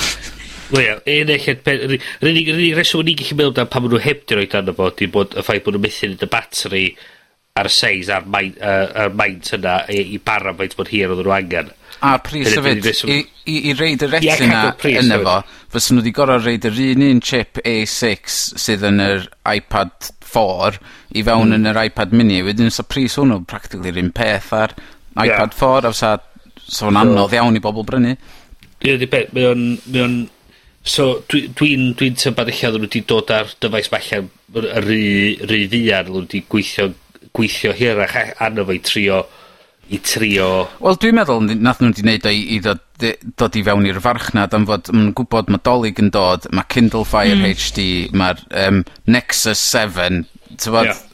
Wel 0.70 0.84
ie, 0.84 1.22
un 1.24 1.32
eich 1.34 1.48
Yr 1.50 2.30
unig 2.30 2.52
reswm 2.78 3.04
o'n 3.04 3.14
i'n 3.14 3.22
gallu 3.22 3.40
meddwl 3.40 3.70
pan 3.72 3.86
maen 3.86 3.96
nhw 3.96 4.04
heb 4.04 4.26
di 4.28 4.38
roed 4.38 4.60
arno 4.60 4.76
fo, 4.78 4.92
di 5.00 5.08
bod 5.12 5.38
y 5.38 5.46
ffaith 5.46 5.66
bod 5.66 5.78
nhw'n 5.78 5.86
methu 5.88 6.12
y 6.12 6.30
batri 6.36 6.84
ar 7.58 7.70
y 7.70 7.74
seis 7.74 8.10
a'r 8.14 8.28
maint, 8.30 8.58
uh, 8.62 8.88
ar 9.06 9.14
maint 9.18 9.52
yna 9.58 9.82
i, 9.92 10.04
i 10.16 10.20
bara 10.24 10.54
maint 10.56 10.76
bod 10.78 10.92
hir 10.94 11.12
oedd 11.14 11.24
nhw 11.26 11.36
angen. 11.36 11.74
A'r 12.06 12.22
pris 12.24 12.48
hefyd, 12.54 12.86
i, 13.12 13.18
i, 13.52 13.56
i 13.72 13.74
reid 13.76 14.06
y 14.06 14.08
retina 14.08 14.62
yeah, 14.72 15.02
yna 15.02 15.18
fo, 15.26 15.36
fysyn 15.74 15.98
nhw 15.98 16.06
wedi 16.06 16.16
gorau 16.16 16.40
reid 16.40 16.68
yr 16.70 16.80
un 16.86 17.06
un 17.10 17.20
chip 17.26 17.60
A6 17.68 18.38
sydd 18.62 18.86
yn 18.88 19.04
yr 19.04 19.28
iPad 19.52 20.12
4 20.30 20.80
i 21.18 21.26
fewn 21.26 21.50
mm. 21.50 21.58
yn 21.58 21.72
yr 21.74 21.82
iPad 21.90 22.16
mini. 22.16 22.40
Wedyn 22.46 22.72
sa 22.72 22.86
pris 22.88 23.18
hwnnw 23.20 23.44
practically 23.50 23.92
yr 23.92 24.02
un 24.06 24.14
peth 24.16 24.54
ar 24.56 24.76
iPad 25.18 25.52
yeah. 25.52 25.60
4, 25.60 25.90
a 25.90 25.94
sa 25.98 26.16
so 26.70 26.92
yn 26.92 27.02
anodd 27.02 27.36
iawn 27.36 27.58
i 27.58 27.64
bobl 27.64 27.88
brynu. 27.88 28.16
Ie, 28.80 28.98
di 29.00 29.10
beth, 29.10 29.34
mae 29.36 29.52
o'n... 29.52 29.72
Mae 29.90 30.06
o'n 30.06 30.20
so, 30.90 31.20
dwi'n 31.30 31.52
dwi 31.60 31.74
dwi 32.00 32.14
tybad 32.18 32.50
eich 32.50 32.64
oedden 32.64 32.86
nhw 32.86 32.88
wedi 32.88 33.02
dod 33.08 33.32
ar 33.36 33.52
dyfais 33.62 33.90
falle 33.92 34.22
yr 34.56 34.88
rhy 34.88 35.66
ddiar, 35.70 36.08
nhw 36.08 36.24
wedi 36.24 36.46
gweithio 36.50 36.88
gweithio 37.36 37.76
hirach 37.78 38.16
a- 38.20 38.32
arno 38.48 38.66
fo 38.66 38.76
i 38.76 38.82
trio 38.84 39.24
i 39.90 40.00
trio... 40.06 40.68
Wel, 40.84 40.98
dwi'n 41.02 41.18
meddwl 41.18 41.46
nath 41.58 41.82
nhw 41.82 41.90
wedi 41.90 42.04
gwneud 42.06 42.28
o 42.30 42.34
i 42.34 42.42
i 42.56 42.58
ddod, 42.62 42.82
i 43.02 43.12
dod 43.42 43.56
i 43.58 43.64
fewn 43.66 43.88
i'r 43.90 44.02
farchnad 44.04 44.54
am 44.54 44.68
fod 44.70 44.90
ma' 44.94 45.14
gwybod 45.18 45.50
mae 45.50 45.62
Dolig 45.66 46.02
yn 46.02 46.12
dod, 46.14 46.46
mae 46.54 46.68
Kindle 46.70 47.06
Fire. 47.10 47.38
HD, 47.42 47.86
mae'r 48.14 48.44
um, 48.68 48.84
Nexus 49.10 49.64
7, 49.72 50.22
t'bod? 50.56 50.92
Yeah. 50.92 51.06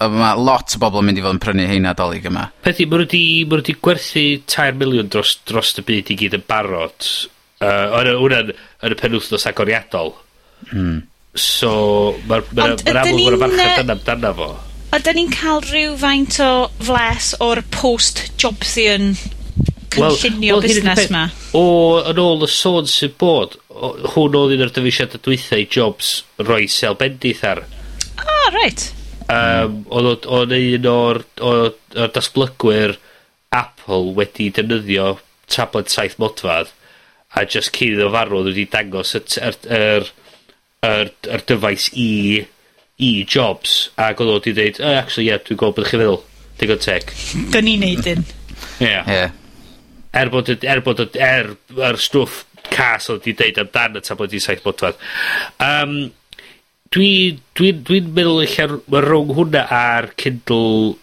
A 0.00 0.32
lot 0.40 0.72
o 0.74 0.80
bobl 0.80 1.02
yn 1.02 1.10
mynd 1.10 1.20
i 1.20 1.24
fod 1.24 1.36
yn 1.36 1.42
prynu 1.44 1.66
heina 1.68 1.92
dolyg 1.94 2.26
yma. 2.30 2.46
Peth 2.64 2.80
i, 2.82 2.86
ma' 2.88 2.98
nhw 2.98 3.06
wedi 3.06 3.22
ma' 3.44 3.60
nhw 3.60 3.66
'di 3.68 3.76
gwerthu 3.84 4.24
3 4.48 4.80
miliwn 4.80 5.12
dros, 5.12 5.36
dros 5.46 5.74
y 5.78 5.84
byd 5.86 6.10
i 6.10 6.16
gyd 6.24 6.38
yn 6.40 6.46
barod. 6.48 7.10
Uh, 7.60 8.00
hwnna'n 8.00 8.50
yn 8.56 8.96
y 8.96 8.98
penwthnos 8.98 9.44
agoriadol. 9.50 10.14
Hmm. 10.72 11.04
So, 11.36 12.16
mae'r 12.26 12.48
ma, 12.56 12.72
ma, 12.72 12.74
ma, 12.74 12.96
ma, 12.96 13.04
ma, 13.04 13.36
ma, 13.36 13.36
ma, 13.36 13.46
ma, 13.46 13.84
ma, 13.84 13.84
ma, 13.84 14.00
ma, 14.00 14.16
ma, 14.16 14.32
ma, 14.32 14.34
ma, 14.40 14.69
ydyn 14.96 15.20
ni'n 15.20 15.30
cael 15.30 15.60
rhyw 15.62 15.92
faint 16.00 16.40
o 16.42 16.52
fles 16.82 17.34
o'r 17.44 17.60
post 17.70 18.24
Jobsian 18.40 19.12
cynllunio 19.90 20.56
well, 20.56 20.62
well, 20.62 20.64
busnes 20.66 21.10
'ma? 21.10 21.24
O, 21.54 21.62
yn 22.10 22.18
ôl 22.22 22.46
y 22.46 22.48
sôn 22.50 22.88
sy'n 22.90 23.14
bod, 23.20 23.56
o, 23.70 23.92
hwn 24.14 24.38
oedd 24.38 24.56
un 24.56 24.64
o'r 24.66 24.72
dyfeisiada 24.74 25.18
y 25.18 25.22
dwythau 25.26 25.68
Jobs 25.76 26.10
roi 26.42 26.64
sel 26.70 26.98
bendith 26.98 27.44
ar. 27.46 27.62
O, 28.18 28.26
oh, 28.26 28.50
reit. 28.56 28.88
Um, 29.30 29.80
oedd 29.94 30.26
o'n 30.26 30.56
un 30.58 30.90
o'r, 30.90 31.22
or, 31.38 31.72
or 31.94 32.12
dasblygwyr 32.16 32.96
Apple 33.54 34.14
wedi 34.18 34.50
defnyddio 34.54 35.16
tablet 35.50 35.90
saith 35.90 36.18
modfad 36.22 36.70
a 37.38 37.44
just 37.46 37.70
cyn 37.76 37.94
iddo 37.94 38.10
farw 38.14 38.42
wedi 38.46 38.66
dangos 38.70 39.14
yr, 39.18 39.26
yr, 39.38 39.60
yr, 39.78 40.08
yr, 40.90 41.12
yr 41.36 41.44
dyfais 41.50 41.90
i 41.94 42.10
i 43.00 43.10
Jobs, 43.24 43.90
ac 44.00 44.20
oedd 44.20 44.32
o 44.32 44.38
wedi 44.38 44.54
dweud 44.56 44.80
oh, 44.84 44.94
actually 45.00 45.28
yeah 45.30 45.40
dwi'n 45.42 45.60
gwybod 45.60 45.80
be' 45.80 45.88
chi'n 45.88 46.02
feddwl. 46.04 46.22
Digon 46.60 46.82
teg. 46.84 47.12
gan 47.54 47.66
ni 47.66 47.76
neud 47.80 48.08
un. 48.12 48.24
Ie. 48.80 48.86
yeah. 48.90 49.36
Er 50.12 50.30
bod 50.32 50.50
y, 50.50 50.56
er 50.66 50.82
bod 50.84 51.00
y, 51.04 51.06
er 51.22 51.54
yr 51.78 51.98
stwff 52.00 52.44
cas 52.70 53.08
oedd 53.10 53.22
'di 53.24 53.36
deud 53.38 53.60
amdan 53.62 53.98
y 53.98 54.02
tablet 54.04 54.34
i 54.36 54.40
saith 54.42 54.64
bodfadd. 54.64 54.98
um, 55.64 55.94
dwi, 56.94 57.38
dwi'n, 57.58 57.84
dwi'n 57.86 58.10
meddwl 58.16 58.42
eich 58.44 58.58
ma' 58.90 59.04
rowng 59.04 59.32
hwnna 59.38 59.66
a'r 59.74 60.10
Kindle 60.20 60.96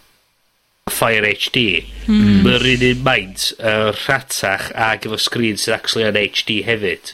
Fire 0.88 1.32
HD. 1.36 1.84
Mm. 2.08 2.44
Mae'r 2.44 2.66
un 2.74 2.84
un 2.90 3.02
maint 3.04 3.48
uh, 3.58 3.90
rhatach 3.92 4.70
ac 4.72 5.08
efo 5.08 5.18
sgrin 5.20 5.60
sydd 5.60 5.76
actually 5.76 6.06
yn 6.08 6.20
HD 6.20 6.60
hefyd. 6.68 7.12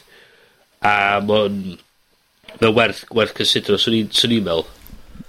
A 0.85 1.19
mae'n 1.23 1.77
mae'n 2.61 2.75
werth, 2.77 3.03
werth 3.15 3.35
cysidro, 3.37 3.79
swn 3.81 3.99
i'n 3.99 4.13
swn 4.15 4.37
i'n 4.37 4.45
meddwl. 4.45 4.69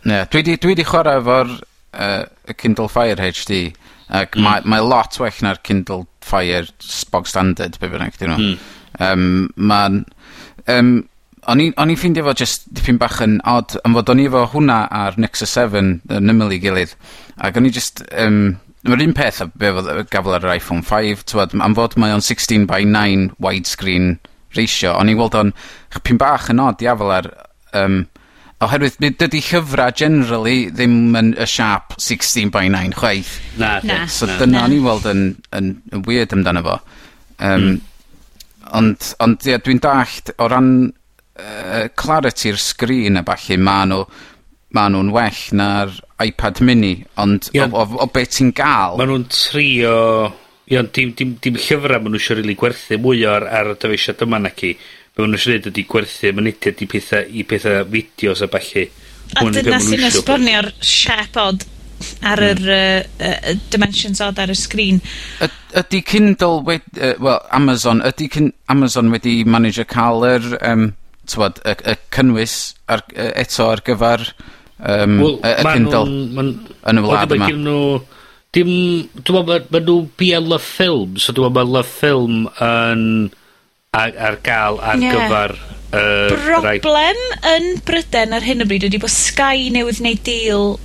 Ne, 0.06 0.22
dwi 0.30 0.44
di, 0.46 0.54
dwi 0.62 0.76
di 0.78 0.86
chwarae 0.86 1.20
efo'r 1.20 1.52
uh, 1.56 2.54
Kindle 2.58 2.88
Fire 2.92 3.18
HD, 3.18 3.60
ac 4.06 4.36
mm. 4.36 4.46
mae, 4.46 4.62
mae 4.68 4.84
lot 4.84 5.18
well 5.22 5.42
na'r 5.42 5.62
Kindle 5.66 6.04
Fire 6.24 6.66
Spog 6.82 7.28
Standard, 7.30 7.78
be 7.82 7.90
bynnag, 7.90 8.18
dyn 8.20 8.34
nhw. 8.34 8.48
Mm. 8.48 8.72
Um, 9.06 9.28
Mae'n... 9.56 10.02
Um, 10.70 10.96
o'n 11.46 11.60
i'n 11.62 11.94
ffeindio 11.94 12.24
fo 12.26 12.32
just 12.34 12.64
dipyn 12.74 12.96
bach 12.98 13.20
yn 13.22 13.36
odd, 13.46 13.76
am 13.86 13.94
fod 13.94 14.08
o'n 14.10 14.18
i 14.18 14.24
efo 14.26 14.40
hwnna 14.50 14.80
ar 14.90 15.14
Nexus 15.22 15.52
7 15.54 15.78
yn 15.78 16.32
ymyl 16.32 16.56
i 16.56 16.58
gilydd, 16.58 16.96
ac 17.38 17.60
o'n 17.60 17.68
i 17.68 17.70
just, 17.74 18.02
um, 18.18 18.56
Mae'r 18.86 19.02
un 19.02 19.14
peth 19.18 19.40
a 19.42 19.48
be 19.50 19.72
fod 19.74 19.88
gafel 20.12 20.36
ar 20.36 20.44
yr 20.46 20.52
iPhone 20.60 20.84
5, 20.86 21.24
tywed, 21.26 21.54
am 21.58 21.74
fod 21.74 21.96
mae 21.98 22.12
o'n 22.14 22.22
16 22.22 22.68
by 22.70 22.84
9 22.86 23.32
widescreen 23.42 24.12
reisio, 24.56 24.94
o'n 24.96 25.12
i'n 25.12 25.20
weld 25.20 25.36
o'n 25.38 25.52
ch'pyn 25.96 26.20
bach 26.20 26.50
yn 26.52 26.64
od 26.64 26.84
iafel 26.84 27.12
ar 27.20 27.32
Um, 27.76 28.04
oherwydd 28.64 29.00
mi 29.02 29.10
dydi 29.20 29.42
llyfra 29.44 29.90
generally 29.96 30.70
ddim 30.72 31.16
yn 31.18 31.34
y 31.36 31.46
siâp 31.50 31.96
16 32.00 32.52
by 32.54 32.70
9, 32.72 32.94
chwaith. 32.96 33.34
Na. 33.60 33.76
na 33.84 34.04
so 34.08 34.28
na. 34.28 34.38
dyna 34.40 34.62
o'n 34.64 34.76
i'n 34.78 34.86
weld 34.86 35.08
yn, 35.10 35.26
yn, 35.56 35.74
yn 35.92 36.06
weird 36.06 36.32
amdano 36.36 36.62
fo. 36.64 36.78
Um, 37.36 37.66
mm. 37.66 37.74
Ond, 38.76 39.10
ond 39.22 39.44
ie, 39.46 39.58
dwi'n 39.62 39.82
dallt 39.84 40.32
o 40.40 40.48
ran 40.50 40.70
uh, 40.88 41.84
clarity'r 42.00 42.56
sgrin 42.58 43.20
a 43.20 43.24
falle 43.26 43.60
ma 43.60 43.82
nhw 43.86 44.00
ma 44.76 44.88
nhw'n 44.92 45.12
well 45.14 45.44
na'r 45.56 45.92
iPad 46.24 46.58
mini, 46.64 46.96
ond 47.22 47.46
yeah. 47.54 47.70
o, 47.70 47.84
o, 47.84 48.00
o 48.02 48.08
beth 48.12 48.34
ti'n 48.34 48.50
gael... 48.56 48.96
Ma 48.98 49.06
nhw'n 49.08 49.28
trio 49.32 50.00
Iawn, 50.72 50.90
dim, 50.94 51.12
dim, 51.18 51.36
dim 51.42 51.58
llyfrau 51.60 52.02
maen 52.02 52.14
nhw 52.14 52.20
eisiau 52.20 52.40
rili 52.40 52.56
gwerthu 52.58 52.98
mwy 53.02 53.22
ar, 53.30 53.46
ar 53.46 53.72
y 53.74 53.78
dyfeisiad 53.82 54.24
yma 54.26 54.40
na 54.42 54.50
i. 54.50 54.72
Be 55.14 55.22
maen 55.22 55.34
nhw 55.34 55.38
eisiau 55.38 55.54
gwneud 55.54 55.70
ydy 55.70 55.86
gwerthu 55.92 56.32
mynediad 56.34 56.82
i 56.82 56.90
pethau, 56.90 57.30
i 57.30 57.46
pethau 57.46 57.86
fideos 57.92 58.42
a 58.42 58.50
falle. 58.50 58.84
A 59.36 59.46
dyna 59.54 59.80
sy'n 59.82 60.06
esbonio'r 60.10 60.70
siep 60.82 61.38
od 61.42 61.64
ar 62.26 62.42
hmm. 62.42 62.50
yr 62.50 62.60
mm. 62.60 63.22
uh, 63.24 63.30
uh, 63.30 63.62
dimensions 63.72 64.20
odd 64.22 64.42
ar 64.42 64.52
y 64.52 64.58
sgrin. 64.58 65.00
Ydy 65.76 66.02
Kindle 66.06 66.60
wedi... 66.66 66.92
Uh, 66.98 67.14
well, 67.22 67.40
Amazon. 67.54 68.02
Ydy 68.04 68.28
Amazon 68.72 69.10
wedi 69.14 69.40
manage 69.46 69.86
cael 69.90 70.26
yr... 70.34 70.52
Um, 70.60 70.92
tywod, 71.26 71.62
y, 71.66 71.74
y 71.90 71.94
cynnwys 72.14 72.56
ar, 72.92 73.02
eto 73.16 73.70
ar 73.72 73.82
gyfer 73.86 74.22
um, 74.78 75.16
well, 75.22 75.40
y, 75.40 75.50
y 75.50 75.64
Kindle 75.72 76.04
yn 76.06 77.00
y 77.00 77.02
wlad 77.06 77.34
yma. 77.34 77.48
Wel, 77.48 77.56
maen 77.56 77.64
nhw 77.66 77.80
dim... 78.56 78.74
dwi'n 79.20 79.46
meddwl, 79.46 79.68
ma' 79.70 79.82
nhw 79.84 79.98
nw 80.00 80.12
bia 80.18 80.40
Love 80.42 80.64
Film, 80.64 81.16
so 81.20 81.36
dwi'n 81.36 81.52
meddwl, 81.52 81.56
ma' 81.60 81.76
Love 81.78 81.92
Film 81.92 82.46
yn 82.64 83.02
ar, 83.96 84.12
ar 84.28 84.38
gael 84.44 84.80
ar 84.82 85.00
Ie. 85.00 85.12
gyfar 85.12 85.56
yy 85.96 86.36
rai... 86.64 86.78
Broblem 86.82 87.22
yn 87.54 87.68
Bryden 87.86 88.34
ar 88.36 88.44
hyn 88.46 88.64
o 88.64 88.68
bryd 88.68 88.86
ydy 88.88 89.00
bod 89.02 89.14
Sky 89.14 89.68
newydd 89.74 90.00
wneud 90.02 90.22
deal 90.26 90.76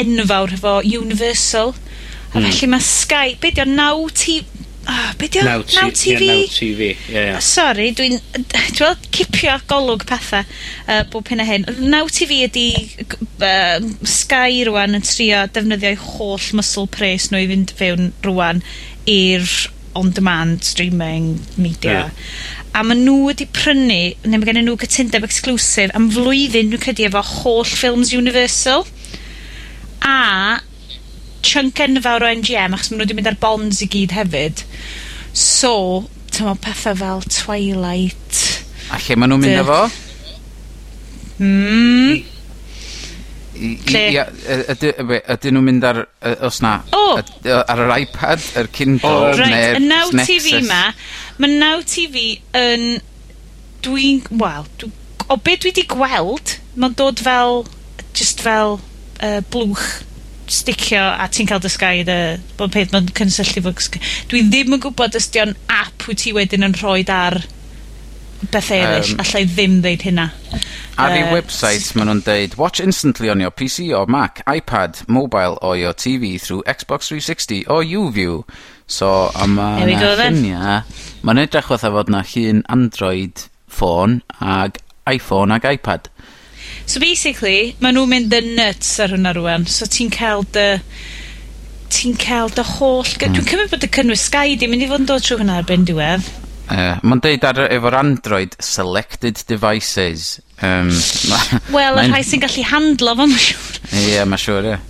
enfawr 0.00 0.54
efo 0.54 0.78
Universal. 0.84 1.74
A 2.30 2.38
hmm. 2.38 2.46
felly 2.46 2.70
mae 2.70 2.84
Sky, 2.86 3.36
be 3.40 3.50
'di 3.54 3.64
o, 3.64 3.68
naw 3.70 4.04
tî- 4.14 4.44
Oh, 4.88 5.12
be 5.18 5.28
di 5.28 5.40
o? 5.40 5.44
Now, 5.44 5.58
now 5.58 5.90
TV? 5.90 6.20
Yeah, 6.20 6.34
now 6.34 6.54
TV. 6.56 6.80
Yeah, 7.08 7.24
yeah. 7.32 7.38
Sorry, 7.38 7.90
dwi'n... 7.92 8.20
Dwi'n 8.32 8.86
weld 8.86 9.10
cipio 9.12 9.56
golwg 9.70 10.06
pethau 10.08 10.44
uh, 10.88 11.02
bob 11.12 11.28
hyn 11.28 11.42
a 11.42 11.48
hyn. 11.48 11.66
Now 11.92 12.06
TV 12.08 12.44
ydi 12.46 12.68
uh, 13.44 13.82
Sky 14.08 14.62
rwan 14.68 14.96
yn 14.98 15.04
trio 15.04 15.44
defnyddio'i 15.52 15.98
holl 16.00 16.48
muscle 16.56 16.88
pres 16.88 17.28
nhw 17.30 17.44
i 17.44 17.50
fynd 17.50 17.74
fewn 17.76 18.14
rwan 18.24 18.64
i'r 19.10 19.52
on-demand 19.98 20.64
streaming 20.64 21.34
media. 21.58 22.06
Yeah 22.06 22.58
a 22.70 22.82
maen 22.86 23.02
nhw 23.02 23.16
wedi 23.26 23.46
prynu, 23.50 24.00
neu 24.22 24.38
mae 24.38 24.46
gen 24.46 24.60
nhw 24.62 24.76
gytundeb 24.78 25.24
exclusif 25.26 25.90
am 25.98 26.06
flwyddyn 26.14 26.68
nhw'n 26.70 26.82
credu 26.84 27.06
efo 27.08 27.22
holl 27.26 27.66
Films 27.66 28.12
Universal 28.14 28.84
a 30.06 30.60
chunk 31.46 31.80
enfawr 31.84 32.24
o 32.26 32.32
NGM, 32.40 32.74
achos 32.76 32.90
maen 32.90 33.00
nhw 33.00 33.06
wedi 33.06 33.16
mynd 33.18 33.30
ar 33.30 33.38
bonds 33.42 33.80
i 33.84 33.88
gyd 33.90 34.14
hefyd. 34.16 34.64
So, 35.36 36.08
t'mod 36.34 36.60
pethau 36.64 36.98
fel 36.98 37.24
Twilight... 37.30 38.42
A 38.90 38.98
lle 38.98 39.16
maen 39.18 39.32
nhw'n 39.32 39.44
mynd 39.44 39.62
â 39.62 39.64
fo? 39.68 39.80
Hmm. 41.40 42.20
I, 43.60 43.70
i, 43.92 44.02
i, 44.16 45.20
ydyn 45.34 45.56
nhw'n 45.56 45.66
mynd 45.66 45.86
ar, 45.86 46.02
os 46.48 46.60
na, 46.64 46.78
oh. 46.96 47.20
ar 47.20 47.82
yr 47.84 47.94
iPad, 47.98 48.44
yr 48.60 48.70
Kindle, 48.72 49.10
oh, 49.10 49.32
right. 49.36 49.52
neu'r 49.52 49.82
Now 49.84 50.12
Nexus. 50.16 50.46
TV 50.46 50.62
ma, 50.68 50.82
mae 51.40 51.58
Now 51.60 51.84
TV 51.84 52.38
yn, 52.56 52.86
dwi'n, 53.84 54.22
wel, 54.40 54.68
dwi, 54.80 54.92
o 55.30 55.36
be 55.38 55.56
dwi 55.60 55.74
wedi 55.74 55.84
gweld, 55.92 56.56
mae'n 56.80 56.96
dod 56.98 57.20
fel, 57.24 57.66
just 58.16 58.40
fel, 58.44 58.80
uh, 59.20 59.40
blwch 59.52 60.00
sticio 60.50 61.00
a 61.00 61.28
ti'n 61.30 61.48
cael 61.50 61.62
dysgau 61.62 62.02
dy 62.08 62.18
bod 62.58 62.74
peth 62.74 62.92
mae'n 62.94 63.08
cynsylltu 63.16 63.62
fo 63.64 63.72
dwi 64.30 64.44
ddim 64.48 64.76
yn 64.76 64.82
gwybod 64.82 65.18
os 65.18 65.30
di'n 65.34 65.56
app 65.70 66.08
wyt 66.08 66.24
ti 66.24 66.34
wedyn 66.36 66.66
yn 66.66 66.76
rhoi 66.80 67.04
ar 67.14 67.40
beth 68.50 68.70
eraill. 68.72 69.12
Um, 69.12 69.20
allai 69.22 69.44
ddim 69.46 69.78
ddeud 69.84 70.04
hynna. 70.08 70.30
ar 71.00 71.14
ei 71.16 71.22
uh, 71.24 71.30
website 71.32 71.94
maen 71.96 72.10
nhw'n 72.10 72.22
deud 72.26 72.56
watch 72.60 72.80
instantly 72.82 73.30
on 73.32 73.40
your 73.40 73.52
PC 73.54 73.88
or 73.96 74.08
Mac 74.10 74.42
iPad 74.50 75.00
mobile 75.08 75.56
or 75.62 75.76
your 75.76 75.94
TV 75.94 76.34
through 76.40 76.62
Xbox 76.68 77.08
360 77.08 77.64
or 77.66 77.80
UView 77.84 78.42
so 78.86 79.30
a 79.34 79.46
ma 79.48 79.70
llunia 79.80 80.82
ma'n 81.22 81.42
edrych 81.44 81.70
fatha 81.72 81.92
fod 81.94 82.12
na 82.12 82.24
llun 82.32 82.64
Android 82.68 83.46
ffôn 83.70 84.20
ag 84.40 84.80
iPhone 85.08 85.54
ag 85.54 85.64
iPad. 85.64 86.09
So 86.90 86.98
basically, 86.98 87.76
maen 87.78 87.94
nhw'n 87.94 88.10
mynd 88.10 88.32
yn 88.34 88.54
nuts 88.56 88.96
ar 89.02 89.12
hwnna 89.14 89.30
rwan. 89.36 89.66
So 89.70 89.86
ti'n 89.86 90.10
cael 90.10 90.42
dy... 90.56 90.66
Ti'n 91.94 92.16
cael 92.18 92.50
dy 92.54 92.64
holl... 92.66 93.06
Mm. 93.06 93.36
Dwi'n 93.36 93.46
cymryd 93.46 93.70
bod 93.70 93.86
y 93.86 93.90
cynnwys 93.94 94.24
Sky 94.26 94.56
di 94.58 94.66
mynd 94.70 94.82
i 94.82 94.88
fod 94.90 95.04
yn 95.04 95.10
dod 95.10 95.22
trwy 95.22 95.38
hwnna 95.38 95.60
ar 95.60 95.68
ben 95.68 95.86
diwedd. 95.86 96.26
Uh, 96.70 96.96
Mae'n 97.02 97.22
deud 97.22 97.46
ar, 97.46 97.60
efo'r 97.66 97.96
Android, 97.98 98.56
selected 98.62 99.38
devices. 99.46 100.40
Um, 100.62 100.90
Wel, 101.74 101.98
y 102.02 102.08
rhai 102.10 102.22
sy'n 102.26 102.42
gallu 102.42 102.66
handlo 102.72 103.14
fo, 103.18 103.26
mae'n 103.26 103.42
siŵr. 103.46 103.80
Ie, 103.90 104.04
yeah, 104.16 104.26
mae'n 104.26 104.42
siŵr, 104.42 104.70
ie. 104.72 104.74
Yeah. 104.74 104.86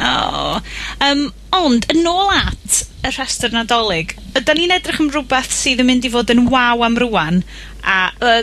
Oh. 0.00 0.60
Um, 1.04 1.26
ond, 1.54 1.86
yn 1.92 2.06
ôl 2.08 2.30
at 2.34 2.82
y 3.04 3.10
rhestr 3.12 3.54
nadolig, 3.54 4.16
ydyn 4.38 4.64
ni'n 4.64 4.74
edrych 4.80 4.98
am 5.02 5.10
rhywbeth 5.12 5.54
sydd 5.54 5.82
yn 5.82 5.90
mynd 5.90 6.06
i 6.06 6.12
fod 6.14 6.30
yn 6.34 6.46
waw 6.50 6.82
am 6.86 6.98
rwan, 7.00 7.42
a 7.82 8.00
uh, 8.18 8.42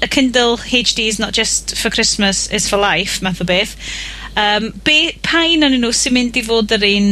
a 0.00 0.08
Kindle 0.08 0.56
HD 0.56 1.08
is 1.08 1.18
not 1.18 1.32
just 1.32 1.76
for 1.76 1.90
Christmas, 1.90 2.50
it's 2.50 2.68
for 2.68 2.76
life, 2.76 3.22
math 3.22 3.40
o 3.40 3.44
beth. 3.44 3.76
Um, 4.36 4.72
be, 4.84 5.18
pa 5.22 5.44
un 5.44 5.66
o'n 5.66 5.76
nhw 5.76 5.92
sy'n 5.94 6.16
mynd 6.16 6.38
i 6.40 6.42
fod 6.46 6.72
yr 6.72 6.86
un 6.88 7.08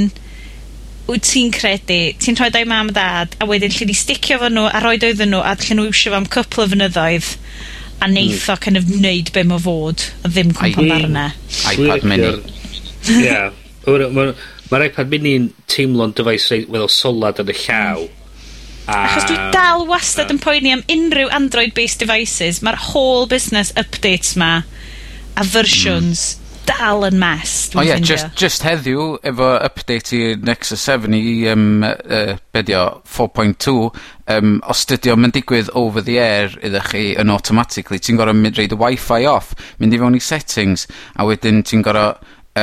wyt 1.10 1.26
ti'n 1.26 1.50
credu, 1.54 1.98
ti'n 2.22 2.38
rhoi 2.38 2.50
dau 2.54 2.64
mam 2.70 2.92
a 2.92 2.96
dad, 2.96 3.34
a 3.40 3.48
wedyn 3.48 3.74
lle 3.74 3.90
ni 3.90 3.96
sticio 3.98 4.38
fo 4.40 4.48
nhw, 4.48 4.68
a 4.70 4.80
rhoi 4.82 4.96
doedden 5.02 5.34
nhw, 5.34 5.42
a 5.44 5.56
lle 5.58 5.76
nhw 5.76 5.88
iwsio 5.90 6.14
fo 6.14 6.20
am 6.20 6.28
cwpl 6.36 6.64
o 6.64 6.68
fynyddoedd, 6.72 7.32
a 8.00 8.08
neith 8.08 8.46
mm. 8.46 8.54
o 8.54 8.56
kind 8.64 8.80
of 8.80 8.88
wneud 8.88 9.34
be 9.36 9.44
mae 9.46 9.64
fod, 9.66 10.06
a 10.24 10.30
ddim 10.30 10.54
cwmpan 10.56 10.94
barna. 10.94 11.26
iPad 11.74 12.06
mini. 12.08 12.32
Ie. 13.18 13.42
Mae'r 13.90 14.32
ma 14.70 14.80
iPad 14.86 15.12
mini'n 15.12 15.50
teimlo'n 15.70 16.14
dyfais 16.16 16.48
weddol 16.70 16.90
solad 16.94 17.42
yn 17.42 17.52
y 17.52 17.60
llaw. 17.66 18.06
Mm 18.06 18.19
A... 18.90 19.06
Achos 19.06 19.28
dwi 19.28 19.38
ah. 19.38 19.48
dal 19.54 19.86
wastad 19.86 20.32
yn 20.34 20.40
poeni 20.42 20.74
am 20.74 20.82
unrhyw 20.90 21.30
Android 21.34 21.74
based 21.76 22.02
devices. 22.02 22.58
mae'r 22.64 22.78
whole 22.90 23.26
business 23.30 23.70
updates 23.78 24.34
'ma, 24.36 24.62
a 25.38 25.44
versions, 25.46 26.34
mm. 26.34 26.64
dal 26.70 27.06
yn 27.06 27.18
mess, 27.20 27.68
dwi'n 27.70 27.80
o 27.80 27.84
ie, 27.86 28.00
just, 28.06 28.32
just 28.38 28.64
heddiw, 28.66 29.14
efo 29.26 29.52
update 29.62 30.14
i 30.16 30.34
Nexus 30.42 30.82
7 30.88 31.14
i 31.16 31.22
um, 31.52 31.84
uh, 31.86 32.34
bedio, 32.54 32.82
4.2 33.06 33.76
um, 34.34 34.58
os 34.70 34.82
dydi 34.90 35.14
o'm 35.14 35.30
digwydd 35.34 35.70
over 35.78 36.02
the 36.06 36.18
air 36.22 36.58
iddo 36.58 36.82
chi 36.90 37.12
yn 37.20 37.30
automatically 37.30 38.02
ti'n 38.02 38.18
gorau 38.18 38.36
mynd 38.36 38.58
reid 38.58 38.74
y 38.74 38.80
Wi-Fi 38.82 39.22
off, 39.30 39.54
mynd 39.78 39.94
i 39.94 40.02
fewn 40.02 40.18
i 40.18 40.22
settings, 40.24 40.86
a 41.14 41.26
wedyn 41.30 41.62
ti'n 41.66 41.86
gorau 41.86 42.18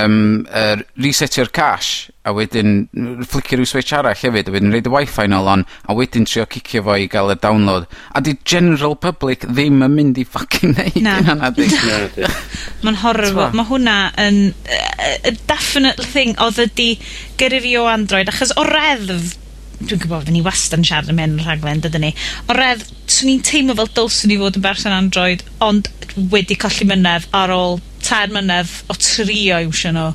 um, 0.06 0.46
yy 0.48 0.84
resetio'r 1.08 1.50
cache 1.54 2.14
a 2.28 2.34
wedyn 2.36 2.88
flicio 3.30 3.58
rhyw 3.58 3.70
switch 3.70 3.94
arall 3.96 4.18
hefyd 4.18 4.50
a 4.50 4.54
wedyn 4.56 4.74
reid 4.74 4.90
y 4.90 4.92
Wifi 4.94 5.28
nôl 5.32 5.48
on 5.52 5.64
a 5.88 5.96
wedyn 5.98 6.28
trio 6.28 6.46
cicio 6.52 6.84
fo 6.86 6.98
i 7.00 7.08
gael 7.12 7.32
y 7.34 7.38
download. 7.44 7.88
A 8.14 8.22
'di 8.22 8.38
general 8.44 8.98
public 9.00 9.48
ddim 9.48 9.82
yn 9.86 9.96
mynd 9.96 10.22
i 10.22 10.28
fucking 10.28 10.76
neud 10.76 10.98
hynna 10.98 11.38
nadi? 11.40 11.70
Nadi. 11.72 12.30
Ma'n 12.86 13.02
horrible. 13.04 13.50
Ma' 13.58 13.68
hwnna 13.72 13.98
yn 14.28 14.40
uh, 14.52 15.18
a 15.32 15.36
definite 15.50 16.08
thing 16.14 16.38
odd 16.44 16.60
ydi 16.68 16.94
gyrru 17.40 17.64
fi 17.64 17.76
o 17.80 17.90
Android 17.92 18.32
achos 18.34 18.56
o 18.58 18.66
reddf 18.68 19.36
dwi'n 19.78 20.02
gwybod 20.02 20.24
fydden 20.24 20.34
ni 20.34 20.42
wastad 20.46 20.80
yn 20.80 20.88
siarad 20.90 21.12
am 21.14 21.20
hyn 21.22 21.36
yn 21.36 21.44
rhaglen 21.46 21.82
dydyn 21.84 22.08
ni 22.08 22.14
o 22.50 22.56
redd 22.58 22.82
swn 23.14 23.36
i'n 23.36 23.44
teimlo 23.46 23.76
fel 23.78 23.92
dylswn 24.00 24.34
i 24.34 24.38
fod 24.42 24.58
yn 24.58 24.64
berson 24.64 24.96
Android 24.96 25.44
ond 25.64 25.92
wedi 26.34 26.58
colli 26.58 26.88
mynedd 26.90 27.28
ar 27.38 27.54
ôl 27.54 27.78
tair 28.06 28.34
mynedd 28.34 28.72
o 28.92 28.98
trio 29.00 29.62
iwsio 29.68 29.94
nhw. 29.96 30.10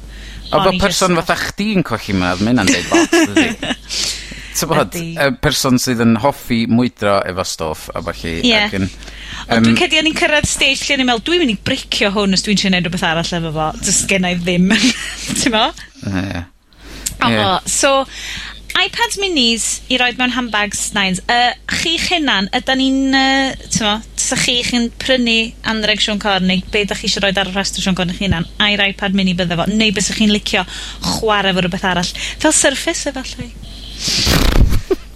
O, 0.53 0.59
bo 0.61 0.73
person 0.81 1.17
fatha 1.17 1.39
chdi'n 1.49 1.85
colli 1.87 2.17
mladd, 2.17 2.43
mae 2.45 2.53
hynna'n 2.53 2.69
deud 2.69 2.91
lot, 2.93 3.15
dydi? 3.33 3.73
Tybod, 4.53 4.99
y 5.01 5.29
person 5.43 5.79
sydd 5.81 6.03
yn 6.05 6.19
hoffi 6.23 6.67
mwydro 6.69 7.17
efo 7.31 7.45
stoff 7.49 7.89
a 7.97 8.03
falle. 8.05 8.35
Ie. 8.43 8.53
Yeah. 8.53 8.77
Yn, 8.77 8.89
Ond 9.49 9.67
dwi'n 9.67 9.79
cedi 9.81 9.99
o'n 9.99 10.11
i'n 10.11 10.17
cyrraedd 10.19 10.47
stage 10.47 10.85
lle 10.85 10.99
o'n 10.99 11.03
i'n 11.03 11.09
meddwl, 11.09 11.25
dwi'n 11.31 11.43
mynd 11.43 11.55
i 11.55 11.59
bricio 11.67 12.13
hwn 12.15 12.37
os 12.37 12.45
dwi'n 12.45 12.61
siarad 12.61 12.77
neud 12.77 12.89
rhywbeth 12.91 13.07
arall 13.09 13.35
efo 13.39 13.53
fo. 13.57 13.69
Dys 13.81 14.03
gen 14.11 14.29
i 14.29 14.35
ddim, 14.39 14.69
ti'n 15.41 15.57
mo? 15.57 15.65
Ie. 16.05 16.13
Yeah. 16.13 16.49
Yeah. 17.23 17.59
So, 17.71 18.05
iPads 18.79 19.19
minis 19.21 19.67
i 19.93 19.99
roed 20.01 20.19
mewn 20.19 20.33
handbags, 20.35 20.81
nines. 20.97 21.21
Uh, 21.31 21.53
chi'ch 21.71 22.09
hunan, 22.13 22.49
ydan 22.57 22.81
ni'n, 22.81 23.17
uh, 23.17 23.69
ti'n 23.69 23.87
mo, 23.87 23.95
'sa 24.17 24.39
chi 24.41 24.59
chi'n 24.65 24.89
prynu 25.03 25.37
anreg 25.69 26.01
Sean 26.03 26.21
Corn 26.23 26.47
neu 26.49 26.63
be' 26.73 26.85
'dach 26.89 27.03
chi 27.03 27.11
eisiau 27.11 27.27
roed 27.27 27.41
ar 27.41 27.51
y 27.51 27.55
rhestr 27.55 27.85
Sean 27.85 27.99
Corn 27.99 28.13
'ych 28.13 28.23
hunan, 28.23 28.49
ai'r 28.65 28.85
iPad 28.89 29.19
mini 29.19 29.35
bydde 29.39 29.59
fo, 29.59 29.67
neu 29.71 29.93
bys 29.95 30.13
chi'n 30.17 30.33
licio 30.33 30.65
chwarae 31.05 31.53
fo 31.53 31.65
rhywbeth 31.65 31.87
arall, 31.91 32.15
fel 32.43 32.57
Surface 32.57 33.13
efallai? 33.13 33.51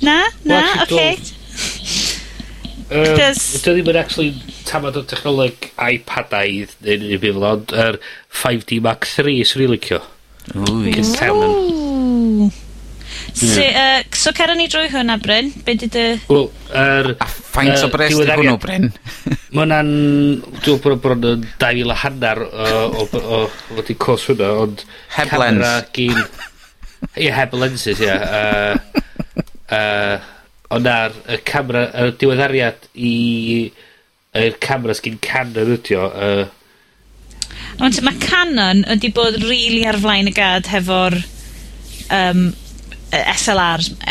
Na? 0.04 0.18
Na? 0.44 0.62
Oce. 0.84 1.08
Yym, 2.86 3.16
dio 3.18 3.72
ddim 3.72 3.88
yn 3.90 3.96
actually 3.98 4.28
tamad 4.68 4.94
o 4.94 5.02
technoleg 5.10 5.72
iPadaidd 5.74 6.76
neu 6.86 7.00
unrhyw 7.00 7.18
beth 7.24 7.34
fel 7.34 7.48
ond 7.48 7.74
yr 7.86 7.98
5D 8.44 8.78
Mark 8.84 9.08
3 9.10 9.40
sy'n 9.48 9.64
i'n 9.64 9.74
licio. 9.74 10.04
Ww, 10.54 10.84
ie. 10.86 11.00
Yn 11.00 11.10
llawn 11.16 12.54
So, 13.36 13.60
uh, 13.60 14.00
so 14.16 14.32
cer 14.32 14.54
ni 14.56 14.64
drwy 14.72 14.88
hwnna, 14.88 15.18
Bryn? 15.20 15.50
Be 15.64 15.74
di 15.76 15.90
dy... 15.92 16.04
Wel, 16.30 16.46
er, 16.72 17.10
a 17.20 17.26
ffaint 17.28 17.74
uh, 17.74 17.84
o 17.84 17.90
bres 17.92 18.14
di 18.16 18.24
hwnnw, 18.24 18.56
Bryn? 18.62 18.88
Mae 19.52 19.66
hwnna'n... 19.66 19.90
Dwi'n 20.64 20.80
bod 20.80 21.02
bron 21.04 21.26
yn 21.34 21.44
2000 21.60 21.92
a 21.92 21.98
hannar 22.00 22.40
o, 22.46 22.80
o, 23.04 23.20
o, 23.20 23.42
o 23.76 23.86
cos 24.00 24.24
hwnna, 24.30 24.48
ond... 24.64 24.86
Heblens. 25.18 25.60
Camera 25.60 25.74
gyn... 25.92 26.24
Ie, 27.26 27.28
heb 27.36 27.52
lenses, 27.60 28.00
ie. 28.00 28.16
Ond 30.72 30.88
ar 30.96 31.20
y 31.28 31.40
camera, 31.44 31.86
y 31.92 32.16
diweddariad 32.16 32.88
i... 32.96 33.14
Yr 34.36 34.56
cameras 34.60 35.04
gyn 35.04 35.20
Canon 35.24 35.76
ydi 35.76 35.96
o. 36.00 36.08
Ond 37.84 38.00
mae 38.04 38.16
Canon 38.20 38.84
ydi 38.96 39.12
bod 39.12 39.36
rili 39.42 39.50
really 39.50 39.88
ar 39.88 40.00
flaen 40.00 40.28
y 40.28 40.32
gad 40.36 40.68
hefo'r 40.72 41.20
um, 42.12 42.48
yy 43.14 43.22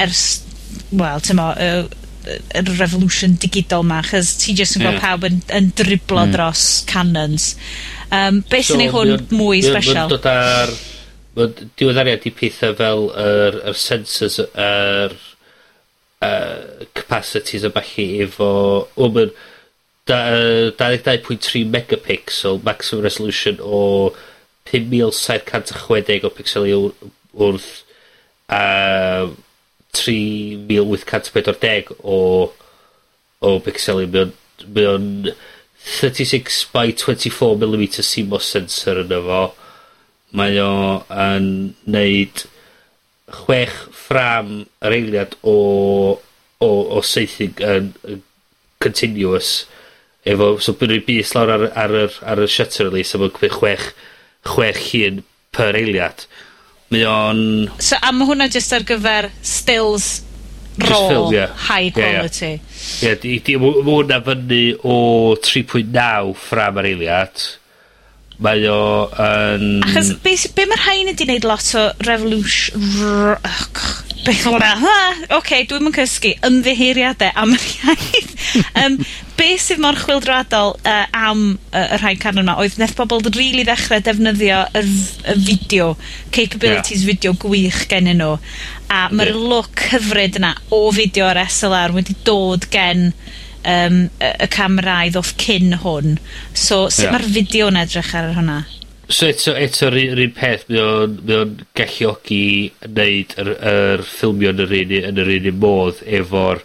ers, 0.06 0.24
wel, 0.92 1.22
ti'n 1.24 1.40
mo, 1.40 1.52
y 1.60 1.70
y 2.26 2.62
revolution 2.80 3.36
digidol 3.38 3.86
'ma, 3.86 4.02
chys 4.06 4.34
ti 4.42 4.56
jyst 4.58 4.80
yn 4.80 4.86
gweld... 4.86 4.98
Ie. 4.98 5.04
...pawb 5.04 5.28
yn 5.30 5.40
yn 5.54 5.70
driblo... 5.78 6.24
Hmm. 6.24 6.34
...dros 6.34 6.66
canons. 6.90 7.52
Yym, 8.10 8.42
be' 8.50 8.64
sy 8.66 8.80
ei 8.82 8.92
hwn 8.94 9.16
mwy 9.34 9.62
special? 9.62 10.10
sbesial? 10.10 10.14
dod 10.16 10.28
ar, 10.32 10.74
ma'n 11.38 11.72
diweddariad 11.78 12.26
i 12.26 12.34
pethau 12.36 12.78
fel 12.80 13.10
yr 13.26 13.60
yr 13.72 13.80
sensors 13.80 14.40
yr 14.42 15.16
uh, 16.26 16.86
capacities 16.98 17.68
a 17.68 17.74
ballu 17.76 18.08
efo, 18.26 18.52
wel 18.98 19.14
ma'n 19.20 19.36
da- 20.10 20.22
yy 20.34 20.72
dau 20.78 20.94
ddeg 20.94 21.06
dau 21.06 21.24
pwynt 21.26 21.46
tri 21.46 21.64
megapixel 21.66 22.62
maximum 22.66 23.06
resolution 23.06 23.58
o 23.62 24.14
pum 24.70 24.90
mil 24.90 25.14
saith 25.14 25.46
cant 25.50 25.74
a 25.74 25.80
chwe 25.86 26.02
deg 26.06 26.26
o 26.26 26.34
picseli 26.34 26.74
wr- 26.78 27.10
wrth 27.34 27.85
a 28.52 29.28
tri 29.96 30.20
mil 30.70 30.88
wyth 30.92 31.06
cant 31.10 31.32
pedwar 31.34 31.60
deg 31.62 31.92
o 32.04 32.20
o 33.46 33.60
bicselin. 33.64 34.14
Mae 34.74 34.88
o'n, 34.90 35.12
mae 35.30 35.54
36 35.86 36.66
by 36.74 36.90
24 36.98 37.58
mm 37.62 37.86
CMOS 38.02 38.50
sensor 38.56 39.04
yn 39.04 39.14
efo. 39.14 39.44
Mae 40.36 40.58
o 40.60 40.72
yn 41.14 41.50
neud 41.86 42.46
chwech 43.36 43.76
ffram 43.94 44.66
yr 44.86 44.96
eiliad 44.98 45.36
o, 45.46 45.58
o, 46.62 46.70
o 46.70 47.02
seithig 47.06 47.62
yn, 47.62 47.94
yn 48.10 48.24
continuous. 48.84 49.66
Efo, 50.26 50.56
so 50.58 50.74
bydd 50.74 50.96
rwy'n 50.96 51.06
bus 51.06 51.36
lawr 51.38 51.54
ar, 51.54 51.68
ar, 51.78 51.96
ar, 52.06 52.20
ar 52.34 52.42
y 52.42 52.50
shutter 52.50 52.90
release, 52.90 53.14
a 53.14 53.22
mae'n 53.22 53.54
chwech, 53.54 53.92
chwech 54.50 54.82
hun 54.90 55.22
per 55.54 55.78
eiliad. 55.78 56.26
Mae 56.96 57.04
o'n... 57.12 57.40
So, 57.84 57.98
a 58.00 58.14
mae 58.16 58.28
hwnna 58.30 58.46
jyst 58.48 58.72
ar 58.76 58.86
gyfer 58.88 59.28
stills 59.44 60.06
raw, 60.80 61.08
film, 61.10 61.34
yeah. 61.34 61.52
high 61.68 61.90
quality. 61.92 62.54
Ie, 62.56 62.62
yeah, 63.04 63.18
yeah. 63.20 63.36
yeah, 63.52 63.60
mae 63.60 63.84
hwnna 63.90 64.22
fyny 64.24 64.62
o 64.80 64.96
3.9 65.44 66.32
ffram 66.40 66.80
ar 66.80 66.88
eiliad. 66.88 67.44
Mae 68.46 68.64
o 68.72 68.80
yn... 69.26 69.68
Achos, 69.90 70.14
be, 70.24 70.38
be 70.56 70.68
mae'r 70.72 70.86
rhain 70.86 71.12
wedi 71.12 71.28
wneud 71.28 71.50
lot 71.52 71.68
o 71.76 71.86
revolution... 72.08 72.88
Oce, 75.36 75.62
dwi'm 75.70 75.90
yn 75.90 75.96
cysgu 75.96 76.34
ymddiheiriadau 76.48 77.32
am 77.42 77.54
yr 77.56 77.66
iaith. 77.66 78.34
um, 78.82 78.98
be' 79.36 79.56
sydd 79.62 79.82
mor 79.84 79.98
chwyldroadol 80.00 80.76
uh, 80.88 81.06
am 81.16 81.44
uh, 81.72 81.86
y 81.96 82.00
rhai 82.02 82.14
canon 82.22 82.46
yma, 82.46 82.58
oedd 82.64 82.78
nath 82.82 82.96
bobol 82.98 83.24
rili 83.26 83.38
really 83.40 83.66
ddechrau 83.68 84.04
defnyddio 84.06 84.62
y 84.72 84.84
f- 84.84 85.26
y 85.34 85.38
fideo, 85.48 85.90
capabilities... 86.36 87.04
yeah. 87.04 87.12
...fideo 87.12 87.36
gwych 87.42 87.82
gen 87.92 88.10
nhw, 88.14 88.36
a 88.90 89.02
mae'r 89.12 89.34
ma'r 89.36 89.42
look 89.52 89.88
hyfryd 89.92 90.40
yna 90.40 90.54
o 90.76 90.86
fideo 90.96 91.28
ar 91.32 91.42
SLR 91.46 91.96
wedi 91.98 92.16
dod 92.28 92.70
gen 92.74 93.10
um, 93.66 94.06
y 94.22 94.32
y 94.46 94.50
camerau 94.56 95.12
ddoth 95.14 95.36
cyn 95.42 95.78
hwn. 95.84 96.18
So, 96.54 96.86
sut... 96.90 97.12
Ie. 97.12 97.36
fideo 97.40 97.70
yn 97.74 97.82
edrych 97.84 98.14
ar 98.18 98.34
hwnna? 98.38 98.64
So 99.08 99.28
eto, 99.30 99.52
eto 99.54 99.92
yr 99.94 100.18
un 100.24 100.32
peth, 100.34 100.64
mae 100.66 100.80
o'n, 100.82 101.12
mae 101.28 101.36
o'n 101.44 101.52
galluogi 101.78 102.72
wneud 102.88 103.36
yr, 103.38 103.50
yr 103.72 104.02
ffilmio 104.02 104.50
yn 104.50 104.64
yr 104.64 104.72
un, 104.80 104.94
yn 105.12 105.20
yr 105.22 105.30
un 105.36 105.50
modd 105.62 106.00
efo'r 106.18 106.64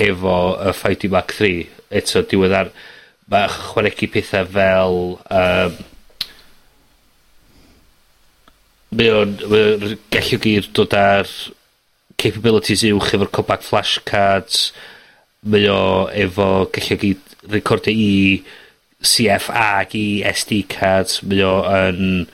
efo 0.00 0.36
y 0.64 0.72
Fighting 0.78 1.12
Mark 1.12 1.34
3. 1.36 1.66
Eto, 2.00 2.22
diwedd 2.30 2.54
ar... 2.56 2.70
Mae 3.28 3.50
chwanegu 3.52 4.08
pethau 4.14 4.48
fel... 4.54 4.96
Um, 5.28 5.76
mae 8.96 9.10
o'n 9.12 9.34
mae 9.52 9.66
o'n 9.74 9.98
galluogi 10.14 10.54
dod 10.72 10.96
ar 10.96 11.28
capabilities 12.16 12.86
uwch 12.88 13.12
efo'r 13.18 13.34
comeback 13.34 13.66
flashcards. 13.66 14.70
Mae 15.44 15.68
o 15.68 15.82
efo 16.16 16.48
galluogi 16.72 17.12
recordio 17.52 17.92
i... 17.92 18.08
E 18.40 18.67
See 19.02 19.28
Eff 19.30 19.50
ag 19.54 19.94
i 19.94 20.22
SD 20.26 20.64
cards, 20.72 21.22
mae 21.22 21.44
o 21.46 21.54
yn 21.70 22.26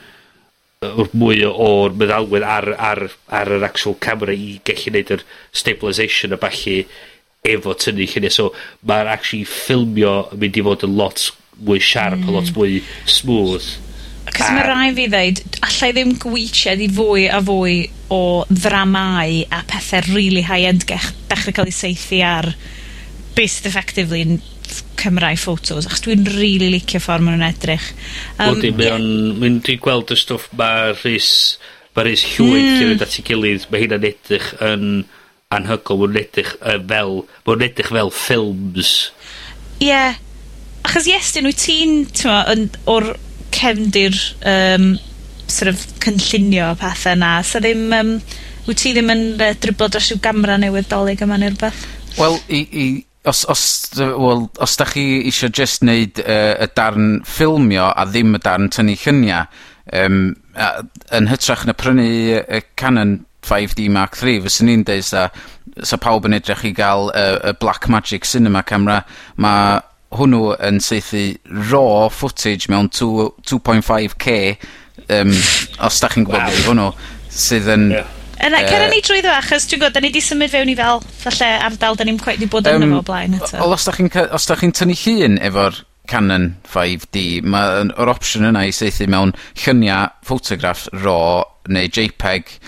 mwy 1.17 1.45
o'r 1.49 1.95
meddalwedd 1.97 2.45
ar, 2.45 2.69
ar, 2.77 3.01
ar 3.33 3.51
yr 3.57 3.65
actual 3.67 3.97
camera 4.05 4.35
i 4.37 4.59
gallu 4.67 4.93
neud 4.95 5.13
yr 5.17 5.25
stabilisation 5.57 6.37
a 6.37 6.41
falle 6.41 6.85
efo 7.45 7.75
tynnu 7.77 8.09
lluniau. 8.09 8.33
So 8.33 8.51
mae'r 8.89 9.11
actually 9.15 9.49
ffilmio 9.49 10.15
yn 10.35 10.43
mynd 10.43 10.61
i 10.61 10.67
fod 10.67 10.87
yn 10.89 10.97
lot 10.99 11.27
mwy 11.65 11.81
sharp, 11.83 12.21
mm. 12.21 12.29
a 12.29 12.35
lot 12.35 12.51
hmm. 12.51 12.59
mwy 12.59 12.81
smooth. 13.11 13.67
Cos 14.25 14.49
mae 14.51 14.65
rai 14.67 14.95
fi 14.97 15.05
ddeud, 15.13 15.43
allai 15.63 15.91
ddim 15.95 16.15
gweithiad 16.23 16.81
i 16.83 16.89
fwy 16.97 17.27
a 17.31 17.43
fwy 17.45 17.77
o 18.15 18.23
ddramau 18.49 19.43
a 19.53 19.61
pethau 19.69 20.09
really 20.15 20.43
high-end 20.49 20.87
dech, 20.89 21.11
dechrau 21.31 21.55
cael 21.55 21.71
ei 21.71 21.77
seithi 21.77 22.23
ar 22.27 22.49
based 23.37 23.69
effectively 23.69 24.25
cymrau 25.01 25.37
ffotos, 25.39 25.87
achos 25.89 26.03
dwi'n 26.05 26.25
rili 26.27 26.39
really 26.41 26.71
licio 26.75 27.01
ffordd 27.03 27.25
maen 27.27 27.39
nhw'n 27.39 27.49
edrych. 27.49 27.87
Um, 28.39 28.55
Wedyn, 28.55 28.77
mae 28.79 28.91
o'n... 28.95 29.07
Yeah. 29.07 29.59
Dwi'n 29.69 29.83
gweld 29.85 30.15
y 30.15 30.19
stwff 30.21 30.51
mae 30.59 30.93
Rhys... 30.97 31.31
Mae 31.95 32.09
Rhys 32.09 32.25
Llwyd 32.33 32.65
mm. 32.65 32.79
gyda 32.81 33.07
at 33.07 33.19
ei 33.21 33.27
gilydd, 33.29 33.67
mae 33.71 33.85
hynna'n 33.85 34.07
edrych 34.09 34.49
yn 34.67 34.87
anhygol, 35.55 36.01
mae'n 36.05 36.21
edrych 36.25 36.55
uh, 36.61 36.79
fel... 36.91 37.19
Mae'n 37.49 37.67
edrych 37.69 37.93
fel 37.95 38.15
ffilms. 38.15 38.95
Ie. 39.79 39.91
Yeah. 39.91 40.21
Achos 40.85 41.07
iestyn, 41.09 41.49
wyt 41.49 41.63
ti'n, 41.65 42.67
o'r 42.91 43.13
cefndir 43.55 44.19
um, 44.45 44.91
sort 45.47 45.71
of 45.71 45.87
cynllunio 46.05 46.75
pethau 46.81 47.21
na, 47.21 47.39
so 47.47 47.63
ddim... 47.63 47.87
Um, 47.95 48.19
wyt 48.65 48.81
ti 48.81 48.95
ddim 48.97 49.11
yn 49.13 49.25
uh, 49.37 49.51
driblo 49.61 49.91
dros 49.93 50.11
i'w 50.15 50.21
gamra 50.25 50.57
newydd 50.61 50.89
dolyg 50.89 51.21
yma 51.25 51.37
neu 51.41 51.53
rhywbeth? 51.53 51.83
Wel, 52.17 52.39
i, 52.49 52.61
i, 52.65 52.85
os 53.25 53.45
os 53.49 53.63
well, 53.99 54.51
os 54.61 54.77
da 54.77 54.85
chi 54.89 55.05
eisiau 55.25 55.53
just 55.53 55.83
neud 55.83 56.21
uh, 56.21 56.55
y 56.61 56.69
darn 56.77 57.23
ffilmio 57.25 57.91
a 57.91 58.05
ddim 58.09 58.37
y 58.37 58.41
darn 58.45 58.69
tynnu 58.73 58.97
lluniau, 59.01 59.47
um, 59.93 60.35
a 60.55 60.85
yn 61.17 61.31
hytrach 61.31 61.65
na 61.67 61.75
prynu 61.77 62.05
y 62.05 62.61
Canon 62.77 63.23
5D 63.45 63.89
mark 63.93 64.17
III, 64.21 64.45
fyswn 64.45 64.73
i'n 64.73 64.85
deud 64.89 65.05
'sa 65.05 65.29
'sa 65.83 65.99
pawb 66.01 66.29
yn 66.29 66.37
edrych 66.37 66.65
i 66.69 66.73
gael 66.77 67.11
e, 67.11 67.25
y 67.51 67.51
y 67.51 67.57
Blackmagic 67.61 68.29
cinema 68.29 68.63
camera 68.63 69.03
ma' 69.37 69.81
hwnnw 70.15 70.55
yn 70.63 70.79
seithi 70.85 71.25
raw 71.73 72.09
footage 72.13 72.69
mewn 72.71 72.89
two 72.89 73.33
two 73.43 73.59
point 73.59 73.85
five 73.85 74.15
os 75.83 76.01
da 76.01 76.13
chi'n 76.13 76.29
gwybod 76.29 76.53
wow. 76.53 76.67
hwnnw 76.69 76.91
sydd 77.29 77.73
yn... 77.75 77.89
Ie. 77.97 78.05
Yna, 78.45 78.61
uh, 78.61 78.69
cer 78.69 78.87
ni 78.93 79.01
drwy 79.05 79.23
ddo, 79.25 79.33
achos 79.33 79.67
dwi'n 79.71 79.81
gwybod, 79.81 79.95
da 79.97 80.03
ni 80.05 80.11
wedi 80.11 80.23
symud 80.25 80.53
fewn 80.53 80.71
i 80.73 80.77
fel, 80.77 81.03
falle 81.23 81.49
ardal, 81.69 81.97
da 81.97 82.07
ni'n 82.07 82.21
cweith 82.21 82.39
wedi 82.39 82.51
bod 82.53 82.69
yno 82.69 82.89
um, 82.91 82.95
fo 82.99 83.07
blaen 83.09 83.39
eto. 83.39 83.63
Os 83.65 83.87
da 83.89 83.95
chi'n 83.97 84.13
chi 84.13 84.81
tynnu 84.81 84.99
llun 85.01 85.39
efo'r 85.49 85.81
Canon 86.11 86.51
5D, 86.69 87.25
mae'r 87.49 88.13
opsiwn 88.13 88.51
yna 88.51 88.67
i 88.69 88.75
seithi 88.77 89.09
mewn 89.09 89.33
lluniau, 89.63 90.13
ffotograff 90.27 90.87
RAW 90.93 91.45
neu 91.73 91.89
JPEG, 91.89 92.59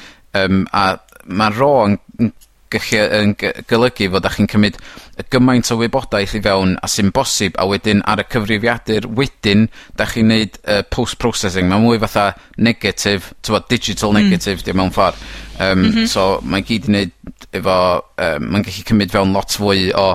um, 0.41 0.65
a 0.73 0.87
mae 1.27 1.53
RAW 1.53 1.91
yn 1.91 2.33
gallu 2.73 3.03
yn 3.21 3.35
gy- 3.41 3.53
golygu 3.71 4.09
fod 4.13 4.25
'dach 4.25 4.39
chi'n 4.39 4.51
cymryd 4.51 4.79
y 5.17 5.27
gymaint 5.33 5.71
o 5.73 5.79
wybodaeth 5.81 6.37
i 6.37 6.43
fewn 6.45 6.77
a 6.83 6.91
sy'n 6.91 7.13
bosib, 7.17 7.57
a 7.61 7.67
wedyn 7.69 8.03
ar 8.09 8.23
y 8.23 8.27
cyfrifiadur 8.33 9.09
wedyn 9.19 9.67
da 9.97 10.09
chi'n 10.11 10.31
neud 10.33 10.59
uh, 10.65 10.83
post 10.93 11.19
processing. 11.23 11.69
mae 11.71 11.83
mwy 11.83 12.01
fatha 12.03 12.33
negatif 12.59 13.33
t'mod 13.43 13.69
digital 13.69 14.13
hmm. 14.13 14.23
negative 14.23 14.65
mm. 14.65 14.81
mewn 14.81 14.95
ffordd 14.95 15.21
um, 15.61 15.87
M-hm. 15.87 16.09
...so 16.11 16.41
mae'n 16.43 16.67
gyd 16.67 16.91
i 16.91 16.97
neud 16.97 17.15
efo 17.57 17.79
um, 18.01 18.51
mae'n 18.51 18.67
gallu 18.67 18.89
cymryd 18.91 19.15
fewn 19.15 19.37
lot 19.37 19.57
fwy 19.57 19.91
o 19.97 20.09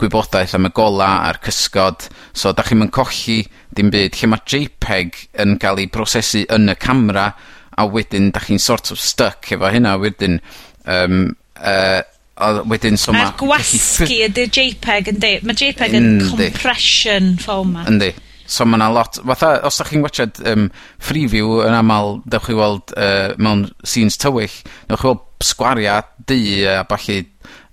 gwybodaeth 0.00 0.54
am 0.56 0.68
y 0.68 0.72
gola' 0.76 1.12
a'r 1.28 1.38
cysgod, 1.44 2.10
so 2.36 2.52
da 2.52 2.64
chi'n 2.66 2.82
mynd 2.82 2.92
colli 2.92 3.38
dim 3.76 3.90
byd, 3.92 4.16
lle 4.16 4.28
mae 4.32 4.44
JPEG 4.44 5.22
yn 5.42 5.56
cael 5.60 5.80
ei 5.80 5.88
prosesu 5.92 6.44
yn 6.52 6.68
y 6.72 6.76
camera, 6.80 7.30
a 7.76 7.86
wedyn 7.88 8.30
da 8.32 8.42
chi'n 8.44 8.60
sort 8.62 8.92
of 8.92 9.00
stuck 9.00 9.50
efo 9.56 9.70
hynna 9.72 9.96
wedyn, 10.00 10.38
um, 10.88 11.34
uh, 11.60 12.02
a 12.36 12.52
wedyn 12.68 12.98
so 13.00 13.14
ma'... 13.14 13.30
A'r 13.30 13.36
gwasgu 13.40 14.08
ydy'r 14.28 14.50
JPEG 14.52 15.12
yndi? 15.14 15.32
Mae 15.46 15.56
JPEG 15.56 15.96
yn... 15.96 16.08
Yndi. 16.20 16.50
...compression 16.52 17.34
format. 17.40 17.88
Yndi. 17.90 18.12
So 18.46 18.66
ma' 18.68 18.78
'na 18.78 18.90
lot 18.92 19.18
fatha 19.26 19.56
os 19.66 19.80
da 19.80 19.86
chi'n 19.88 20.04
watsiad 20.04 20.38
um, 20.46 20.68
Freeview 21.02 21.62
yn 21.64 21.74
amal 21.74 22.20
dewch 22.30 22.46
chi 22.46 22.58
weld 22.58 22.92
uh, 22.94 23.32
mewn 23.42 23.66
scenes 23.82 24.20
tywyll 24.22 24.52
dewch 24.86 25.02
chi 25.02 25.08
weld 25.08 25.24
sgwaria' 25.42 26.02
du 26.28 26.38
a 26.70 26.84
ballu 26.86 27.18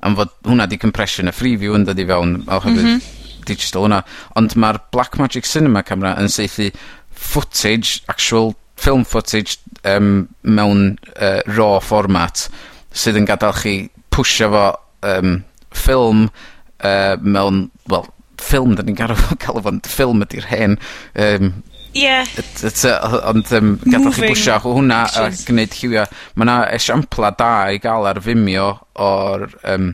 am 0.04 0.18
fod 0.18 0.34
hwnna 0.48 0.66
'di 0.68 0.80
compression 0.82 1.30
y 1.30 1.36
Freeview 1.36 1.78
yn 1.78 1.86
dod 1.88 2.02
i 2.02 2.08
fewn 2.10 2.40
oherwydd... 2.48 2.88
M-hm. 2.88 3.22
...digital 3.44 3.84
hwnna. 3.86 4.02
Ond 4.40 4.56
mae'r 4.56 4.80
Blackmagic 4.96 5.48
Cinema 5.48 5.84
camera 5.84 6.16
yn 6.22 6.32
seithi 6.32 6.72
footage 7.12 8.00
actual 8.08 8.54
film 8.80 9.04
footage 9.06 9.60
um, 9.84 10.30
mewn 10.42 10.96
uh, 11.20 11.42
raw 11.52 11.78
format 11.84 12.48
sydd 12.94 13.18
yn 13.22 13.28
gadael 13.30 13.56
chi 13.58 13.76
pwysio 14.14 14.50
fo 14.54 14.66
um, 15.10 15.38
ffilm 15.74 16.28
uh, 16.30 17.16
mewn, 17.20 17.68
wel, 17.91 18.08
ffilm 18.44 18.76
da 18.78 18.84
ni'n 18.86 18.98
garo 19.00 19.16
cael 19.18 19.39
galw 19.46 19.64
fo'n 19.68 19.82
ffilm 19.88 20.26
ydy'r 20.28 20.50
hen 20.52 20.78
Um, 21.14 21.54
Ie. 21.94 22.08
...yy 22.10 22.24
t- 22.58 22.70
t'o' 22.74 22.94
o- 23.06 23.20
ond 23.30 23.52
yym... 23.54 23.76
Moving 23.78 23.91
...gadal 23.94 24.16
chi 24.18 24.30
bwsio 24.32 24.56
hwnna 24.64 25.02
a 25.14 25.28
gwneud 25.46 25.76
llywia... 25.78 26.06
Mae 26.34 26.48
yna 26.48 26.56
esiampla 26.74 27.30
da 27.38 27.52
i 27.70 27.78
gael 27.84 28.08
ar 28.10 28.22
Vimeo 28.26 28.72
o'r 28.98 29.46
Um, 29.70 29.91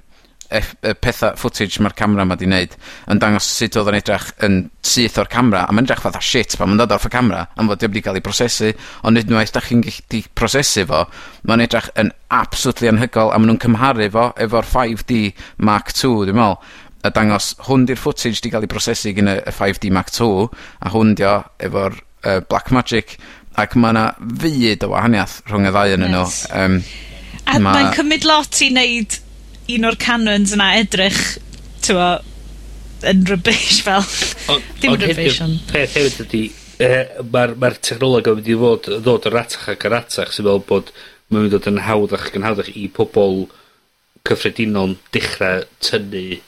eff, 0.49 0.73
e, 0.81 0.93
petha, 0.97 1.33
footage 1.37 1.81
mae'r 1.83 1.95
camera 1.97 2.25
ma 2.25 2.37
'di 2.37 2.47
wneud 2.49 2.75
yn 3.13 3.21
dangos 3.21 3.47
sut 3.53 3.77
oedd 3.79 3.91
yn 3.91 3.99
edrych 3.99 4.27
yn 4.45 4.57
syth 4.85 5.19
o'r 5.21 5.29
camera, 5.31 5.65
a 5.65 5.75
mae'n 5.75 5.87
edrych 5.87 6.03
fatha 6.05 6.21
shit 6.23 6.57
pan 6.57 6.71
mae'n 6.71 6.81
dod 6.81 6.95
off 6.95 7.07
y 7.07 7.13
camera, 7.13 7.45
am 7.55 7.69
fod 7.69 7.81
'di 7.81 7.89
o'm 7.89 7.95
'di 7.95 8.03
ca'l 8.05 8.19
'i 8.19 8.25
brosesu, 8.25 8.73
ond 9.05 9.21
unwaith 9.21 9.53
'dach 9.55 9.69
chi'n 9.69 9.85
gallu 9.85 10.21
prosesu 10.41 10.85
fo, 10.89 11.05
mae'n 11.49 11.65
edrych 11.67 11.89
yn 12.01 12.11
absolutely 12.33 12.91
anhygol, 12.91 13.33
a 13.33 13.39
maen 13.39 13.53
nhw'n 13.53 13.63
cymharu 13.65 14.09
fo 14.15 14.29
efo'r 14.47 14.69
5D 14.73 15.23
mark 15.69 15.93
II 15.95 16.29
dwi'n 16.29 16.39
meddwl 16.41 16.59
a 17.05 17.13
dangos 17.15 17.53
hwn 17.69 17.85
'di'r 17.87 18.01
footage 18.01 18.41
'di 18.41 18.51
cael 18.51 18.65
ei 18.67 18.71
prosesu 18.71 19.13
gin 19.15 19.31
y 19.31 19.39
y 19.39 19.55
five 19.55 19.79
dee 19.79 19.93
mark 19.93 20.11
II 20.17 20.49
a 20.83 20.91
hwn 20.95 21.13
'di 21.15 21.29
efo'r 21.69 21.95
uh, 21.95 22.39
Blackmagic, 22.49 23.15
ac 23.59 23.77
mae 23.79 23.93
yna 23.93 24.09
fyd 24.41 24.83
o 24.85 24.91
wahaniaeth 24.93 25.39
rhwng 25.47 25.69
y 25.69 25.73
ddau 25.73 25.95
yn 25.95 26.05
ynnyn 26.07 26.19
yes. 26.19 26.43
um, 26.55 26.77
a... 27.45 27.57
Mae'n 27.63 27.93
cymryd 27.95 28.27
lot 28.27 28.61
i 28.63 28.69
wneud 28.73 29.19
un 29.75 29.85
o'r 29.89 29.97
canons 30.01 30.55
yna 30.55 30.71
edrych, 30.79 31.21
tywa, 31.85 32.09
yn 33.09 33.23
rybys 33.29 33.79
fel. 33.85 34.03
Dim 34.81 34.97
rybys 34.99 35.39
ond. 35.45 35.61
Peth 35.69 35.95
hefyd 35.97 36.25
ydy, 36.25 36.43
eh, 36.83 37.21
mae'r 37.33 37.55
ma 37.59 37.71
technoleg 37.77 38.29
yn 38.31 38.39
mynd 38.39 38.51
i 38.51 38.59
fod, 38.63 38.91
ddod 39.05 39.29
yn 39.29 39.35
ratach 39.35 39.71
ac 39.73 39.87
yn 39.87 39.95
ratach, 39.95 40.33
sy'n 40.35 40.49
fel 40.49 40.63
bod 40.69 40.93
mae'n 41.29 41.45
mynd 41.45 41.51
i 41.51 41.55
dod 41.55 41.69
yn 41.69 41.81
hawddach 41.85 42.29
ac 42.29 42.37
yn 42.39 42.47
hawddach 42.47 42.71
i 42.73 42.87
pobl 42.93 43.43
cyffredinol 44.27 44.95
dechrau 45.15 45.65
tynnu 45.85 46.39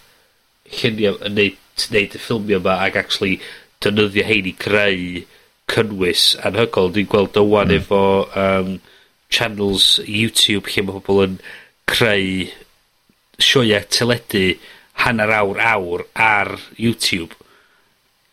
lluniau 0.72 1.19
yn 1.28 1.38
neud, 1.38 1.59
neud 1.93 2.15
y 2.17 2.22
ffilmio 2.22 2.59
yma 2.61 2.80
ac 2.88 2.97
actually 2.99 3.38
dynyddio 3.84 4.26
hein 4.28 4.49
i 4.49 4.55
greu 4.57 5.22
cynnwys 5.72 6.32
anhygol. 6.47 6.91
Dwi'n 6.95 7.09
gweld 7.11 7.34
dywan 7.38 7.72
mm. 7.72 7.78
efo 7.80 8.01
um, 8.38 8.76
channels 9.32 9.93
YouTube 10.05 10.74
lle 10.74 10.86
mae 10.88 10.99
pobl 10.99 11.24
yn 11.28 11.38
creu 11.91 12.49
sioia 13.44 13.82
teledu 13.89 14.56
hanner 15.04 15.32
awr, 15.38 15.62
awr 15.74 16.06
ar 16.14 16.56
YouTube 16.78 17.36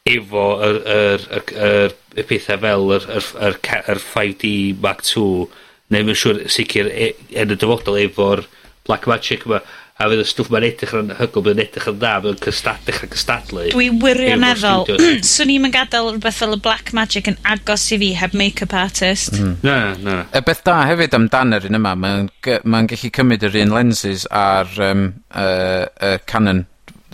efo 0.08 0.44
yr, 0.64 0.78
yr, 0.88 1.24
yr, 1.38 1.54
yr, 1.68 1.96
y 2.18 2.24
pethau 2.28 2.60
fel 2.62 2.92
yr, 2.96 3.08
yr, 3.18 3.26
yr, 3.48 3.58
yr 3.94 4.02
5D 4.02 4.52
Mark 4.82 5.04
II 5.04 5.48
neu 5.92 6.04
mae'n 6.04 6.20
siŵr 6.20 6.40
sicr 6.52 6.88
e, 6.92 7.10
yn 7.36 7.52
y 7.52 7.58
dyfodol 7.60 8.00
efo'r 8.04 8.44
Black 8.88 9.08
Magic 9.10 9.44
yma 9.48 9.60
a 9.98 10.06
fydd 10.06 10.20
y 10.22 10.24
stwff 10.30 10.50
mae'n 10.54 10.64
edrych 10.68 10.92
yn 10.94 11.08
hygol, 11.18 11.48
yn 11.50 11.60
edrych 11.64 11.88
yn 11.90 11.96
dda, 11.98 12.12
bydd 12.22 12.36
yn 12.36 12.42
cystad, 12.44 12.82
dechrau 12.86 13.10
cystadlu. 13.10 13.64
Dwi 13.72 13.88
wirioneddol, 13.98 14.84
swn 15.26 15.50
i'n 15.56 15.72
gadael 15.74 16.12
rhywbeth 16.12 16.36
fel 16.38 16.54
y 16.54 16.58
Black 16.62 16.92
Magic 16.94 17.30
yn 17.32 17.38
agos 17.42 17.88
i 17.90 17.98
fi 17.98 18.12
heb 18.20 18.36
make-up 18.38 18.76
artist. 18.78 19.34
Mm. 19.34 19.56
Na, 19.66 19.78
na. 19.98 20.18
Y 20.30 20.42
beth 20.46 20.62
da 20.68 20.76
hefyd 20.86 21.16
amdan 21.18 21.56
yr 21.56 21.66
un 21.66 21.78
yma, 21.80 21.96
mae'n 21.98 22.28
ma 22.70 22.82
gallu 22.92 23.10
cymryd 23.16 23.46
yr 23.48 23.58
un 23.64 23.74
lenses 23.74 24.26
ar 24.30 24.70
um, 24.86 25.08
uh, 25.32 25.88
uh, 25.98 26.14
Canon. 26.30 26.62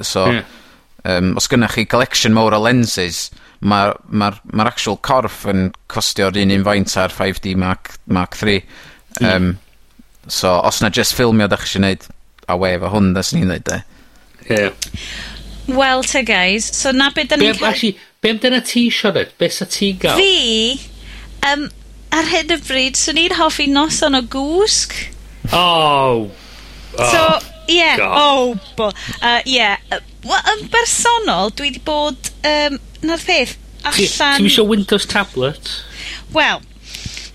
So, 0.02 0.26
yeah. 0.28 0.44
um, 1.08 1.32
os 1.40 1.48
gynnwch 1.48 1.78
chi 1.78 1.86
collection 1.88 2.36
mawr 2.36 2.58
o 2.58 2.60
lenses, 2.66 3.30
mae'r 3.64 3.94
ma, 4.12 4.28
ma, 4.28 4.58
ma 4.60 4.66
actual 4.68 4.98
corff 5.00 5.46
yn 5.48 5.70
costio'r 5.88 6.36
un 6.42 6.52
un 6.52 6.66
faint 6.68 6.98
ar 7.00 7.16
5D 7.16 7.54
Mark, 7.56 7.94
Mark 8.04 8.36
3. 8.36 8.60
Um, 9.22 9.30
mm. 9.30 9.56
So, 10.28 10.58
os 10.60 10.82
na 10.84 10.92
just 10.92 11.16
ffilmio 11.16 11.48
da 11.48 11.56
chi 11.56 11.64
eisiau 11.64 11.80
gwneud, 11.80 12.06
a 12.48 12.56
wef 12.60 12.84
o 12.84 12.90
hwn, 12.92 13.12
da 13.16 13.22
sy'n 13.24 13.42
ni'n 13.42 13.52
dweud 13.52 13.68
de. 13.68 13.78
Yeah. 14.50 14.72
Wel, 15.66 16.04
te 16.04 16.22
guys, 16.28 16.66
so 16.76 16.92
na 16.92 17.08
beth 17.14 17.30
da 17.32 17.38
ni'n 17.40 17.56
cael... 17.56 17.70
Actually, 17.70 17.96
be 18.20 18.34
amdana 18.34 18.60
ti, 18.64 18.88
Sionet? 18.92 19.32
Be 19.40 19.48
sa 19.48 19.66
ti'n 19.70 19.96
gael? 20.02 20.20
Fi, 20.20 21.14
um, 21.50 21.66
ar 22.12 22.28
hyn 22.28 22.52
y 22.52 22.60
bryd, 22.66 23.00
swn 23.00 23.22
i'n 23.24 23.36
hoffi 23.38 23.68
noson 23.72 24.18
o 24.18 24.22
gwsg. 24.34 24.92
Oh! 25.52 26.28
oh. 26.28 27.08
So, 27.08 27.22
ie, 27.68 27.80
yeah, 27.80 27.96
God. 28.02 28.20
oh, 28.20 28.60
bo, 28.76 28.90
uh, 29.22 29.40
yeah. 29.48 29.80
Well, 30.24 30.44
yn 30.52 30.68
bersonol, 30.72 31.54
dwi 31.56 31.70
wedi 31.70 31.82
bod, 31.84 32.30
um, 32.44 32.78
na'r 33.04 33.24
peth, 33.24 33.56
allan... 33.88 34.44
Ti'n 34.44 34.52
ti 34.52 34.68
Windows 34.68 35.08
tablet? 35.08 35.72
Wel, 36.36 36.60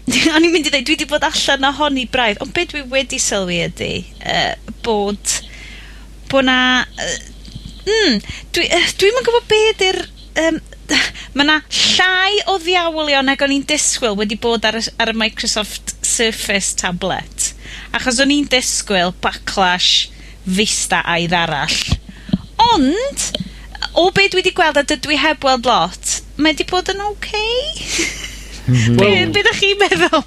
O'n 0.34 0.46
i'n 0.46 0.54
mynd 0.54 0.68
i 0.68 0.72
ddweud, 0.72 0.86
dwi 0.88 0.96
wedi 0.96 1.08
bod 1.10 1.26
allan 1.28 1.68
ohoni 1.70 2.06
braidd, 2.10 2.40
ond 2.44 2.54
beth 2.56 2.72
dwi 2.72 2.82
wedi 2.90 3.20
sylwi 3.22 3.60
ydy, 3.68 3.94
uh, 4.26 4.54
bod, 4.86 5.34
bod 6.32 6.48
'na 6.48 6.60
uh, 6.86 7.18
mm, 7.86 8.16
dwi 8.56 8.66
uh, 8.74 8.88
dwi'm 9.02 9.20
yn 9.20 9.28
gwbo 9.28 9.42
be' 9.52 9.68
ydi'r 9.74 10.00
yym 10.40 10.60
ma' 11.38 11.46
'na 11.46 11.60
llai 11.68 12.40
o 12.50 12.58
ddiawlion 12.64 13.30
nag 13.30 13.44
o'n 13.46 13.54
i'n 13.54 13.68
disgwyl 13.70 14.18
wedi 14.18 14.40
bod 14.42 14.66
ar 14.66 14.80
y 14.80 14.86
ar 14.98 15.14
y 15.14 15.18
Microsoft 15.20 15.94
Surface 16.06 16.74
tablet, 16.80 17.52
achos 17.94 18.22
o'n 18.24 18.34
i'n 18.34 18.50
disgwyl 18.50 19.14
backlash 19.22 20.08
Vista 20.50 21.04
aidd 21.06 21.36
arall, 21.38 21.78
ond, 22.72 23.28
o 23.94 24.08
be' 24.16 24.30
dwi 24.32 24.42
wedi 24.42 24.56
gweld, 24.58 24.80
a 24.80 24.88
dydw 24.88 25.14
i 25.14 25.20
heb 25.22 25.46
weld 25.46 25.70
lot, 25.70 26.18
mae 26.40 26.56
wedi 26.56 26.66
bod 26.72 26.90
yn 26.96 27.06
oce. 27.12 27.46
Mm. 28.70 29.00
Be, 29.00 29.10
be 29.34 29.42
ydych 29.44 29.60
chi'n 29.64 29.82
meddwl? 29.82 30.24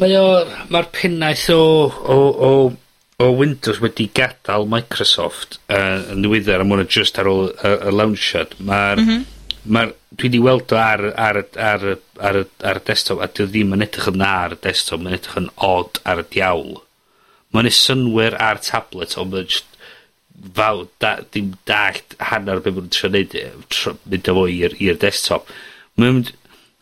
Mae 0.00 0.16
o, 0.18 0.24
mae'r 0.72 0.88
pennaeth 0.92 1.46
o, 1.54 1.60
o, 1.88 2.16
o, 2.48 2.50
o 3.24 3.30
Windows 3.36 3.80
wedi 3.84 4.08
gadael 4.16 4.66
Microsoft 4.68 5.58
uh, 5.72 6.02
yn 6.12 6.24
ddiweddar 6.24 6.64
am 6.64 6.74
hwnna 6.74 6.88
just 6.88 7.20
ar 7.20 7.30
ôl 7.30 7.48
y 7.48 7.72
uh, 7.72 7.92
launchad. 7.94 8.58
Mae'r... 8.60 9.02
Mm 9.02 9.08
-hmm. 9.08 9.24
Mae'r 9.66 9.96
dwi 10.14 10.28
wedi 10.28 10.38
weld 10.38 10.70
o 10.70 10.76
ar, 10.78 11.00
ar, 11.18 11.40
ar, 11.58 11.84
ar, 12.22 12.36
ar, 12.70 12.78
y 12.78 12.82
desktop, 12.86 13.18
a 13.18 13.26
dwi 13.26 13.48
ddim 13.50 13.72
yn 13.74 13.82
edrych 13.82 14.06
yn 14.12 14.22
ar 14.22 14.54
y 14.54 14.58
desktop, 14.62 15.00
mae'n 15.02 15.16
edrych 15.16 15.40
yn 15.40 15.48
odd 15.66 15.98
ar 16.06 16.22
y 16.22 16.26
diawl. 16.36 16.76
Mae'n 17.50 17.70
synwyr 17.74 18.36
ar 18.38 18.60
tablet, 18.62 19.16
ond 19.18 19.34
mae'n 19.34 19.48
just 19.50 19.66
faw, 20.54 20.84
da, 21.02 21.16
dim 21.34 21.54
dallt 21.66 22.14
hanner 22.30 22.62
beth 22.62 22.78
mae'n 22.78 22.92
trio 22.94 23.10
neud, 23.10 23.34
e, 23.34 23.50
mynd 24.06 24.30
efo 24.32 24.46
i'r 24.52 25.00
desktop. 25.02 25.50
Mae'n 25.98 26.22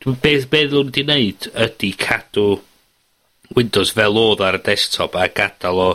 Beth 0.04 0.50
be 0.52 0.60
ddyn 0.68 0.74
nhw'n 0.74 0.90
mynd 0.90 0.98
wneud 1.00 1.46
ydy 1.64 1.90
cadw 1.96 2.42
Windows 3.56 3.92
fel 3.96 4.18
oedd 4.20 4.42
ar 4.44 4.58
y 4.58 4.60
desktop 4.66 5.14
a 5.16 5.30
gadael 5.32 5.80
o 5.80 5.86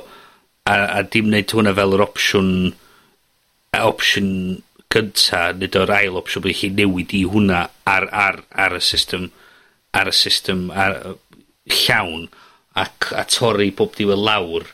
a, 0.65 0.73
a 0.73 1.03
dim 1.05 1.27
wneud 1.29 1.53
hwnna 1.53 1.75
fel 1.77 1.93
yr 1.93 2.03
opsiwn 2.07 2.49
a 3.77 3.83
opsiwn 3.85 4.31
gynta 4.89 5.43
nid 5.59 5.77
o'r 5.77 5.93
ail 5.99 6.17
opsiwn 6.17 6.47
bod 6.47 6.57
chi'n 6.57 6.77
newid 6.79 7.13
i 7.19 7.21
hwnna 7.29 7.61
ar, 7.93 8.09
ar, 8.09 8.41
ar 8.49 8.79
y 8.79 8.81
system 8.81 9.29
ar 9.93 10.09
y 10.09 10.15
system 10.17 10.67
ar, 10.73 10.97
llawn 11.83 12.25
ac 12.81 13.11
a 13.13 13.27
torri 13.29 13.69
bob 13.77 13.93
diwedd 13.97 14.25
lawr 14.25 14.65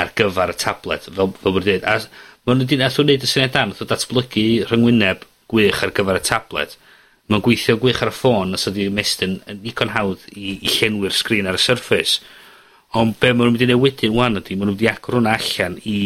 ar 0.00 0.14
gyfer 0.16 0.54
y 0.54 0.60
tablet 0.64 1.10
fel, 1.10 1.34
fel 1.36 1.58
bod 1.58 1.68
dweud 1.68 1.84
a 1.84 1.98
maen 2.00 2.62
nhw'n 2.62 2.72
dyn 2.72 2.88
atho 2.88 3.04
wneud 3.04 3.28
y 3.28 3.28
syniad 3.28 3.52
dan 3.58 3.76
atho 3.76 3.88
datblygu 3.92 4.46
rhyngwyneb 4.70 5.28
gwych 5.52 5.84
ar 5.84 5.92
gyfer 5.92 6.20
y 6.20 6.24
tablet 6.24 6.79
mae'n 7.30 7.44
gweithio 7.44 7.78
gwych 7.80 8.02
ar 8.02 8.10
y 8.10 8.14
ffôn 8.16 8.56
os 8.58 8.68
ydi 8.70 8.88
ymestyn 8.90 9.38
yn 9.50 9.62
ddigon 9.62 9.94
hawdd 9.94 10.26
i, 10.34 10.58
i 10.58 10.74
llenwi'r 10.76 11.16
sgrin 11.16 11.50
ar 11.50 11.58
y 11.58 11.62
Surface. 11.62 12.20
Ond 12.98 13.16
be' 13.22 13.32
maen 13.32 13.50
nhw'n 13.50 13.56
mynd 13.56 13.66
i 13.66 13.70
neud 13.70 13.84
wedyn 13.84 14.16
'wan 14.16 14.40
ydy 14.40 14.56
maen 14.56 14.72
nhw'n 14.72 14.76
mynd 14.76 14.86
i 14.86 14.90
agor 14.90 15.18
hwnna 15.20 15.36
allan 15.38 15.78
i 15.86 16.00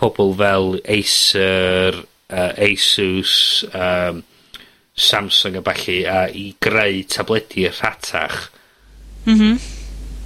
pobl 0.00 0.34
fel 0.38 0.72
Acer, 0.90 2.00
uh, 2.32 2.52
Asus, 2.66 3.34
um, 3.70 4.24
Samsung 5.00 5.60
a 5.60 5.62
balli 5.64 6.00
a 6.08 6.24
i 6.28 6.50
greu 6.60 7.04
tabledi 7.08 7.68
rhatach. 7.70 8.48
Mhm. 9.26 9.54
Mm 9.54 9.78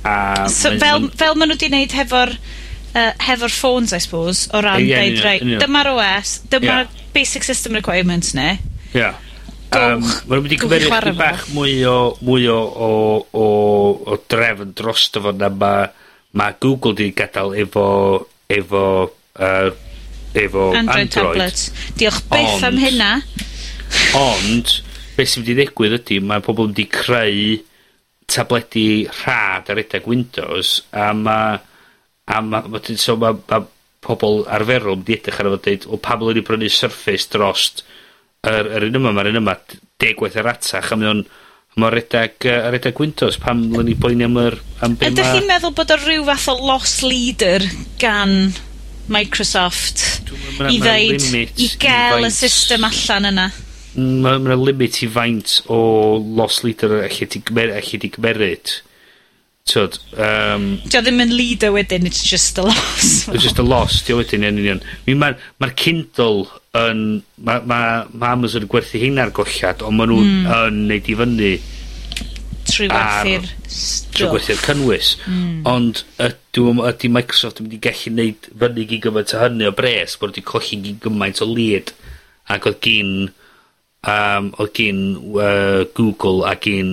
a... 0.05 0.49
So, 0.49 0.77
fel, 0.79 1.01
ma'n... 1.01 1.11
fel 1.17 1.37
maen 1.39 1.51
nhw 1.51 1.57
wedi 1.57 1.71
neud 1.73 1.95
hefo'r 1.97 2.35
uh, 2.37 3.11
hefo'r 3.25 3.53
ffôns, 3.53 3.95
I 3.97 4.01
suppose, 4.05 4.49
o 4.53 4.61
ran 4.65 4.85
yeah, 4.85 5.01
dweud, 5.01 5.19
yeah, 5.19 5.27
right, 5.27 5.47
yeah. 5.55 5.63
dyma'r 5.63 5.91
OS, 5.95 6.37
dyma'r 6.53 6.85
yeah. 6.85 7.07
basic 7.17 7.47
system 7.47 7.79
requirements 7.79 8.35
ne. 8.37 8.59
Yeah. 8.95 9.17
Um, 9.75 10.05
mae'n 10.29 10.45
mynd 10.45 10.55
i 10.55 10.59
gymeryd 10.61 10.91
chydig 10.93 11.19
bach 11.19 11.45
mwy 11.55 11.75
o, 11.89 11.97
mwy 12.25 12.47
o, 12.53 12.59
o, 12.87 12.91
o, 13.35 13.47
o 14.13 14.19
drefn 14.31 14.75
dros 14.77 15.09
fo 15.15 15.33
na 15.35 15.51
ma, 15.51 15.73
ma 16.39 16.49
Google 16.61 16.95
di 16.99 17.11
gadael 17.17 17.55
efo, 17.65 17.87
efo, 18.51 18.85
uh, 19.35 19.71
efo 20.35 20.65
Android. 20.71 20.97
Android. 20.97 21.13
Tablet. 21.17 21.65
Diolch 21.99 22.23
byth 22.31 22.57
ond, 22.57 22.67
am 22.69 22.81
hynna. 22.85 23.11
Ond, 24.21 24.75
beth 25.19 25.33
sy'n 25.33 25.43
mynd 25.43 25.53
i 25.53 25.59
ddigwydd 25.61 25.99
ydy, 26.01 26.21
mae 26.23 26.45
pobl 26.45 26.71
wedi 26.71 26.89
creu 26.91 27.59
tabledi 28.31 28.89
rhad 29.23 29.71
ar 29.71 29.81
edrych 29.83 30.09
Windows, 30.11 30.79
a 30.95 31.11
mae, 31.17 31.59
a 32.31 32.43
mae, 32.43 32.71
ma, 32.71 32.83
so 32.99 33.19
mae 33.21 33.37
ma 33.51 33.65
pobl 34.05 34.45
arferol 34.53 35.01
wedi 35.01 35.19
edrych 35.19 35.43
ar 35.43 35.51
efo 35.51 35.61
dweud, 35.67 35.91
o 35.91 36.01
pam 36.03 36.25
o'n 36.27 36.41
i 36.41 36.47
brynu 36.47 36.71
Surface 36.73 37.31
drost 37.33 37.85
yr, 38.51 38.71
yr 38.79 38.89
un 38.91 39.01
yma, 39.01 39.15
mae'r 39.17 39.33
un 39.33 39.41
yma 39.43 39.57
deg 40.01 40.19
gwaith 40.19 40.39
yr 40.41 40.53
atach, 40.55 40.93
a 40.93 41.01
mae 41.01 41.13
o'n 41.13 41.25
Mae 41.75 41.91
redag, 41.91 42.37
uh, 42.47 42.69
redag 42.71 43.01
Windows, 43.03 43.35
pam 43.43 43.65
lyn 43.75 43.89
i 43.91 43.97
boeni 43.99 44.23
am 44.29 44.37
yr... 44.39 44.55
Am 44.87 44.93
Ydych 44.95 45.27
chi'n 45.27 45.49
meddwl 45.49 45.73
bod 45.75 45.91
o 45.91 45.97
rhyw 45.99 46.23
fath 46.29 46.47
o 46.53 46.55
loss 46.69 47.01
leader 47.03 47.65
gan 47.99 48.53
Microsoft 49.11 50.05
ma, 50.61 50.71
i 50.71 50.79
ddeud, 50.79 51.27
i 51.59 51.69
gael 51.83 52.29
y 52.29 52.31
system 52.31 52.87
allan 52.87 53.27
yna? 53.33 53.49
Mae 53.99 54.39
ma 54.43 54.55
limit 54.59 55.03
i 55.03 55.11
faint 55.11 55.59
o 55.67 55.81
loss 56.39 56.63
leader 56.63 57.01
allai 57.03 57.29
di, 57.35 57.43
allai 57.43 58.03
di 58.05 58.15
gymeryd. 58.15 58.79
Tyd, 59.67 59.99
um, 60.15 60.75
Dio 60.87 61.03
ddim 61.03 61.23
yn 61.25 61.35
leader 61.35 61.75
wedyn, 61.75 62.07
it's 62.07 62.23
just 62.23 62.59
a 62.63 62.69
loss. 62.69 63.27
it's 63.35 63.43
just 63.43 63.59
a 63.59 63.67
loss, 63.67 64.05
dio 64.07 64.21
wedyn, 64.23 64.47
yn 64.47 64.63
union. 64.63 64.85
Mae'r 65.11 65.41
ma 65.59 65.75
Kindle 65.75 66.47
yn 66.75 67.05
Mae 67.45 67.63
ma' 67.69 68.07
ma' 68.11 68.35
Amazon 68.35 68.65
yn 68.67 68.71
gwerthu 68.73 69.01
'heina'r 69.03 69.33
gollad, 69.37 69.83
ond 69.87 69.99
maen 69.99 70.13
nw'n... 70.13 70.35
Hmm. 70.47 70.69
...yn 70.69 70.85
neud 70.91 71.11
i 71.11 71.17
fyny 71.21 71.55
trwy 72.65 72.89
werthu'r 72.91 73.47
stwff. 73.69 74.11
Trwy 74.15 74.31
gwerthu'r 74.33 74.61
cynnwys. 74.65 75.13
Hmm. 75.27 75.63
Ond 75.69 76.03
ydw, 76.23 76.67
ydy 76.91 77.11
Microsoft 77.13 77.61
yn 77.61 77.69
mynd 77.69 77.79
i 77.79 77.81
gallu 77.85 78.13
neud 78.17 78.51
fyny 78.63 78.87
gyn 78.91 79.05
gymaint 79.07 79.35
o 79.35 79.43
hynny 79.43 79.69
o 79.69 79.75
bres, 79.77 80.19
bod 80.21 80.33
wedi 80.33 80.45
colli 80.49 80.81
gyn 80.85 81.01
gymaint 81.05 81.43
o 81.45 81.49
lid, 81.51 81.95
ac 82.55 82.69
oedd 82.71 82.81
gyn, 82.85 83.13
um, 84.15 84.51
oedd 84.63 84.75
gyn 84.79 85.03
uh, 85.35 85.85
Google 85.97 86.45
a 86.49 86.55
gyn 86.67 86.93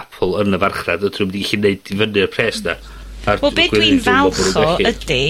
Apple 0.00 0.42
yn 0.42 0.56
y 0.56 0.62
farchnad, 0.62 1.06
ydyn 1.06 1.24
nhw'n 1.24 1.32
mynd 1.32 1.40
i 1.40 1.44
gallu 1.46 1.62
neud 1.64 1.92
i 1.92 2.00
fyny'r 2.02 2.32
pres 2.36 2.62
na. 2.66 2.78
Wel, 3.26 3.54
beth 3.58 3.72
dwi'n 3.74 4.02
falch 4.04 4.42
o 4.54 4.66
ydy, 4.86 5.22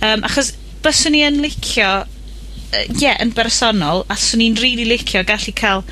um, 0.00 0.24
achos 0.24 0.54
byswn 0.84 1.16
ni 1.16 1.24
yn 1.26 1.42
licio 1.44 1.90
yy, 2.74 2.84
ie, 2.98 3.14
yn 3.22 3.32
bersonol, 3.36 4.04
a 4.10 4.18
'swn 4.18 4.44
i'n 4.48 4.60
rili 4.60 4.86
licio 4.88 5.24
gallu 5.26 5.54
cael 5.56 5.84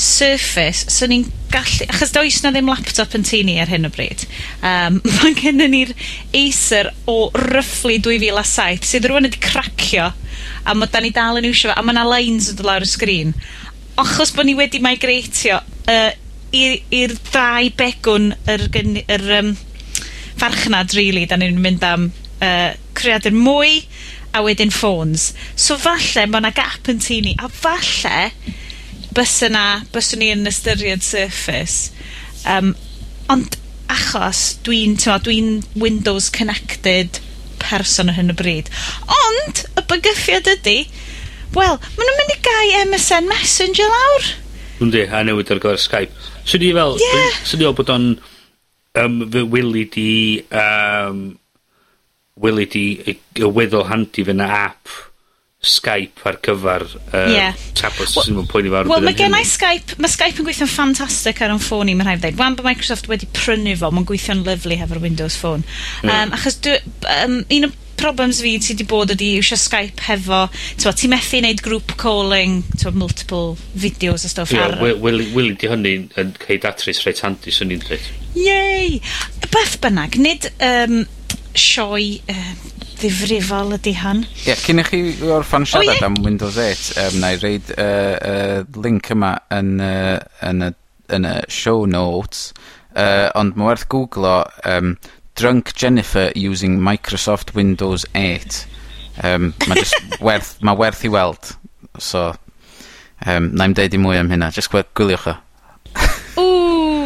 Surface, 0.00 0.86
'swn 0.88 1.12
i'n 1.16 1.24
gallu... 1.52 1.86
Achos 1.90 2.14
does 2.14 2.38
'na 2.40 2.52
ddim 2.54 2.70
laptop 2.70 3.16
yn 3.18 3.26
tŷ 3.26 3.42
ni 3.44 3.58
ar 3.60 3.68
hyn 3.68 3.88
o 3.88 3.90
bryd. 3.92 4.24
Um, 4.62 5.00
Mae 5.18 5.34
gennyn 5.36 5.74
ni'r 5.74 5.92
Acer 6.36 6.92
o 7.10 7.18
roughly 7.34 7.98
dwy 8.02 8.20
fil 8.22 8.40
a 8.40 8.46
saith, 8.46 8.86
sydd 8.86 9.10
rŵan 9.10 9.28
wedi 9.28 9.42
cracio, 9.42 10.12
a 10.64 10.76
mae 10.76 10.92
da 10.92 11.02
ni 11.02 11.10
dal 11.14 11.40
yn 11.40 11.50
iwsio 11.50 11.72
fo, 11.72 11.76
a 11.76 11.84
mae 11.84 11.98
'na 11.98 12.06
lines 12.08 12.48
yn 12.52 12.60
dod 12.60 12.70
lawr 12.70 12.86
y 12.86 12.90
sgrin. 12.90 13.34
Achos 14.00 14.32
bod 14.36 14.48
ni 14.48 14.54
wedi 14.56 14.80
migratio 14.80 15.58
uh, 15.60 16.12
i'r, 16.54 17.16
ddau 17.30 17.74
begwn 17.78 18.32
yr, 18.48 18.66
gyn, 18.72 19.02
yr 19.04 19.26
um, 19.40 19.52
farchnad, 20.40 20.94
rili, 20.96 21.26
da 21.28 21.36
ni'n 21.38 21.60
mynd 21.60 21.84
am 21.86 22.08
uh, 22.40 22.70
creadur 22.96 23.36
mwy, 23.36 23.82
a 24.34 24.42
wedyn 24.46 24.72
ffôns. 24.74 25.30
So 25.56 25.78
falle 25.80 26.26
mae 26.26 26.42
yna 26.42 26.54
gap 26.54 26.90
yn 26.90 27.02
tu 27.02 27.20
ni, 27.24 27.36
a 27.38 27.48
falle 27.50 28.30
bys 29.14 29.40
yna, 29.48 29.64
byswn 29.94 30.22
ni 30.22 30.30
yn 30.34 30.46
ystyried 30.50 31.02
Surface, 31.02 31.90
Um, 32.48 32.72
ond 33.30 33.56
achos 33.90 34.56
dwi'n, 34.64 34.96
t'mod, 35.00 35.26
dwi'n 35.26 35.50
Windows 35.78 36.30
connected 36.32 37.20
person 37.60 38.10
ar 38.10 38.16
hyn 38.16 38.32
o 38.32 38.36
bryd. 38.36 38.70
Ond, 39.10 39.64
y 39.76 39.84
bygythiad 39.90 40.48
ydy, 40.54 40.78
wel, 41.56 41.76
maen 41.76 42.08
nhw'n 42.08 42.20
mynd 42.22 42.34
i 42.34 42.38
gau 42.46 42.72
MSN 42.86 43.28
Messenger 43.30 43.92
lawr. 43.92 44.30
Yndi, 44.80 45.04
a 45.04 45.22
newid 45.26 45.52
ar 45.52 45.60
gyfer 45.60 45.82
Skype. 45.82 46.28
Swn 46.48 46.64
i 46.64 46.72
fel, 46.76 46.96
yeah. 47.02 47.40
swn 47.44 47.60
i 47.60 47.68
fel 47.68 47.76
bod 47.76 47.92
o'n 47.92 48.08
um, 49.02 49.20
fy 49.34 49.44
wyli 49.52 49.84
di 49.92 50.10
um, 50.48 51.24
weli 52.40 52.66
di 52.70 52.84
y, 53.04 53.16
y 53.40 53.52
weddol 53.52 53.88
handi 53.90 54.24
fe 54.26 54.36
na 54.36 54.50
app 54.64 54.98
Skype 55.60 56.24
ar 56.24 56.38
gyfer 56.40 56.86
uh, 56.88 57.26
yeah. 57.28 57.56
tablets 57.76 58.14
well, 58.16 58.24
sy'n 58.24 58.38
mynd 58.38 58.48
poeni 58.48 58.70
fawr. 58.72 58.88
Wel, 58.88 59.02
mae 59.04 59.16
gen 59.16 59.34
i 59.36 59.42
Skype, 59.44 59.98
mae 60.00 60.08
Skype 60.08 60.40
yn 60.40 60.46
gweithio'n 60.46 60.70
ffantastig 60.72 61.42
ar 61.44 61.52
yn 61.52 61.60
ffôn 61.60 61.90
i, 61.92 61.96
mae'n 61.98 62.08
rhaid 62.08 62.22
dweud. 62.22 62.38
Wan 62.40 62.56
bod 62.56 62.64
Microsoft 62.64 63.10
wedi 63.12 63.28
prynu 63.36 63.74
fo, 63.76 63.90
mae'n 63.92 64.08
gweithio'n 64.08 64.40
lyflu 64.46 64.78
hefo'r 64.80 65.02
Windows 65.04 65.36
Phone. 65.36 65.66
Mm. 66.00 66.14
Um, 66.14 66.32
achos 66.38 66.56
dwi, 66.64 66.78
um, 67.18 67.36
un 67.44 67.68
o 67.68 67.72
problems 68.00 68.40
fi 68.40 68.54
sydd 68.56 68.80
wedi 68.80 68.88
bod 68.88 69.12
ydi 69.12 69.34
iwsio 69.36 69.60
Skype 69.60 70.08
hefo, 70.08 70.40
ti'n 70.80 70.96
ti 70.96 71.12
methu 71.12 71.42
wneud 71.42 71.60
group 71.68 71.92
calling, 72.00 72.62
ti'n 72.80 72.96
multiple 72.96 73.58
videos 73.76 74.24
a 74.24 74.32
stuff 74.32 74.56
yeah, 74.56 74.70
ar... 74.70 74.96
Wili 75.04 75.28
we, 75.36 75.50
di 75.60 75.68
hynny 75.68 75.96
yn 76.20 76.34
cael 76.40 76.64
datrys 76.64 77.04
reit 77.04 77.20
handi, 77.26 77.52
swn 77.52 77.76
i'n 77.76 77.84
dweud. 77.84 78.10
Yay! 78.40 79.00
Beth 79.50 79.76
bynnag, 79.84 80.16
nid 80.24 80.48
um, 80.56 81.02
sioe 81.56 82.20
uh, 82.30 82.50
ddifrifol 83.00 83.76
ydy 83.76 83.94
hon. 84.00 84.24
Ie, 84.24 84.50
yeah, 84.50 84.60
cyn 84.60 84.82
i 84.82 84.84
chi 84.86 85.00
orffan 85.32 85.66
siarad 85.68 86.02
am 86.04 86.18
Windows 86.24 86.58
8, 86.60 86.90
um, 87.04 87.20
na 87.22 87.32
i 87.34 87.40
reid 87.40 87.72
y 87.74 87.78
uh, 87.78 88.16
uh, 88.32 88.82
link 88.82 89.10
yma 89.14 89.36
yn, 89.56 89.72
uh, 89.84 90.18
yn, 90.46 90.66
y, 90.68 90.72
yn 91.16 91.28
y 91.28 91.36
show 91.52 91.86
notes, 91.88 92.50
uh, 92.92 93.30
ond 93.38 93.56
mae 93.56 93.72
werth 93.72 93.88
googlo 93.92 94.42
um, 94.68 94.96
Drunk 95.40 95.72
Jennifer 95.74 96.30
using 96.34 96.78
Microsoft 96.80 97.54
Windows 97.54 98.04
8. 98.14 98.66
Um, 99.24 99.54
mae 99.68 99.84
werth, 100.20 100.58
ma 100.60 100.74
werth 100.76 101.04
i 101.04 101.12
weld. 101.12 101.54
So, 101.98 102.34
um, 103.26 103.52
na 103.54 103.68
i'm 103.68 103.76
deud 103.76 103.96
i 103.96 104.00
mwy 104.00 104.20
am 104.20 104.32
hynna. 104.32 104.52
Just 104.52 104.72
gwyliwch 104.72 105.30
o. 105.32 105.38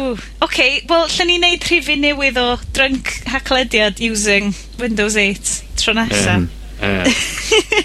Ww, 0.05 0.21
oce, 0.45 0.65
wel, 0.89 1.07
lle 1.09 1.25
ni 1.25 1.35
neud 1.41 1.65
rhifyn 1.65 2.03
newydd 2.03 2.37
o 2.37 2.45
drunk 2.75 3.09
haclediad 3.31 4.01
using 4.03 4.53
Windows 4.77 5.17
8 5.17 5.53
tro 5.81 5.95
nesa. 5.97 6.35
Um, 6.37 6.49
ie. 6.85 7.83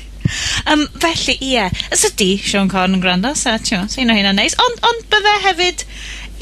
um, 0.73 0.85
felly, 1.01 1.37
ie, 1.41 1.69
ys 1.95 2.05
ydi 2.11 2.35
Sean 2.45 2.69
Corn 2.73 2.99
yn 2.99 3.05
gwrando, 3.05 3.33
so, 3.39 3.55
ti'n 3.57 3.81
meddwl, 3.87 4.03
un 4.05 4.13
o 4.13 4.19
hynna'n 4.19 4.41
neis, 4.43 4.57
ond 4.61 4.85
ond 4.91 5.07
bydde 5.13 5.37
hefyd 5.47 5.87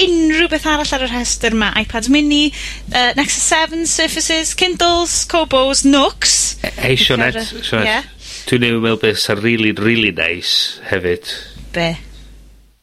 unrhyw 0.03 0.51
beth 0.51 0.66
arall 0.70 0.95
ar 0.97 1.07
y 1.07 1.11
rhestr 1.12 1.55
yma, 1.55 1.70
iPad 1.79 2.11
mini, 2.14 2.49
uh, 2.91 3.12
Nexus 3.18 3.47
7, 3.51 3.87
Surfaces, 3.91 4.55
Kindles, 4.59 5.20
Cobos, 5.31 5.85
Nooks. 5.87 6.37
Ei, 6.74 6.99
Sionet, 6.99 7.39
Sionet, 7.62 8.11
dwi'n 8.51 8.66
ei 8.66 8.76
wneud 8.81 9.03
beth 9.05 9.22
sy'n 9.22 9.43
really, 9.45 9.74
really 9.79 10.11
nice 10.14 10.83
hefyd. 10.91 11.35
Be? 11.74 11.93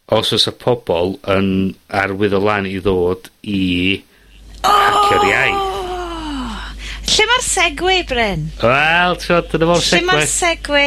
os 0.05 0.33
oes 0.35 0.45
y 0.49 0.53
pobl 0.61 1.15
yn 1.33 1.47
arwydd 1.89 2.35
o 2.37 2.43
lan 2.43 2.67
i 2.69 2.77
ddod 2.83 3.31
i... 3.41 4.03
...hacio'r 4.65 5.25
iaith. 5.29 5.71
Lle 7.05 7.25
mae'r 7.29 7.43
segwe, 7.45 7.95
Bryn? 8.09 8.47
Wel, 8.59 9.17
ti'n 9.21 9.49
dyna 9.51 9.67
fo'r 9.69 9.83
segue. 9.85 9.99
Lle 9.99 10.07
ma'r 10.09 10.29
segwe? 10.29 10.85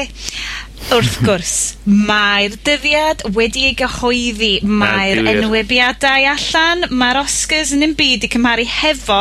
Wrth 0.89 1.19
gwrs, 1.21 1.55
mae'r 1.85 2.55
dyddiad 2.65 3.25
wedi 3.37 3.67
ei 3.69 3.75
gyhoeddi, 3.77 4.51
mae'r 4.65 5.21
enwebiadau 5.35 6.29
allan, 6.31 6.87
mae'r 6.95 7.21
Oscars 7.25 7.75
yn 7.77 7.85
un 7.85 7.95
byd 7.99 8.25
i 8.25 8.31
cymharu 8.33 8.65
hefo 8.79 9.21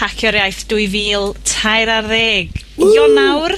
Hacio'r 0.00 0.40
Iaith 0.40 0.64
2013. 0.72 2.50
Ionawr, 2.88 3.56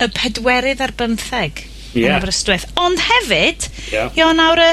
y 0.00 0.10
pedwerydd 0.16 0.82
ar 0.84 0.94
bymtheg. 0.96 1.66
Yeah. 1.92 2.08
Yn 2.08 2.16
Aberystwyth. 2.18 2.66
Ond 2.80 3.02
hefyd, 3.02 3.68
yeah. 3.92 4.10
Ionawr 4.18 4.62
y 4.64 4.72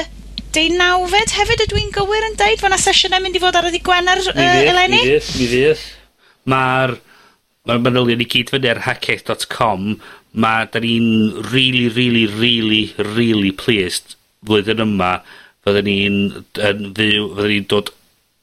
deunawfed 0.56 1.36
hefyd, 1.38 1.64
ydw 1.66 1.80
i'n 1.80 1.94
gywir 1.94 2.28
yn 2.30 2.36
deud? 2.40 2.60
Fyna 2.62 2.78
sesiynau 2.80 3.22
mynd 3.24 3.38
i 3.38 3.42
fod 3.42 3.58
ar 3.58 3.70
y 3.70 3.80
Gwener 3.84 4.22
uh, 4.32 4.42
eleni? 4.42 5.00
Mi 5.00 5.16
fydd, 5.16 5.32
mi 5.38 5.48
fydd. 5.52 5.86
Mae'r 6.52 6.96
mae'r 7.68 7.82
manylion 7.84 8.22
i 8.24 8.26
gyd 8.26 8.50
fyny 8.50 8.66
ar 8.72 8.82
hackett.com 8.88 9.92
mae 10.32 10.66
da 10.72 10.80
ni'n 10.82 11.08
really, 11.52 11.86
really, 11.92 12.24
really, 12.26 12.84
really 13.14 13.52
pleased 13.54 14.16
flwyddyn 14.46 14.82
yma 14.82 15.12
fydden 15.62 15.86
ni'n 15.86 16.16
fyw, 16.56 17.28
fydden 17.36 17.52
ni'n 17.52 17.68
dod 17.70 17.92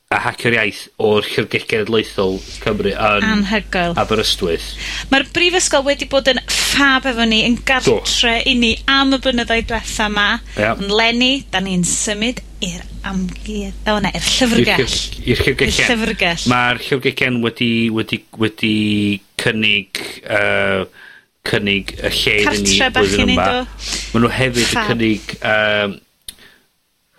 a 0.10 0.18
hacio'r 0.24 0.56
iaith 0.56 0.78
o'r 1.06 1.22
Llyfrgell 1.22 1.68
Genedlaethol 1.70 2.40
Cymru 2.64 2.90
yn... 2.90 3.26
Anhygoel. 3.28 3.92
...Aberystwyth. 4.02 4.72
Mae'r 5.12 5.28
brifysgol 5.36 5.84
wedi 5.86 6.08
bod 6.10 6.32
yn 6.32 6.40
ffab 6.50 7.06
efo 7.12 7.28
ni, 7.30 7.44
yn 7.46 7.60
gartre 7.62 8.32
i 8.50 8.56
ni 8.58 8.72
am 8.90 9.14
y 9.14 9.20
blynyddoedd 9.22 9.68
diwetha 9.70 10.08
yma. 10.10 10.26
Yeah. 10.56 10.82
Ond 10.82 10.96
lenni, 10.98 11.44
da 11.54 11.62
ni'n 11.62 11.86
symud 11.86 12.42
i'r 12.66 12.82
amguedd... 13.06 13.78
O 13.94 14.00
na, 14.02 14.10
i'r 14.18 14.26
llyfrgell. 14.26 14.98
I'r 15.22 15.46
llyfrgell. 15.46 15.78
I'r 15.78 15.94
llyfrgell. 15.94 16.50
Mae'r 16.56 16.84
llyfrgell 16.88 17.40
wedi, 17.46 17.72
wedi, 17.94 18.24
wedi 18.42 18.76
cynnig... 19.46 20.06
Uh, 20.26 20.90
cynnig 21.46 21.94
y 22.02 22.10
lle 22.18 22.40
i 22.42 22.60
ni 22.66 22.82
blwyddyn 22.98 23.36
yma. 23.38 23.46
do. 23.46 23.62
Maen 24.16 24.26
nhw 24.26 24.38
hefyd 24.42 24.66
yn 24.66 24.88
cynnig 24.90 25.38
um, 25.38 26.00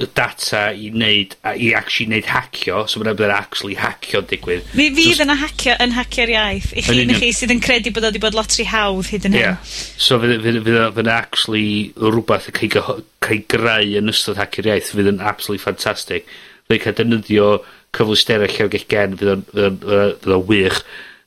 y 0.01 0.07
data 0.17 0.63
i 0.73 0.89
wneud, 0.95 1.35
a 1.45 1.53
i 1.61 1.71
actually 1.77 2.09
wneud 2.09 2.29
hacio, 2.31 2.85
so 2.89 3.01
mae'n 3.03 3.19
bydd 3.19 3.35
actually 3.35 3.77
hacio 3.79 4.23
digwydd. 4.31 4.71
Mi 4.79 4.89
fydd 4.97 5.25
yna 5.27 5.37
hacio 5.43 5.75
yn 5.85 5.93
hacio'r 5.97 6.33
iaith, 6.35 6.71
i 6.73 6.85
chi, 6.87 7.05
chi 7.19 7.33
sydd 7.37 7.53
yn 7.55 7.61
credu 7.65 7.93
bod 7.93 8.07
o 8.07 8.11
wedi 8.11 8.23
bod 8.23 8.39
lot 8.39 8.57
rhy 8.57 8.67
hawdd 8.71 9.11
hyd 9.13 9.29
yn 9.29 9.37
hyn. 9.37 9.45
Yeah. 9.45 9.75
So 10.01 10.21
fydd 10.23 10.71
yna 10.73 11.19
actually 11.19 11.93
rhywbeth 12.01 12.49
yn 12.53 12.57
cael 12.57 13.45
greu 13.53 14.01
yn 14.01 14.15
ystod 14.15 14.41
hacio'r 14.41 14.73
iaith, 14.73 14.95
fydd 14.97 15.13
yn 15.13 15.21
absolutely 15.21 15.63
fantastic. 15.67 16.33
Fydd 16.65 16.79
yn 16.79 16.85
cael 16.87 16.99
defnyddio 17.03 17.53
cyflwystera 17.97 18.49
llew 18.49 18.73
gech 18.73 18.89
gen, 18.91 19.21
fydd 19.21 19.55
o'n 19.61 20.49
wych. 20.49 20.81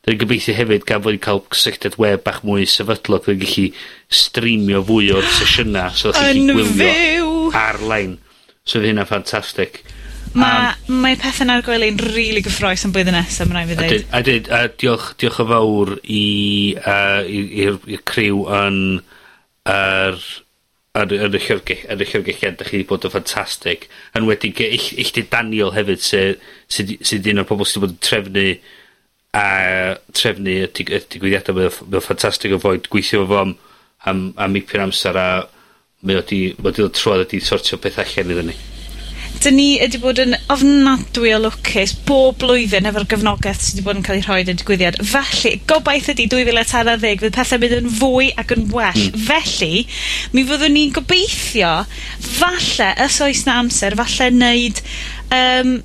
Dwi'n 0.03 0.19
gobeithio 0.19 0.57
hefyd 0.57 0.83
gan 0.83 0.99
fod 1.03 1.15
ni'n 1.15 1.23
cael 1.23 1.45
cysylltiad 1.53 1.93
web 2.01 2.25
bach 2.25 2.41
mwy 2.43 2.65
sefydlog, 2.67 3.23
dwi'n 3.23 3.39
gallu 3.39 3.69
streamio 4.11 4.81
fwy 4.83 5.13
o'r 5.15 5.29
sesiynau, 5.37 5.93
so 5.95 6.11
ddech 6.11 6.33
chi'n 6.33 6.51
gwylio 6.57 7.53
ar-lein. 7.55 8.17
So 8.63 8.79
fydd 8.79 8.93
hynna'n 8.93 9.09
ffantastig. 9.09 9.81
Mae 10.33 10.69
um, 10.87 11.01
mae 11.03 11.17
pethau'n 11.19 11.51
argoeli'n 11.53 11.99
rili 11.99 12.13
really 12.15 12.43
gyffroes 12.45 12.85
yn 12.87 12.93
blwyddyn 12.95 13.17
nesaf, 13.17 13.49
mae'n 13.49 13.67
rhaid 13.67 13.73
i 13.73 13.77
ddeud. 13.77 14.05
A, 14.09 14.21
dyd, 14.25 14.47
a 14.49 14.61
diolch, 14.81 15.11
diolch 15.21 15.41
yn 15.43 15.49
fawr 15.51 15.91
i, 16.01 16.23
uh, 16.79 17.21
i'r 17.27 18.05
criw 18.07 18.45
yn 18.61 18.79
yr 19.69 20.23
yn, 20.93 21.09
yn 21.09 21.25
y 21.25 21.41
llyfrgelliad, 21.41 22.57
da 22.59 22.67
chi 22.67 22.79
wedi 22.79 22.87
bod 22.89 23.05
yn 23.07 23.13
ffantastig. 23.13 23.87
Yn 24.17 24.27
wedi, 24.29 24.53
eich 24.65 25.11
di 25.15 25.25
Daniel 25.29 25.73
hefyd, 25.75 26.01
sydd 26.05 26.39
sy, 26.69 26.85
sy, 27.01 27.19
sy 27.19 27.33
un 27.33 27.43
o'r 27.43 27.49
pobol 27.49 27.69
sydd 27.69 27.81
wedi 27.81 27.87
bod 27.87 27.95
yn 27.97 28.01
trefnu 28.07 28.47
a 29.33 29.45
trefnu 30.13 30.59
y 30.61 30.67
digwyddiadau 30.69 31.57
mae 31.57 32.01
ffantastig 32.05 32.53
o 32.53 32.59
fod 32.61 32.89
gweithio 32.93 33.23
fo 33.29 33.39
am, 33.41 33.55
am, 34.05 34.27
am 34.37 34.57
ipyn 34.59 34.83
amser 34.85 35.17
a 35.17 35.27
mae 36.03 36.19
wedi, 36.19 36.43
mae 36.59 36.69
wedi 36.71 36.83
dod 36.83 36.95
trwadd 36.99 37.25
wedi 37.25 37.41
sortio 37.43 37.79
peth 37.81 37.99
allan 38.03 38.31
iddyn 38.35 38.51
ni. 38.51 38.59
'Dyn 39.43 39.57
ni 39.57 39.69
ydi 39.83 39.99
bod 39.99 40.19
yn 40.21 40.35
ofnadwy 40.53 41.33
o 41.35 41.39
lwcus 41.43 41.91
bob 42.07 42.37
blwyddyn 42.39 42.85
efo'r 42.87 43.07
gefnogaeth 43.11 43.63
sydd 43.65 43.79
wedi 43.79 43.85
bod 43.87 43.97
yn 43.99 44.05
ca'l 44.07 44.19
'i 44.19 44.23
rhoid 44.23 44.51
i'r 44.51 44.59
digwyddiad. 44.61 44.99
Felly, 45.09 45.53
gobaith 45.67 46.07
ydy 46.13 46.27
dwy 46.31 46.45
fydd 47.23 47.35
pethau 47.35 47.59
mynd 47.59 47.75
yn 47.79 47.89
fwy 47.97 48.29
ac 48.39 48.53
yn 48.55 48.69
well. 48.71 48.99
Hmm. 48.99 49.25
Felly, 49.27 49.83
mi 50.35 50.45
fyddwn 50.47 50.77
ni'n 50.77 50.93
gobeithio, 50.95 51.73
falle, 52.23 52.91
ys 53.07 53.19
oes 53.25 53.43
'na 53.47 53.57
amser, 53.63 53.97
falle 53.99 54.29
wneud 54.31 54.83
um, 55.39 55.75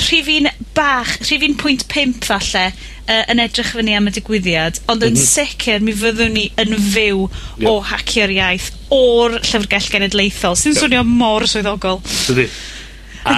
rhifin 0.00 0.50
bach, 0.74 1.16
rhifin 1.24 1.56
pwynt 1.60 1.86
pimp 1.92 2.26
falle, 2.26 2.68
uh, 3.08 3.22
yn 3.32 3.42
edrych 3.42 3.72
fyny 3.76 3.94
am 3.96 4.08
y 4.10 4.14
digwyddiad, 4.16 4.80
ond 4.90 5.04
yn 5.06 5.16
mhm. 5.16 5.24
sicr 5.24 5.84
mi 5.84 5.94
fyddwn 5.96 6.34
ni 6.36 6.46
yn 6.60 6.76
fyw 6.92 7.26
o 7.68 7.74
Hacio'r 7.88 8.32
Iaith 8.34 8.70
o'r 8.94 9.38
Llyfrgell 9.40 9.90
Genedlaethol, 9.92 10.56
sy'n 10.58 10.78
swnio 10.78 11.04
mor 11.08 11.46
swyddogol. 11.50 12.02
Dydi. 12.28 12.48
A, 13.24 13.32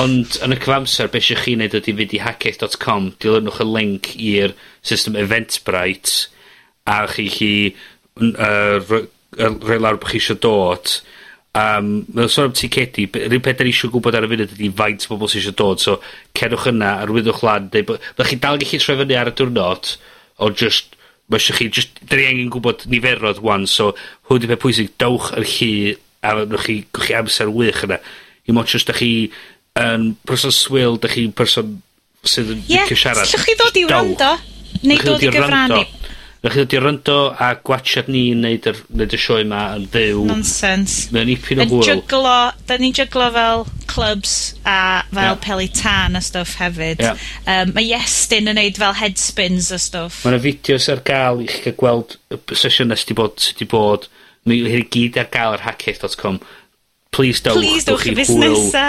ond 0.00 0.40
yn 0.42 0.50
y 0.50 0.56
cyfamser, 0.58 1.06
beth 1.06 1.22
eisiau 1.22 1.38
chi 1.38 1.52
wneud 1.54 1.76
ydy 1.78 1.92
fynd 2.00 2.14
i 2.16 2.20
hackiaeth.com, 2.24 3.12
dilynwch 3.22 3.60
y 3.62 3.66
link 3.68 4.08
i'r 4.18 4.54
system 4.82 5.14
Eventbrite, 5.20 6.32
a 6.90 7.04
chi 7.12 7.28
chi 7.30 7.52
uh, 8.18 8.82
rhoi 8.82 9.78
lawr 9.78 10.00
bod 10.02 10.10
chi 10.10 10.18
eisiau 10.18 10.40
dod, 10.42 10.96
Um, 11.54 11.90
Mae'n 12.10 12.30
sôn 12.34 12.48
am 12.48 12.54
ticedi 12.58 13.04
by- 13.14 13.28
yr 13.28 13.38
peth 13.38 13.60
'dan 13.60 13.68
ni 13.68 13.72
eisiau 13.72 13.92
gwybod 13.94 14.16
ar 14.18 14.24
y 14.26 14.30
funud 14.32 14.54
ydy 14.56 14.70
faint 14.74 15.04
o 15.06 15.12
bobl 15.12 15.30
sy 15.30 15.38
eisiau 15.38 15.54
dod 15.54 15.78
so 15.78 16.00
cerwch 16.34 16.66
yna 16.72 16.88
arwyddwch 17.04 17.44
lan 17.46 17.68
deu 17.70 17.86
bod 17.86 18.02
'Dach 18.18 18.32
chi 18.32 18.38
dal 18.42 18.58
gallu 18.58 18.80
troi 18.82 18.96
fyny 18.98 19.14
ar 19.20 19.30
y 19.30 19.34
diwrnod, 19.38 19.92
o 20.42 20.50
just, 20.50 20.98
mae 21.30 21.38
eisiau 21.38 21.60
chi 21.60 21.68
just, 21.70 22.02
'dan 22.02 22.18
ni 22.18 22.26
angen 22.32 22.50
gwybod 22.50 22.88
niferodd 22.90 23.38
'wan 23.38 23.68
so 23.70 23.92
hwn 24.26 24.42
'di 24.42 24.50
peth 24.50 24.64
pwysig. 24.66 24.90
dawch 24.98 25.30
yr 25.38 25.46
chi, 25.46 25.70
a 26.26 26.34
newch 26.42 26.66
chi 26.66 26.76
gewch 26.90 27.06
chi 27.06 27.18
amser 27.20 27.54
wych 27.54 27.84
yna. 27.86 28.00
i 28.50 28.52
ots 28.52 28.74
just 28.74 28.90
'dach 28.90 28.98
chi 28.98 29.30
yn 29.78 30.16
person 30.26 30.50
swyl, 30.50 30.98
'dach 30.98 31.14
chi'n 31.14 31.32
person 31.38 31.78
sydd 32.26 32.50
yn... 32.50 32.66
Ie. 32.66 32.82
...licio 32.82 32.98
siarad. 32.98 33.30
Jyst 33.30 33.46
chi 33.46 33.54
ddod 33.58 33.78
i 33.78 33.86
wrando. 33.86 34.32
Neu 34.82 35.06
dod 35.06 35.22
i 35.22 35.30
gyfrannu. 35.30 35.84
Fe 36.44 36.50
chi 36.52 36.60
ddod 36.60 36.74
i 36.76 36.80
ryndo 36.82 37.14
a 37.40 37.46
gwatsiad 37.64 38.08
ni 38.12 38.26
yn 38.34 38.42
neud 38.44 38.66
yr, 38.68 38.80
neud 38.92 39.14
y 39.16 39.18
sioe 39.20 39.46
yma 39.46 39.62
yn 39.78 39.86
fyw... 39.88 40.26
Nonsense. 40.28 41.06
Mae'n 41.14 41.30
ipyn 41.32 41.62
o 41.62 41.64
hwyl. 41.70 41.78
Yn 41.80 42.02
jyglo, 42.02 42.34
'dan 42.68 42.82
ni'n 42.84 42.96
jyglo 42.98 43.28
fel 43.32 43.64
clubs 43.88 44.34
a 44.68 44.74
fel 45.08 45.30
yeah. 45.30 45.38
peli 45.40 45.70
tan 45.72 46.18
a 46.18 46.20
stwff 46.20 46.58
hefyd. 46.60 47.00
Ia. 47.00 47.14
Um, 47.48 47.72
mae 47.78 47.88
Iestyn 47.96 48.52
yn 48.52 48.60
neud 48.60 48.76
fel 48.82 48.92
headspins 48.98 49.70
a 49.72 49.78
stwff. 49.80 50.20
Ma' 50.26 50.34
'na 50.34 50.42
fideos 50.44 50.90
ar 50.92 51.00
gael 51.08 51.40
i 51.40 51.48
chi 51.48 51.62
gael 51.64 51.78
gweld 51.80 52.18
y 52.28 52.60
sesiyna 52.60 52.98
sy 53.00 53.08
'di 53.08 53.16
bod, 53.22 53.40
sydd 53.40 53.62
'di 53.62 53.68
bod. 53.72 54.04
Mae 54.44 54.60
hyn 54.68 54.84
i 54.84 54.88
gyd 54.98 55.16
ar 55.22 55.30
gael 55.32 55.56
ar 55.56 55.64
hackiaith.com. 55.64 56.42
Please 57.16 57.40
dewch. 57.40 57.56
Please 57.56 57.88
dewch 57.88 58.04
i 58.10 58.18
fusnesa. 58.20 58.84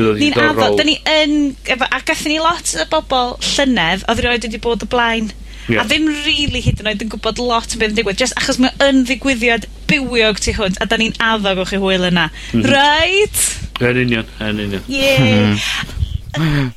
Ni'n 0.00 0.38
addo, 0.40 0.72
da 0.78 0.84
ni 0.86 0.96
yn, 1.06 1.52
efo, 1.70 1.86
a 1.86 1.98
gathon 2.08 2.32
ni 2.32 2.40
lot 2.40 2.74
o 2.80 2.86
bobl 2.90 3.36
llynedd, 3.44 4.02
oedd 4.08 4.24
rioed 4.24 4.46
wedi 4.48 4.60
bod 4.64 4.82
o 4.86 4.88
blaen 4.90 5.28
Ie. 5.70 5.78
A 5.78 5.84
ddim 5.86 6.08
really 6.24 6.60
hyd 6.64 6.80
yn 6.82 6.90
oed 6.90 7.04
yn 7.04 7.10
gwybod 7.12 7.38
lot 7.42 7.74
o 7.76 7.78
be' 7.80 7.88
yn 7.90 7.96
digwydd 7.98 8.18
just 8.20 8.34
achos 8.40 8.58
mae 8.62 8.72
yn 8.82 9.04
ddigwyddiad 9.06 9.68
bywiog 9.90 10.40
tu 10.42 10.54
hwnt, 10.56 10.80
a 10.82 10.88
da 10.90 10.98
ni'n 10.98 11.14
addo 11.22 11.54
gewch 11.58 11.72
chi 11.74 11.80
hwyl 11.82 12.08
yna. 12.10 12.28
Mhm. 12.52 12.66
Reit? 12.70 13.44
Yn 13.80 14.02
union, 14.04 14.26
yn 14.42 14.64
union. 14.66 14.84
Yeah. 14.90 15.56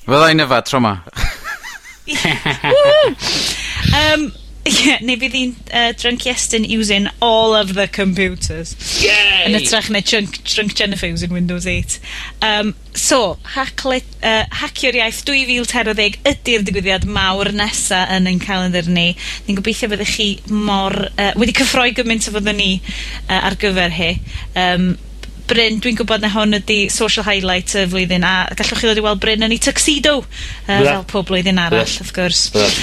Fydda 0.06 0.30
i'n 0.34 0.46
yfad 0.46 0.70
tro 0.70 0.80
'ma. 0.84 0.94
um, 3.98 4.32
Yeah, 4.64 5.02
neu 5.04 5.18
bydd 5.20 5.34
hi'n 5.36 5.50
uh, 5.76 5.90
drunk 6.00 6.24
Iestyn 6.30 6.64
using 6.64 7.10
all 7.20 7.52
of 7.56 7.74
the 7.76 7.84
computers. 7.92 8.72
Yay! 9.04 9.42
Yn 9.50 9.58
ytrach 9.58 9.90
na 9.92 10.00
drunk, 10.00 10.38
drunk 10.48 10.72
Jennifer 10.80 11.10
using 11.12 11.34
Windows 11.36 11.68
8. 11.68 11.98
Um, 12.48 12.72
so, 12.96 13.38
hacle, 13.58 14.00
uh, 14.24 14.46
hacio'r 14.62 15.02
iaith 15.02 15.20
2013 15.28 16.16
ydy'r 16.32 16.64
digwyddiad 16.64 17.08
mawr 17.12 17.52
nesa 17.52 18.06
yn 18.16 18.32
ein 18.32 18.40
calendar 18.40 18.88
ni. 18.88 19.10
Ni'n 19.50 19.60
gobeithio 19.60 19.92
byddwch 19.92 20.16
chi 20.16 20.30
mor... 20.48 20.96
Uh, 21.18 21.34
wedi 21.36 21.58
cyffroi 21.60 21.92
gymaint 22.00 22.32
o 22.32 22.38
fyddwn 22.38 22.62
ni 22.64 22.72
uh, 22.80 23.42
ar 23.42 23.60
gyfer 23.60 24.00
hi. 24.00 24.14
Um, 24.56 24.94
Bryn, 25.48 25.80
dwi'n 25.84 25.98
gwybod 26.00 26.24
na 26.24 26.30
hwn 26.32 26.56
ydy 26.60 26.78
social 26.94 27.26
highlight 27.28 27.74
y 27.76 27.84
flwyddyn, 27.92 28.24
a 28.24 28.48
gallwch 28.56 28.80
chi 28.80 28.88
ddod 28.88 29.02
i 29.02 29.04
weld 29.06 29.22
Bryn 29.24 29.44
yn 29.46 29.54
ei 29.56 29.60
tuxedo, 29.62 30.20
uh, 30.24 30.68
fel 30.68 31.04
pob 31.10 31.28
blwyddyn 31.30 31.60
arall, 31.62 31.84
Blah. 31.84 31.98
wrth 32.00 32.14
gwrs. 32.16 32.44
Blah. 32.54 32.78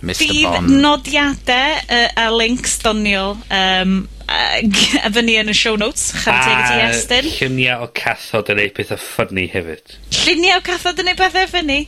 Mr 0.00 0.30
Bond. 0.30 0.70
Bydd 0.70 0.80
nodiadau 0.86 1.76
uh, 1.84 2.06
a 2.24 2.30
links 2.32 2.78
doniol 2.84 3.36
um, 3.52 4.00
a 4.30 5.10
fyny 5.14 5.36
yn 5.40 5.50
y 5.50 5.54
show 5.56 5.76
notes, 5.80 6.10
charteg 6.22 6.60
ti 6.68 6.82
Estyn. 6.86 7.28
lluniau 7.36 7.86
o 7.86 7.88
cathod 7.96 8.50
yn 8.54 8.62
ei 8.62 8.70
pethau 8.74 9.00
ffynnu 9.00 9.46
hefyd. 9.50 9.96
Lluniau 10.20 10.60
o 10.60 10.64
cathod 10.66 11.02
yn 11.02 11.10
ei 11.12 11.18
pethau 11.18 11.48
ffynnu. 11.50 11.78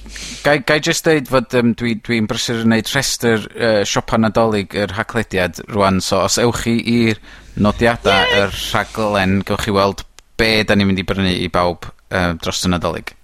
Gai, 0.43 0.57
gai 0.67 0.79
just 0.83 1.07
deud 1.07 1.31
fod 1.31 1.55
um, 1.61 1.75
dwi'n 1.79 2.03
dwi, 2.03 2.21
brysur 2.31 2.65
yn 2.65 2.75
neud 2.75 2.91
rhestr 2.91 3.47
uh, 3.53 3.83
siopa 3.89 4.19
nadolig 4.21 4.75
yr 4.79 4.97
haclediad 4.99 5.63
rwan, 5.71 6.03
so 6.03 6.23
os 6.27 6.41
ewch 6.43 6.65
chi 6.67 6.77
i'r 6.97 7.23
nodiadau 7.63 8.19
yeah. 8.19 8.45
yr 8.45 8.57
rhaglen, 8.73 9.41
gewch 9.47 9.69
chi 9.69 9.77
weld 9.77 10.07
be 10.41 10.55
da 10.67 10.75
ni'n 10.77 10.89
mynd 10.89 11.03
i 11.03 11.07
brynu 11.07 11.35
i 11.39 11.49
bawb 11.53 11.87
uh, 11.87 12.33
dros 12.43 12.65
y 12.67 12.73
nadolig. 12.73 13.15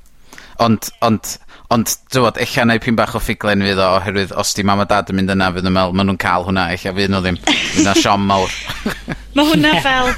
Ond, 0.63 0.91
ond, 1.07 1.37
Ond 1.75 1.91
t'wod 2.09 2.39
ella 2.41 2.65
neu' 2.65 2.81
pyn 2.81 2.97
bach 2.97 3.13
o 3.19 3.21
ffiglen 3.21 3.61
fydd 3.67 3.81
o 3.85 3.89
oherwydd 3.99 4.31
os 4.41 4.55
'di 4.57 4.65
mam 4.65 4.81
a 4.81 4.87
dad 4.89 5.11
yn 5.13 5.19
mynd 5.19 5.35
yna 5.35 5.51
fydd 5.53 5.69
yn 5.69 5.75
meddwl, 5.77 5.97
maen 5.99 6.09
nhw'n 6.09 6.21
cael 6.23 6.47
hwnna 6.47 6.71
ella 6.73 6.95
fydd 6.97 7.13
nhw 7.13 7.21
ddim. 7.27 7.41
Fydd 7.45 7.85
'na 7.85 7.93
siom 7.99 8.25
mawr. 8.31 8.55
Mae 9.37 9.51
hwnna 9.51 9.75
fel 9.85 10.15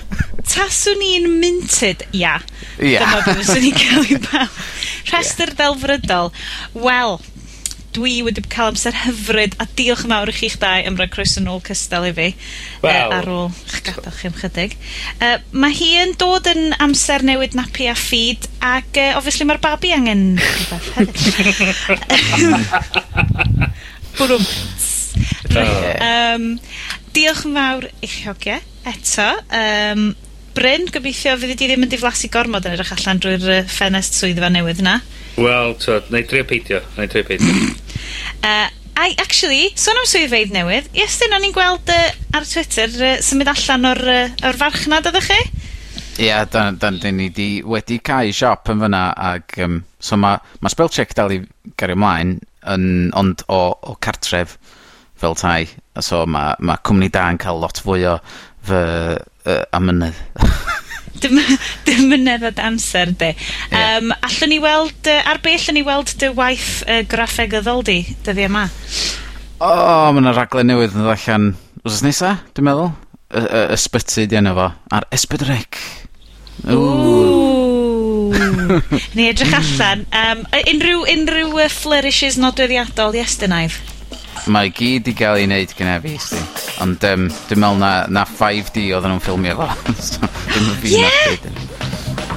taswn 0.46 1.02
i'n 1.04 1.26
minted 1.42 2.06
ia. 2.14 2.36
Ia. 2.78 3.02
Dyma 3.02 3.24
be' 3.26 3.34
fyswn 3.40 3.66
i'n 3.66 3.76
ca'l 3.80 4.06
i 4.14 4.20
bawb. 4.28 4.60
Rhestr 5.10 5.50
delfrydol. 5.58 6.30
Wel, 6.86 7.18
dwi 7.96 8.14
wedi 8.26 8.42
cael 8.52 8.68
amser 8.72 8.94
hyfryd 9.04 9.52
a 9.62 9.64
diolch 9.78 10.04
yn 10.06 10.12
fawr 10.14 10.30
i 10.30 10.34
chi'ch 10.36 10.58
dau 10.62 10.80
am 10.86 10.96
roi 10.98 11.08
croeso 11.10 11.40
nôl 11.42 11.60
cystal 11.66 12.04
i 12.08 12.10
fi 12.16 12.28
wow. 12.84 12.90
uh, 12.90 13.16
ar 13.18 13.26
ôl 13.34 13.48
eich 13.50 13.82
gadael 13.86 14.16
chi 14.16 14.26
am 14.30 14.36
chydig. 14.38 14.72
Uh, 15.18 15.38
mae 15.50 15.72
hi 15.76 15.90
yn 16.04 16.12
dod 16.20 16.44
yn 16.52 16.62
amser 16.78 17.20
newid 17.26 17.52
napi 17.58 17.84
a 17.90 17.94
ffid 17.98 18.42
ac 18.62 18.90
uh, 19.00 19.16
obviously 19.18 19.44
mae'r 19.48 19.64
babi 19.64 19.90
angen 19.96 20.22
rhywbeth 20.38 20.88
hefyd. 20.96 21.18
Bwrwm. 24.20 24.44
um, 26.06 26.44
diolch 27.14 27.44
yn 27.48 27.54
fawr 27.60 27.84
i 27.90 28.08
chi 28.08 28.20
hogiau 28.28 28.60
eto. 28.90 29.30
Um, 29.50 30.02
Bryn, 30.54 30.88
gobeithio 30.90 31.36
fyddi 31.38 31.54
di 31.54 31.66
ddim 31.70 31.84
yn 31.86 31.90
diflasu 31.92 32.28
gormod 32.32 32.64
yn 32.66 32.74
edrych 32.74 32.90
allan 32.96 33.20
drwy'r 33.22 33.68
ffenest 33.70 34.18
swyddfa 34.18 34.48
newydd 34.50 34.82
yna. 34.82 34.96
Wel, 35.38 35.76
so, 35.78 36.00
na 36.10 36.20
i 36.20 36.26
drio 36.26 36.44
peidio. 36.44 36.80
Na 36.96 37.06
i 37.06 37.12
drio 37.12 37.22
peidio. 37.28 37.54
Uh, 38.40 38.68
I, 39.00 39.14
actually, 39.18 39.70
sôn 39.80 39.96
am 40.00 40.06
swyddfeydd 40.08 40.52
newydd, 40.52 40.90
Iestyn, 40.96 41.32
o'n 41.32 41.46
i'n 41.46 41.54
gweld 41.56 41.88
uh, 41.92 42.10
ar 42.36 42.44
Twitter 42.48 42.90
uh, 43.00 43.12
symud 43.24 43.48
allan 43.48 43.88
o'r, 43.92 44.00
uh, 44.12 44.46
or 44.48 44.58
farchnad 44.60 45.08
ydych 45.08 45.30
chi? 45.30 45.38
Ie, 46.20 46.26
yeah, 46.26 46.44
dan, 46.44 46.76
dan, 46.80 46.98
dan 47.00 47.16
ni 47.16 47.30
di, 47.32 47.48
wedi 47.64 48.00
cael 48.04 48.32
siop 48.36 48.68
yn 48.72 48.82
fyna, 48.84 49.02
ac 49.16 49.56
um, 49.64 49.78
so 49.96 50.18
mae 50.20 50.40
ma 50.60 50.72
Spellcheck 50.72 51.16
dal 51.16 51.32
i 51.32 51.40
gario 51.80 51.96
ymlaen, 51.96 52.34
yn, 52.68 52.84
ond 53.16 53.44
o, 53.48 53.60
o 53.72 53.96
cartref 54.04 54.58
fel 55.20 55.36
tai, 55.36 55.64
so 56.00 56.26
mae 56.28 56.56
ma 56.64 56.76
cwmni 56.84 57.08
da 57.12 57.28
yn 57.32 57.40
cael 57.40 57.60
lot 57.62 57.80
fwy 57.84 58.04
o 58.08 58.18
fy 58.68 58.84
uh, 59.16 59.62
amynydd. 59.76 60.20
Dim, 61.20 61.38
dim 61.86 62.08
mynedd 62.10 62.46
o 62.48 62.52
amser, 62.64 63.12
de. 63.20 63.34
Yeah. 63.70 64.00
Um, 64.00 64.14
allwn 64.26 64.54
ni 64.54 64.60
weld, 64.62 65.00
uh, 65.06 65.20
ar 65.30 65.38
be 65.44 65.54
allwn 65.58 65.76
ni 65.78 65.84
weld 65.86 66.08
dy 66.20 66.28
waith 66.36 66.80
uh, 66.86 67.02
graffeg 67.10 67.54
yddol 67.60 67.84
di, 67.86 68.00
dyddi 68.26 68.48
yma? 68.48 68.64
O, 69.60 69.68
oh, 69.68 70.08
mae 70.14 70.22
yna 70.22 70.32
raglen 70.36 70.70
newydd 70.72 70.96
yn 70.96 71.04
allan 71.04 71.44
wrth 71.84 72.02
nesa, 72.06 72.30
dwi'n 72.56 72.70
meddwl. 72.70 72.92
Ysbyty 73.30 74.24
di 74.26 74.36
enw 74.40 74.56
fo, 74.56 74.68
ar 74.96 75.04
Esbydrec. 75.14 75.78
Ni 79.14 79.28
edrych 79.28 79.54
allan. 79.54 80.06
Um, 80.14 80.44
unrhyw, 80.58 81.04
unrhyw 81.14 81.60
uh, 81.60 81.68
flourishes 81.70 82.36
nodweddiadol, 82.40 83.14
yes, 83.18 83.36
dynaidd? 83.40 83.76
mae 84.50 84.70
gyd 84.74 85.10
i 85.10 85.14
gael 85.16 85.40
ei 85.40 85.48
wneud 85.48 85.74
gyda 85.76 85.98
fi, 86.04 86.14
sti. 86.20 86.40
Ond 86.84 87.04
um, 87.10 87.26
dwi'n 87.50 87.62
meddwl 87.62 87.82
na, 87.82 87.92
na 88.12 88.24
5D 88.28 88.86
oedden 88.94 89.14
nhw'n 89.14 89.24
ffilmio 89.24 89.58
fo. 89.60 89.68
so, 90.10 90.30
dwi'n 90.50 90.66
meddwl 90.68 90.80
fi 90.84 90.96
yeah. 90.96 91.78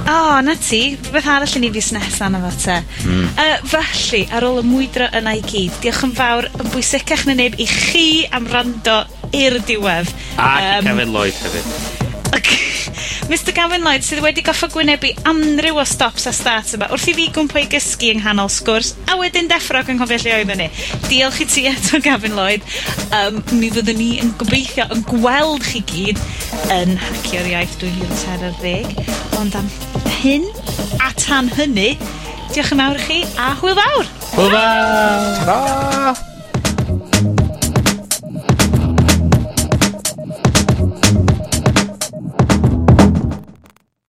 O, 0.04 0.12
oh, 0.12 0.34
na 0.44 0.52
ti. 0.60 0.82
Beth 1.14 1.28
arall 1.32 1.56
i 1.56 1.62
ni 1.62 1.70
fus 1.72 1.90
nesaf 1.96 2.28
na 2.32 2.42
fo 2.42 2.52
te. 2.60 2.76
Mm. 3.08 3.24
Uh, 3.40 3.56
felly, 3.72 4.24
ar 4.36 4.44
ôl 4.44 4.60
y 4.60 4.66
mwydro 4.68 5.08
yna 5.16 5.36
i 5.38 5.42
gyd, 5.44 5.72
diolch 5.80 6.04
yn 6.04 6.14
fawr 6.18 6.50
yn 6.52 6.72
bwysicach 6.74 7.24
na 7.28 7.38
neb 7.40 7.56
i 7.56 7.68
chi 7.70 8.06
am 8.36 8.48
rando 8.52 9.00
i'r 9.32 9.60
diwedd. 9.64 10.12
Ac 10.36 10.70
um, 10.76 10.90
Kevin 10.90 11.14
Lloyd 11.16 11.44
hefyd. 11.46 11.76
Okay. 12.34 12.73
Mr 13.24 13.54
Gavin 13.56 13.80
Lloyd 13.80 14.04
sydd 14.04 14.20
wedi 14.20 14.42
goffa 14.44 14.66
gwynebu 14.68 15.08
amryw 15.30 15.78
o 15.80 15.84
stops 15.88 16.26
a 16.28 16.32
starts 16.36 16.74
yma 16.76 16.90
wrth 16.92 17.06
i 17.08 17.14
fi 17.16 17.24
gwmpa 17.32 17.62
i 17.62 17.68
gysgu 17.72 18.10
yng 18.12 18.20
nghanol 18.20 18.50
sgwrs, 18.52 18.90
a 19.08 19.16
wedyn 19.16 19.48
deffro 19.48 19.80
ac 19.80 19.88
yn 19.92 20.00
cofio 20.00 20.18
lle 20.20 20.34
oeddwn 20.42 20.60
ni. 20.60 20.66
Diolch 21.06 21.40
i 21.40 21.46
ti 21.48 21.64
eto 21.70 22.02
Gavin 22.04 22.36
Lloyd. 22.36 22.66
Um, 23.16 23.40
mi 23.56 23.70
fyddwn 23.72 23.96
ni 23.96 24.10
yn 24.20 24.34
gobeithio 24.40 24.84
yn 24.92 25.06
gweld 25.08 25.64
chi 25.64 25.80
gyd 25.88 26.20
yn 26.76 26.98
Hacio'r 27.00 27.48
Iaith 27.54 27.78
2010, 27.80 28.92
ond 29.40 29.56
am 29.62 29.72
hyn 30.20 30.44
a 31.00 31.14
tan 31.16 31.48
hynny, 31.56 31.94
diolch 32.52 32.76
yn 32.76 32.84
fawr 32.84 33.00
i 33.00 33.08
chi 33.08 33.18
a 33.40 33.50
hwyl 33.62 33.80
fawr! 33.80 34.14
Hwyl 34.36 34.54
fawr! 34.58 35.34
Ta-ra! 35.40 36.33